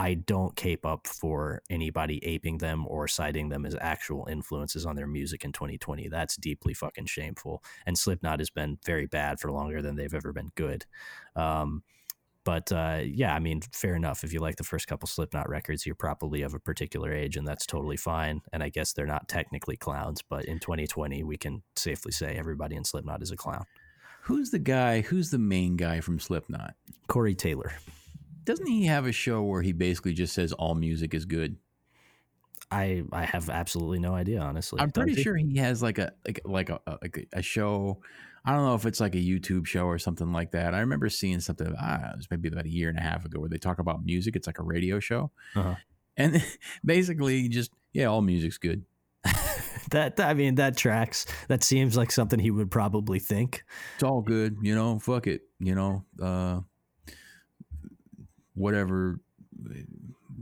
[0.00, 4.96] I don't cape up for anybody aping them or citing them as actual influences on
[4.96, 6.08] their music in 2020.
[6.08, 7.62] That's deeply fucking shameful.
[7.84, 10.86] And Slipknot has been very bad for longer than they've ever been good.
[11.36, 11.82] Um,
[12.44, 14.24] but uh, yeah, I mean, fair enough.
[14.24, 17.46] If you like the first couple Slipknot records, you're probably of a particular age, and
[17.46, 18.40] that's totally fine.
[18.54, 22.74] And I guess they're not technically clowns, but in 2020, we can safely say everybody
[22.74, 23.66] in Slipknot is a clown.
[24.22, 25.02] Who's the guy?
[25.02, 26.74] Who's the main guy from Slipknot?
[27.06, 27.74] Corey Taylor
[28.44, 31.56] doesn't he have a show where he basically just says all music is good?
[32.70, 34.80] I I have absolutely no idea, honestly.
[34.80, 38.00] I'm pretty sure he has like a like like a, like a show.
[38.44, 40.74] I don't know if it's like a YouTube show or something like that.
[40.74, 41.74] I remember seeing something.
[41.78, 44.04] Ah, it was maybe about a year and a half ago where they talk about
[44.04, 44.36] music.
[44.36, 45.74] It's like a radio show, uh-huh.
[46.16, 46.42] and
[46.84, 48.84] basically just yeah, all music's good.
[49.90, 51.26] that I mean that tracks.
[51.48, 53.64] That seems like something he would probably think.
[53.96, 55.00] It's all good, you know.
[55.00, 56.04] Fuck it, you know.
[56.22, 56.60] Uh,
[58.54, 59.20] whatever.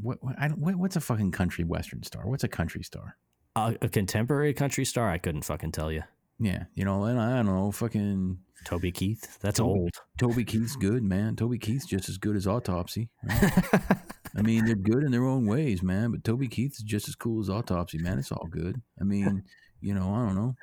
[0.01, 2.27] What, what, I what, what's a fucking country western star?
[2.27, 3.17] What's a country star?
[3.57, 5.11] Uh, a contemporary country star?
[5.11, 6.03] I couldn't fucking tell you.
[6.41, 9.39] Yeah, you know, and I don't know, fucking Toby Keith.
[9.41, 9.91] That's Toby, old.
[10.19, 11.35] Toby Keith's good, man.
[11.35, 13.09] Toby Keith's just as good as Autopsy.
[13.25, 13.53] Right?
[14.37, 16.13] I mean, they're good in their own ways, man.
[16.13, 18.21] But Toby Keith's just as cool as Autopsy, man.
[18.21, 18.81] It's all good.
[19.01, 19.43] I mean,
[19.81, 20.55] you know, I don't know.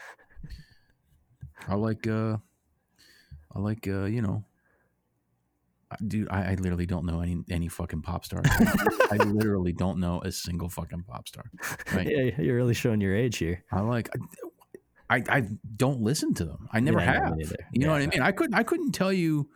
[1.67, 2.37] I like, uh
[3.55, 4.43] I like, uh, you know,
[6.05, 8.41] dude, I, I, literally don't know any any fucking pop star.
[9.11, 11.45] I literally don't know a single fucking pop star.
[11.93, 12.07] Right?
[12.07, 13.63] Yeah, you're really showing your age here.
[13.71, 14.09] I'm like.
[15.07, 15.43] I, I
[15.77, 16.67] don't listen to them.
[16.71, 17.37] I never yeah, have.
[17.37, 17.85] You yeah.
[17.85, 18.21] know what I mean?
[18.23, 19.47] I couldn't I couldn't tell you.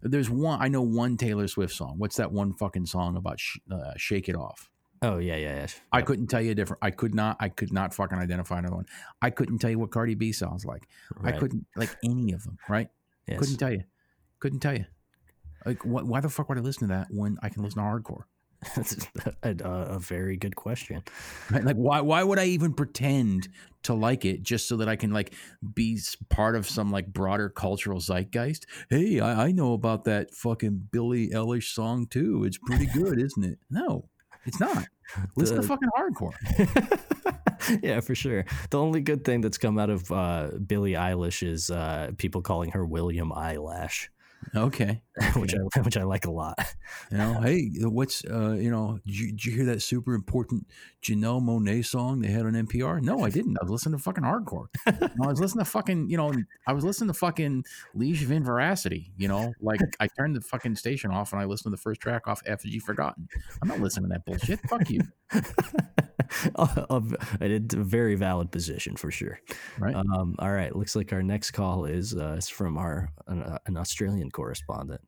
[0.00, 1.96] There's one I know one Taylor Swift song.
[1.98, 3.38] What's that one fucking song about?
[3.38, 4.70] Sh- uh, Shake It Off.
[5.02, 5.66] Oh yeah, yeah, yeah.
[5.92, 6.82] I couldn't tell you a different.
[6.82, 7.36] I could not.
[7.40, 8.86] I could not fucking identify another one.
[9.20, 10.88] I couldn't tell you what Cardi B sounds like.
[11.14, 11.34] Right.
[11.34, 12.56] I couldn't like any of them.
[12.68, 12.88] Right?
[13.28, 13.40] Yes.
[13.40, 13.84] Couldn't tell you.
[14.40, 14.86] Couldn't tell you.
[15.66, 17.88] Like, wh- why the fuck would I listen to that when I can listen to
[17.88, 18.22] hardcore?
[18.76, 19.06] That's
[19.42, 21.02] a, a, very good question.
[21.50, 21.64] Right?
[21.64, 23.48] Like, why why would I even pretend
[23.82, 25.34] to like it just so that I can like
[25.74, 28.66] be part of some like broader cultural zeitgeist?
[28.88, 32.44] Hey, I, I know about that fucking Billie Eilish song too.
[32.44, 33.58] It's pretty good, isn't it?
[33.70, 34.08] No,
[34.46, 34.86] it's not.
[35.36, 37.80] Listen the, to fucking hardcore.
[37.82, 38.44] yeah, for sure.
[38.70, 42.70] The only good thing that's come out of uh, Billie Eilish is uh, people calling
[42.70, 44.10] her William Eyelash.
[44.54, 45.02] Okay.
[45.36, 46.58] which I which I like a lot.
[47.10, 50.66] You know, hey, what's uh, you know, did you, did you, hear that super important
[51.02, 53.00] Janelle Monáe song they had on NPR?
[53.00, 53.56] No, I didn't.
[53.60, 54.66] I was listening to fucking hardcore.
[54.86, 56.32] I was listening to fucking, you know,
[56.66, 57.64] I was listening to fucking
[57.94, 59.12] Liege of Inveracity.
[59.16, 62.00] You know, like I turned the fucking station off and I listened to the first
[62.00, 63.28] track off Effigy Forgotten.
[63.62, 64.60] I'm not listening to that bullshit.
[64.68, 65.00] Fuck you.
[66.56, 66.86] a,
[67.40, 69.40] a, very valid position for sure.
[69.78, 69.94] Right.
[69.94, 70.74] Um, all right.
[70.74, 75.00] Looks like our next call is uh, is from our an, uh, an Australian correspondent.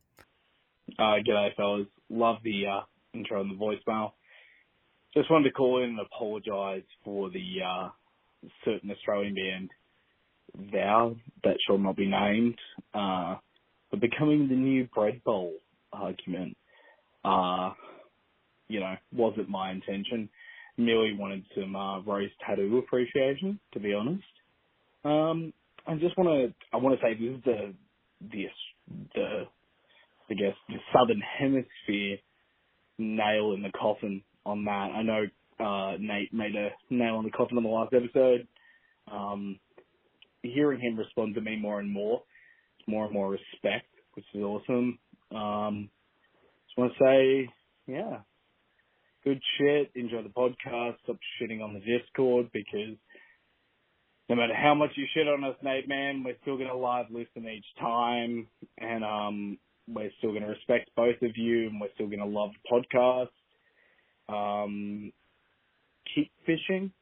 [0.97, 1.87] Uh, g'day, fellas.
[2.11, 2.81] Love the uh,
[3.15, 4.13] intro and the voicemail.
[5.15, 7.89] Just wanted to call in and apologise for the uh,
[8.65, 9.71] certain Australian band
[10.73, 12.59] Vow that shall not be named
[12.95, 13.37] uh,
[13.91, 15.53] for becoming the new bread bowl
[15.93, 16.57] argument.
[17.25, 17.73] Uh,
[18.69, 20.29] you know, wasn't my intention
[20.79, 24.23] merely wanted some uh, rose tattoo appreciation, to be honest.
[25.05, 25.53] Um,
[25.87, 27.75] I just want to, I want to say this is the,
[28.33, 28.45] the,
[29.15, 29.43] the,
[30.31, 32.19] I guess the southern hemisphere
[32.99, 34.71] nail in the coffin on that.
[34.95, 35.25] I know
[35.61, 38.47] uh, Nate made a nail in the coffin on the last episode.
[39.11, 39.59] Um,
[40.43, 42.23] hearing him respond to me more and more,
[42.87, 44.99] more and more respect, which is awesome.
[45.35, 45.91] Um,
[46.67, 47.53] just want to say,
[47.87, 48.19] yeah,
[49.25, 49.91] good shit.
[49.95, 50.97] Enjoy the podcast.
[51.05, 52.97] Stop shitting on the Discord because
[54.29, 57.49] no matter how much you shit on us, Nate, man, we're still to live listen
[57.49, 58.47] each time.
[58.77, 59.59] And um,
[59.89, 62.83] we're still going to respect both of you and we're still going to love the
[62.83, 63.29] podcast.
[64.29, 65.13] Um,
[66.15, 66.93] keep fishing,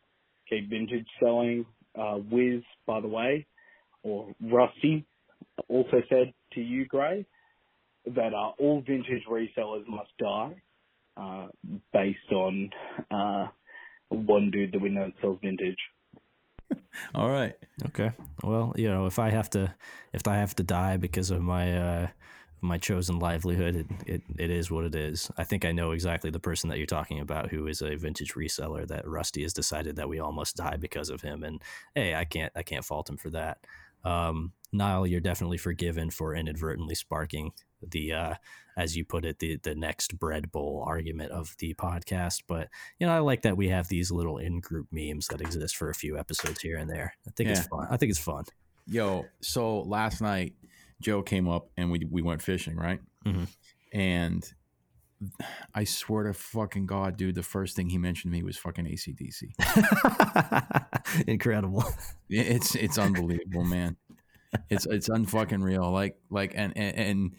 [0.48, 1.66] keep vintage selling.
[1.98, 3.46] uh, Wiz, by the way,
[4.02, 5.04] or Rusty,
[5.68, 7.26] also said to you, Gray,
[8.14, 10.54] that uh, all vintage resellers must die,
[11.16, 11.48] uh,
[11.92, 12.70] based on
[13.10, 13.46] uh,
[14.10, 15.78] one dude that we know that sells vintage.
[17.14, 17.54] All right.
[17.86, 18.12] Okay.
[18.42, 19.74] Well, you know, if I have to,
[20.12, 22.06] if I have to die because of my uh,
[22.60, 25.30] my chosen livelihood, it, it it is what it is.
[25.36, 28.34] I think I know exactly the person that you're talking about, who is a vintage
[28.34, 28.86] reseller.
[28.86, 31.62] That Rusty has decided that we almost die because of him, and
[31.94, 33.58] hey, I can't I can't fault him for that.
[34.04, 37.52] Um, Niall, you're definitely forgiven for inadvertently sparking
[37.82, 38.34] the, uh,
[38.76, 42.42] as you put it, the the next bread bowl argument of the podcast.
[42.46, 42.68] But
[42.98, 45.90] you know, I like that we have these little in group memes that exist for
[45.90, 47.14] a few episodes here and there.
[47.26, 47.58] I think Yeah.
[47.58, 47.86] it's fun.
[47.90, 48.44] I think it's fun.
[48.86, 50.54] Yo, so last night
[51.00, 53.00] Joe came up and we we went fishing, right?
[53.24, 53.48] Mhm.
[53.92, 54.52] And
[55.74, 58.84] I swear to fucking God, dude, the first thing he mentioned to me was fucking
[58.84, 59.54] ACDC.
[61.26, 61.84] Incredible.
[62.28, 63.96] It's it's unbelievable, man.
[64.68, 65.90] It's it's unfucking real.
[65.90, 67.36] Like like and and and,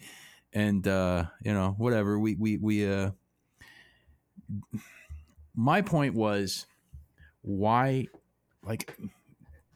[0.52, 3.10] and uh, you know whatever we we we uh.
[5.54, 6.66] My point was,
[7.42, 8.06] why,
[8.62, 8.96] like,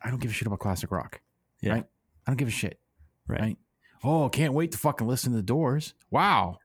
[0.00, 1.20] I don't give a shit about classic rock.
[1.60, 1.72] Yeah.
[1.72, 1.84] Right?
[2.26, 2.78] I don't give a shit.
[3.26, 3.40] Right.
[3.40, 3.56] Right.
[4.04, 5.94] Oh, can't wait to fucking listen to the Doors.
[6.10, 6.58] Wow.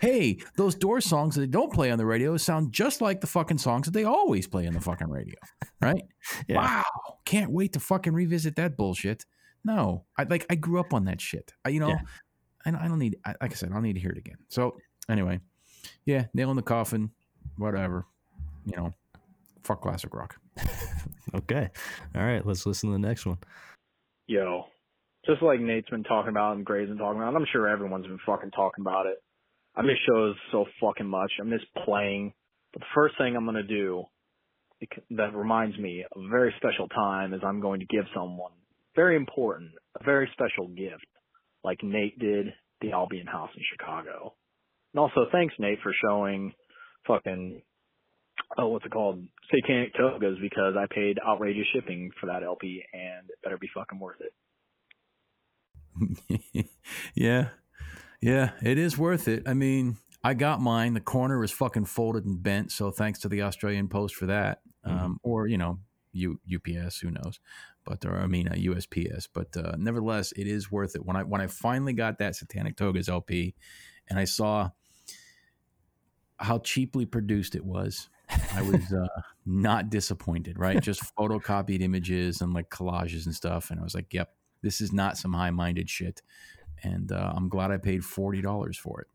[0.00, 3.26] Hey, those Doors songs that they don't play on the radio sound just like the
[3.26, 5.36] fucking songs that they always play on the fucking radio.
[5.80, 6.02] Right?
[6.46, 6.56] Yeah.
[6.58, 6.84] Wow.
[7.24, 9.24] Can't wait to fucking revisit that bullshit.
[9.64, 10.04] No.
[10.16, 11.52] I like I grew up on that shit.
[11.64, 12.00] I, you know, Yeah.
[12.66, 14.36] I, I don't need I, like I said, I don't need to hear it again.
[14.48, 14.76] So
[15.08, 15.40] anyway,
[16.04, 17.10] yeah, nail in the coffin,
[17.56, 18.06] whatever.
[18.66, 18.92] You know,
[19.64, 20.36] fuck classic rock.
[21.34, 21.68] Okay.
[22.14, 22.44] All right.
[22.46, 23.36] Let's listen to the next one.
[24.26, 24.66] yo,
[25.28, 28.18] just like Nate's been talking about and Gray's been talking about, I'm sure everyone's been
[28.24, 29.22] fucking talking about it.
[29.76, 31.30] I miss shows so fucking much.
[31.40, 32.32] I miss playing.
[32.72, 34.04] But the first thing I'm gonna do
[35.10, 38.52] that reminds me of a very special time is I'm going to give someone
[38.94, 41.06] very important, a very special gift,
[41.62, 42.46] like Nate did
[42.80, 44.34] the Albion House in Chicago.
[44.92, 46.52] And also thanks Nate for showing
[47.06, 47.62] fucking
[48.56, 53.28] oh what's it called satanic togas because I paid outrageous shipping for that LP and
[53.28, 54.32] it better be fucking worth it.
[57.14, 57.48] yeah.
[58.20, 59.44] Yeah, it is worth it.
[59.46, 60.94] I mean, I got mine.
[60.94, 64.60] The corner was fucking folded and bent, so thanks to the Australian Post for that.
[64.84, 65.78] Um, or you know,
[66.12, 67.40] U, UPS, who knows?
[67.84, 69.28] But or I mean, uh, USPS.
[69.32, 71.04] But uh, nevertheless, it is worth it.
[71.04, 73.54] When I when I finally got that Satanic Togas LP,
[74.08, 74.70] and I saw
[76.38, 78.08] how cheaply produced it was,
[78.54, 79.06] I was uh,
[79.46, 80.58] not disappointed.
[80.58, 84.32] Right, just photocopied images and like collages and stuff, and I was like, "Yep,
[84.62, 86.22] this is not some high minded shit."
[86.82, 89.06] And uh, I'm glad I paid forty dollars for it.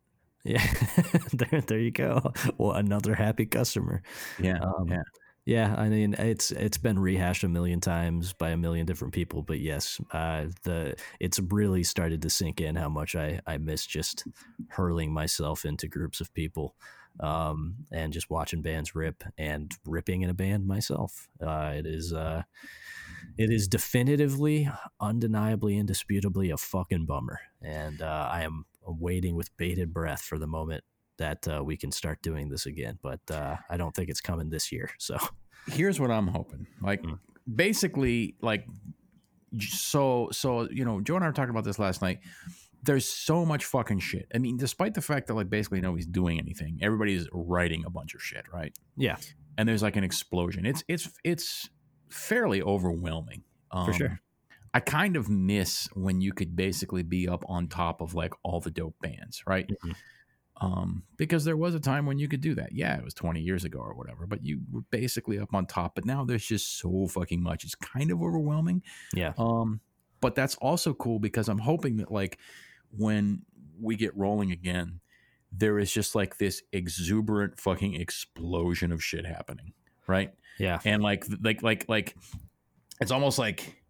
[0.44, 0.66] Yeah.
[1.34, 2.34] there, there you go.
[2.58, 4.04] Well, another happy customer.
[4.40, 5.04] Yeah, Um, yeah.
[5.46, 9.42] Yeah, I mean it's it's been rehashed a million times by a million different people,
[9.42, 13.86] but yes, uh, the it's really started to sink in how much I I miss
[13.86, 14.26] just
[14.70, 16.76] hurling myself into groups of people,
[17.20, 21.28] um, and just watching bands rip and ripping in a band myself.
[21.46, 22.44] Uh, it is uh,
[23.38, 24.70] it is definitively,
[25.00, 30.48] undeniably, indisputably a fucking bummer, and uh, I am waiting with bated breath for the
[30.48, 30.84] moment
[31.18, 32.98] that uh, we can start doing this again.
[33.02, 34.90] But uh, I don't think it's coming this year.
[34.98, 35.18] So
[35.68, 36.68] here's what I'm hoping.
[36.82, 37.20] Like Mm.
[37.56, 38.66] basically like
[39.60, 42.20] so so you know, Joe and I were talking about this last night.
[42.86, 44.28] There's so much fucking shit.
[44.36, 48.14] I mean, despite the fact that like basically nobody's doing anything, everybody's writing a bunch
[48.14, 48.78] of shit, right?
[48.98, 49.16] yeah,
[49.58, 50.66] And there's like an explosion.
[50.66, 51.70] It's it's it's
[52.14, 53.44] fairly overwhelming.
[53.72, 54.22] Um, For sure.
[54.74, 58.60] I kind of miss when you could basically be up on top of like all
[58.60, 59.70] the dope bands, right?
[59.84, 59.96] Mhm.
[60.62, 62.72] Um, because there was a time when you could do that.
[62.74, 65.96] Yeah, it was 20 years ago or whatever, but you were basically up on top.
[65.96, 67.64] But now there's just so fucking much.
[67.66, 68.84] It's kind of overwhelming.
[69.14, 69.82] yeah, Um,
[70.22, 72.38] but that's also cool because I'm hoping that like
[72.96, 73.42] when
[73.80, 75.02] we get rolling again,
[75.52, 79.74] there is just like this exuberant fucking explosion of shit happening,
[80.08, 80.32] right?
[80.60, 82.16] yeah, and like like like like
[83.02, 83.82] it's almost like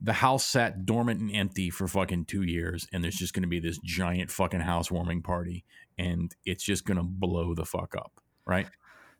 [0.00, 3.48] the house sat dormant and empty for fucking two years and there's just going to
[3.48, 5.64] be this giant fucking housewarming party
[5.96, 8.12] and it's just going to blow the fuck up
[8.44, 8.66] right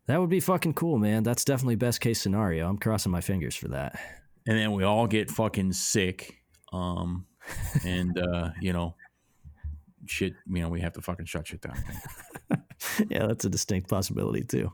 [0.06, 1.22] that would be fucking cool, man.
[1.22, 2.68] That's definitely best case scenario.
[2.68, 4.00] I'm crossing my fingers for that.
[4.46, 6.38] and then we all get fucking sick
[6.72, 7.26] um
[7.84, 8.94] and uh you know
[10.06, 11.76] shit you know we have to fucking shut shit down
[13.08, 14.72] yeah, that's a distinct possibility too.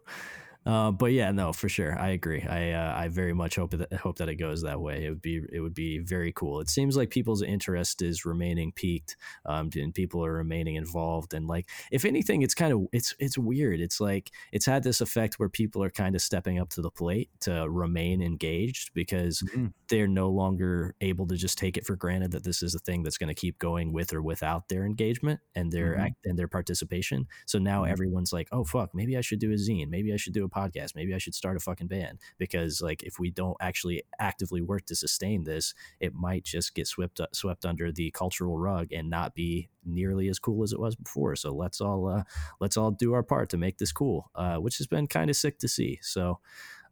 [0.66, 2.42] Uh, but yeah, no, for sure, I agree.
[2.42, 5.06] I uh, I very much hope that hope that it goes that way.
[5.06, 6.60] It would be it would be very cool.
[6.60, 9.16] It seems like people's interest is remaining piqued,
[9.46, 11.32] um, and people are remaining involved.
[11.32, 13.80] And like, if anything, it's kind of it's it's weird.
[13.80, 16.90] It's like it's had this effect where people are kind of stepping up to the
[16.90, 19.72] plate to remain engaged because Mhm.
[19.88, 23.02] they're no longer able to just take it for granted that this is a thing
[23.02, 25.98] that's going to keep going with or without their engagement and their Mhm.
[25.98, 27.26] act and their participation.
[27.46, 27.84] So now Mhm.
[27.84, 29.88] everyone's like, "Oh fuck, maybe I should do a zine.
[29.88, 30.94] Maybe I should do a podcast.
[30.94, 34.86] Maybe I should start a fucking band." Because like if we don't actually actively work
[34.86, 39.10] to sustain this, it might just get swept up, swept under the cultural rug and
[39.10, 41.36] not be nearly as cool as it was before.
[41.36, 42.22] So let's all uh,
[42.60, 45.36] let's all do our part to make this cool, uh, which has been kind of
[45.36, 45.98] sick to see.
[46.02, 46.40] So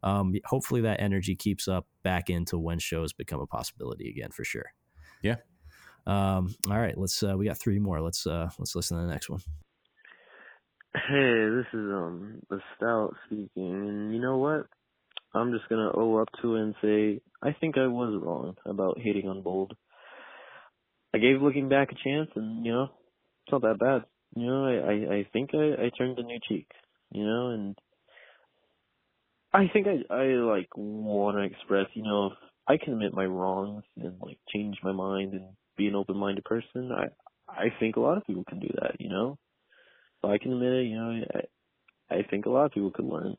[0.03, 4.43] um, hopefully that energy keeps up back into when shows become a possibility again for
[4.43, 4.71] sure.
[5.21, 5.37] Yeah.
[6.05, 8.01] Um, all right, let's uh, we got three more.
[8.01, 9.41] Let's uh, let's listen to the next one.
[10.97, 14.65] Hey, this is um the stout speaking, and you know what?
[15.35, 18.99] I'm just gonna owe up to it and say I think I was wrong about
[18.99, 19.77] hating on Bold.
[21.13, 22.83] I gave looking back a chance, and you know
[23.45, 24.05] it's not that bad.
[24.35, 26.67] You know, I I, I think I I turned a new cheek.
[27.11, 27.77] You know, and
[29.53, 31.87] I think I I like want to express.
[31.93, 32.33] You know, if
[32.67, 36.91] I can admit my wrongs and like change my mind and be an open-minded person,
[36.91, 37.09] I
[37.47, 38.99] I think a lot of people can do that.
[38.99, 39.37] You know.
[40.21, 41.21] So I can admit it, you know,
[42.09, 43.35] I, I think a lot of people could learn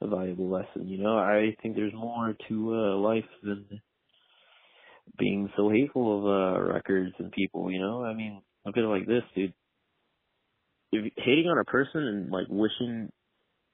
[0.00, 1.18] a valuable lesson, you know.
[1.18, 3.66] I think there's more to uh, life than
[5.18, 8.04] being so hateful of uh, records and people, you know.
[8.04, 9.54] I mean, look at it like this, dude.
[10.92, 13.10] If hating on a person and like wishing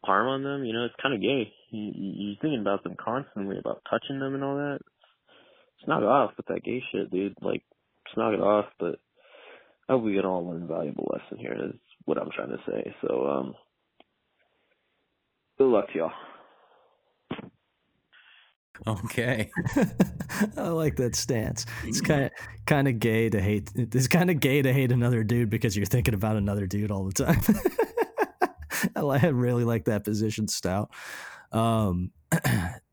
[0.04, 1.52] harm on them, you know, it's kind of gay.
[1.70, 4.78] You, you, you're thinking about them constantly, about touching them and all that.
[5.78, 7.34] Just knock it off with that gay shit, dude.
[7.40, 7.62] Like,
[8.06, 8.66] just knock it off.
[8.78, 8.96] But
[9.88, 11.56] I hope we can all learn a valuable lesson here.
[11.58, 12.94] That's what I'm trying to say.
[13.06, 13.54] So, um,
[15.58, 16.12] good luck to y'all.
[18.86, 19.50] Okay.
[20.56, 21.66] I like that stance.
[21.84, 22.30] It's kind of
[22.66, 23.70] kind of gay to hate.
[23.74, 27.04] It's kind of gay to hate another dude because you're thinking about another dude all
[27.04, 27.40] the time.
[28.96, 30.90] I really like that position, Stout.
[31.52, 32.10] Um,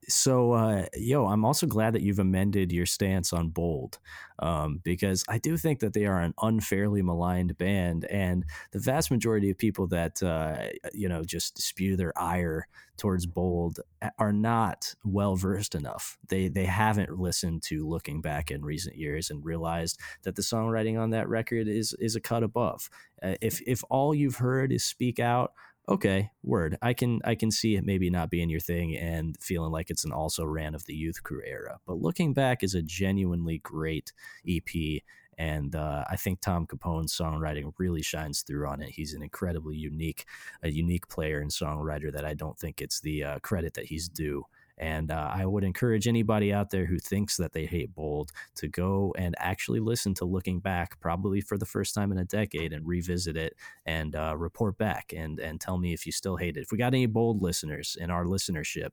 [0.10, 4.00] so, uh, yo, I'm also glad that you've amended your stance on Bold,
[4.40, 9.12] um, because I do think that they are an unfairly maligned band, and the vast
[9.12, 12.68] majority of people that uh, you know just spew their ire
[12.98, 13.80] towards Bold
[14.18, 16.18] are not well versed enough.
[16.28, 21.00] They they haven't listened to looking back in recent years and realized that the songwriting
[21.00, 22.90] on that record is is a cut above.
[23.22, 25.54] Uh, if if all you've heard is Speak Out,
[25.90, 26.78] okay, word.
[26.82, 30.06] I can I can see it maybe not being your thing and feeling like it's
[30.06, 31.80] an also ran of the youth crew era.
[31.86, 34.14] But looking back is a genuinely great
[34.48, 35.02] EP.
[35.38, 38.90] And uh, I think Tom Capone's songwriting really shines through on it.
[38.90, 40.26] He's an incredibly unique,
[40.62, 44.10] a unique player and songwriter that I don't think it's the uh, credit that he's
[44.10, 44.44] due.
[44.80, 48.68] And uh, I would encourage anybody out there who thinks that they hate Bold to
[48.68, 52.72] go and actually listen to Looking Back, probably for the first time in a decade,
[52.72, 56.58] and revisit it and uh, report back and and tell me if you still hate
[56.58, 56.62] it.
[56.62, 58.90] If we got any Bold listeners in our listenership,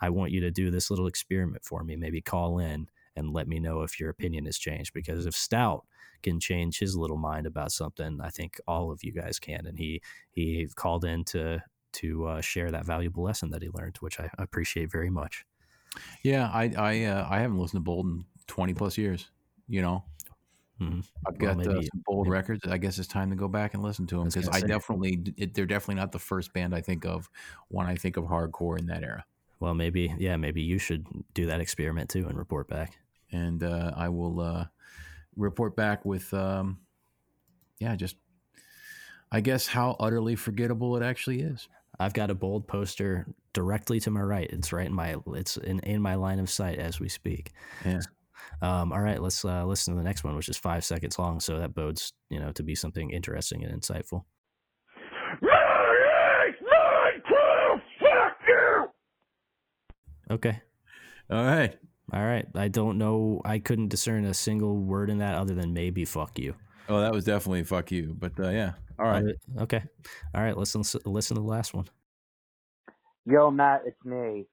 [0.00, 1.96] I want you to do this little experiment for me.
[1.96, 4.92] Maybe call in and let me know if your opinion has changed.
[4.92, 5.86] Because if Stout
[6.22, 9.66] can change his little mind about something, I think all of you guys can.
[9.66, 11.62] And he he called in to
[11.94, 15.44] to uh, share that valuable lesson that he learned, which I appreciate very much.
[16.22, 19.30] Yeah, I I uh, I haven't listened to Bold in twenty plus years.
[19.68, 20.04] You know,
[20.80, 21.04] Mhm.
[21.26, 22.66] I've Well, got uh, some Bold maybe- records.
[22.66, 25.22] I guess it's time to go back and listen to them because gonna I definitely
[25.36, 27.30] it, they're definitely not the first band I think of
[27.68, 29.24] when I think of hardcore in that era.
[29.60, 32.98] Well, maybe yeah, maybe you should do that experiment too and report back.
[33.30, 34.66] And uh, I will uh,
[35.36, 36.80] report back with um,
[37.78, 38.16] yeah, just
[39.32, 41.68] I guess how utterly forgettable it actually is.
[41.98, 44.48] I've got a bold poster directly to my right.
[44.50, 47.52] It's right in my it's in, in my line of sight as we speak.
[47.84, 48.00] Yeah.
[48.60, 51.40] Um, all right, let's uh, listen to the next one, which is five seconds long.
[51.40, 54.24] So that bodes, you know, to be something interesting and insightful.
[60.30, 60.60] Okay.
[61.30, 61.76] All right.
[62.12, 62.46] All right.
[62.54, 63.40] I don't know.
[63.44, 66.54] I couldn't discern a single word in that other than maybe fuck you.
[66.88, 68.14] Oh, that was definitely fuck you.
[68.18, 68.72] But uh, yeah.
[68.98, 69.24] All right.
[69.24, 69.82] Uh, Okay.
[70.34, 70.56] All right.
[70.56, 71.86] Let's listen, listen to the last one.
[73.26, 74.46] Yo, Matt, it's me.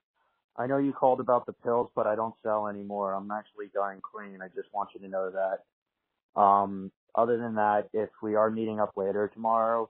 [0.58, 3.14] I know you called about the pills, but I don't sell anymore.
[3.14, 4.42] I'm actually dying clean.
[4.42, 6.42] I just want you to know that.
[6.42, 9.90] Um, other than that, if we are meeting up later tomorrow,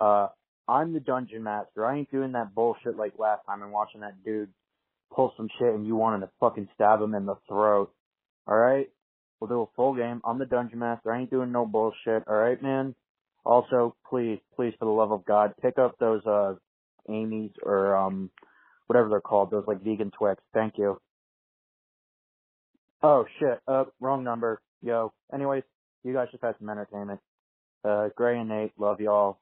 [0.00, 0.28] uh,
[0.68, 1.84] I'm the dungeon master.
[1.84, 4.50] I ain't doing that bullshit like last time and watching that dude
[5.12, 7.92] pull some shit and you wanted to fucking stab him in the throat.
[8.48, 8.90] Alright?
[9.40, 10.20] We'll do a full game.
[10.24, 11.12] I'm the dungeon master.
[11.12, 12.26] I ain't doing no bullshit.
[12.28, 12.94] Alright, man?
[13.44, 16.54] Also, please, please, for the love of God, pick up those, uh,
[17.08, 18.30] Amy's or um
[18.86, 20.42] whatever they're called, those like vegan Twix.
[20.54, 21.00] Thank you.
[23.02, 24.60] Oh shit, uh wrong number.
[24.82, 25.12] Yo.
[25.32, 25.62] Anyways,
[26.04, 27.20] you guys just had some entertainment.
[27.84, 29.38] Uh Gray and Nate, love y'all.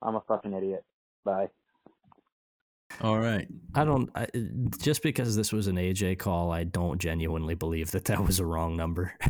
[0.00, 0.84] I'm a fucking idiot.
[1.24, 1.48] Bye.
[3.00, 3.48] All right.
[3.74, 4.10] I don't.
[4.14, 4.26] I,
[4.78, 8.46] just because this was an AJ call, I don't genuinely believe that that was a
[8.46, 9.14] wrong number.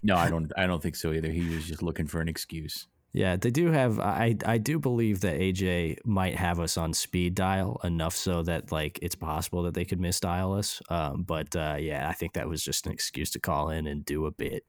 [0.00, 0.52] No, I don't.
[0.56, 1.28] I don't think so either.
[1.28, 2.86] He was just looking for an excuse.
[3.12, 3.98] yeah, they do have.
[3.98, 8.70] I I do believe that AJ might have us on speed dial enough so that
[8.70, 10.80] like it's possible that they could misdial us.
[10.88, 14.04] Um, but uh, yeah, I think that was just an excuse to call in and
[14.04, 14.62] do a bit,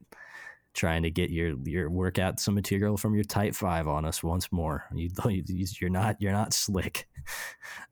[0.74, 4.50] trying to get your your workout some material from your Type Five on us once
[4.52, 4.84] more.
[4.94, 5.10] You,
[5.80, 7.06] you're not you're not slick.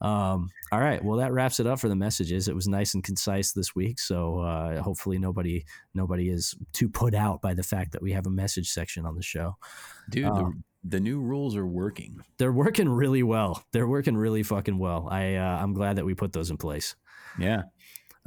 [0.00, 2.48] Um, all right, well that wraps it up for the messages.
[2.48, 5.64] It was nice and concise this week, so uh, hopefully nobody
[5.94, 9.14] nobody is too put out by the fact that we have a message section on
[9.16, 9.56] the show.
[10.09, 12.20] Dude, Um, the, the new rules are working.
[12.38, 13.62] They're working really well.
[13.72, 15.09] They're working really fucking well.
[15.10, 16.96] I uh, I'm glad that we put those in place.
[17.38, 17.62] Yeah.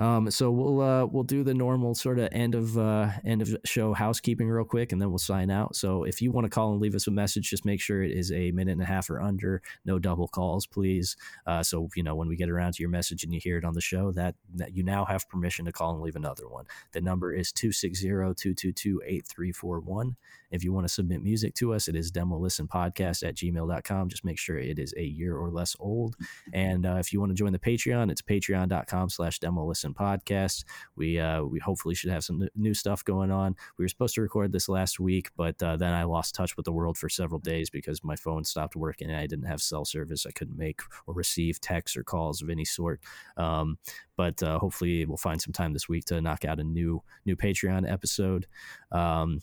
[0.02, 3.56] Um, so we'll uh, we'll do the normal sort of end of uh, end of
[3.66, 5.76] show housekeeping real quick, and then we'll sign out.
[5.76, 8.10] So if you want to call and leave us a message, just make sure it
[8.10, 9.62] is a minute and a half or under.
[9.86, 11.16] No double calls, please.
[11.46, 13.66] Uh, so you know when we get around to your message and you hear it
[13.66, 16.66] on the show, that that you now have permission to call and leave another one.
[16.94, 20.16] The number is 260-222-8341.
[20.50, 24.10] If you want to submit music to us, it is demo listen podcast at gmail.com.
[24.10, 26.16] Just make sure it is a year or less old.
[26.54, 30.64] And uh, if you want to join the Patreon, it's patreon.com slash demo listen podcast.
[30.96, 33.56] We, uh, we hopefully should have some new stuff going on.
[33.78, 36.66] We were supposed to record this last week, but uh, then I lost touch with
[36.66, 39.86] the world for several days because my phone stopped working and I didn't have cell
[39.86, 40.26] service.
[40.26, 43.02] I couldn't make or receive texts or calls of any sort.
[43.38, 43.78] Um,
[44.16, 47.36] but uh, hopefully we'll find some time this week to knock out a new new
[47.36, 48.48] Patreon episode.
[48.92, 49.42] Um,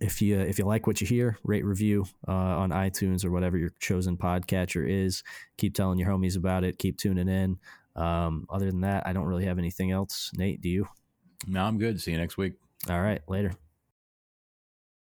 [0.00, 3.58] if you if you like what you hear, rate review uh, on iTunes or whatever
[3.58, 5.22] your chosen podcatcher is.
[5.56, 6.78] Keep telling your homies about it.
[6.78, 7.58] Keep tuning in.
[7.96, 10.30] Um, other than that, I don't really have anything else.
[10.36, 10.86] Nate, do you?
[11.46, 12.00] No, I'm good.
[12.00, 12.54] See you next week.
[12.88, 13.52] All right, later.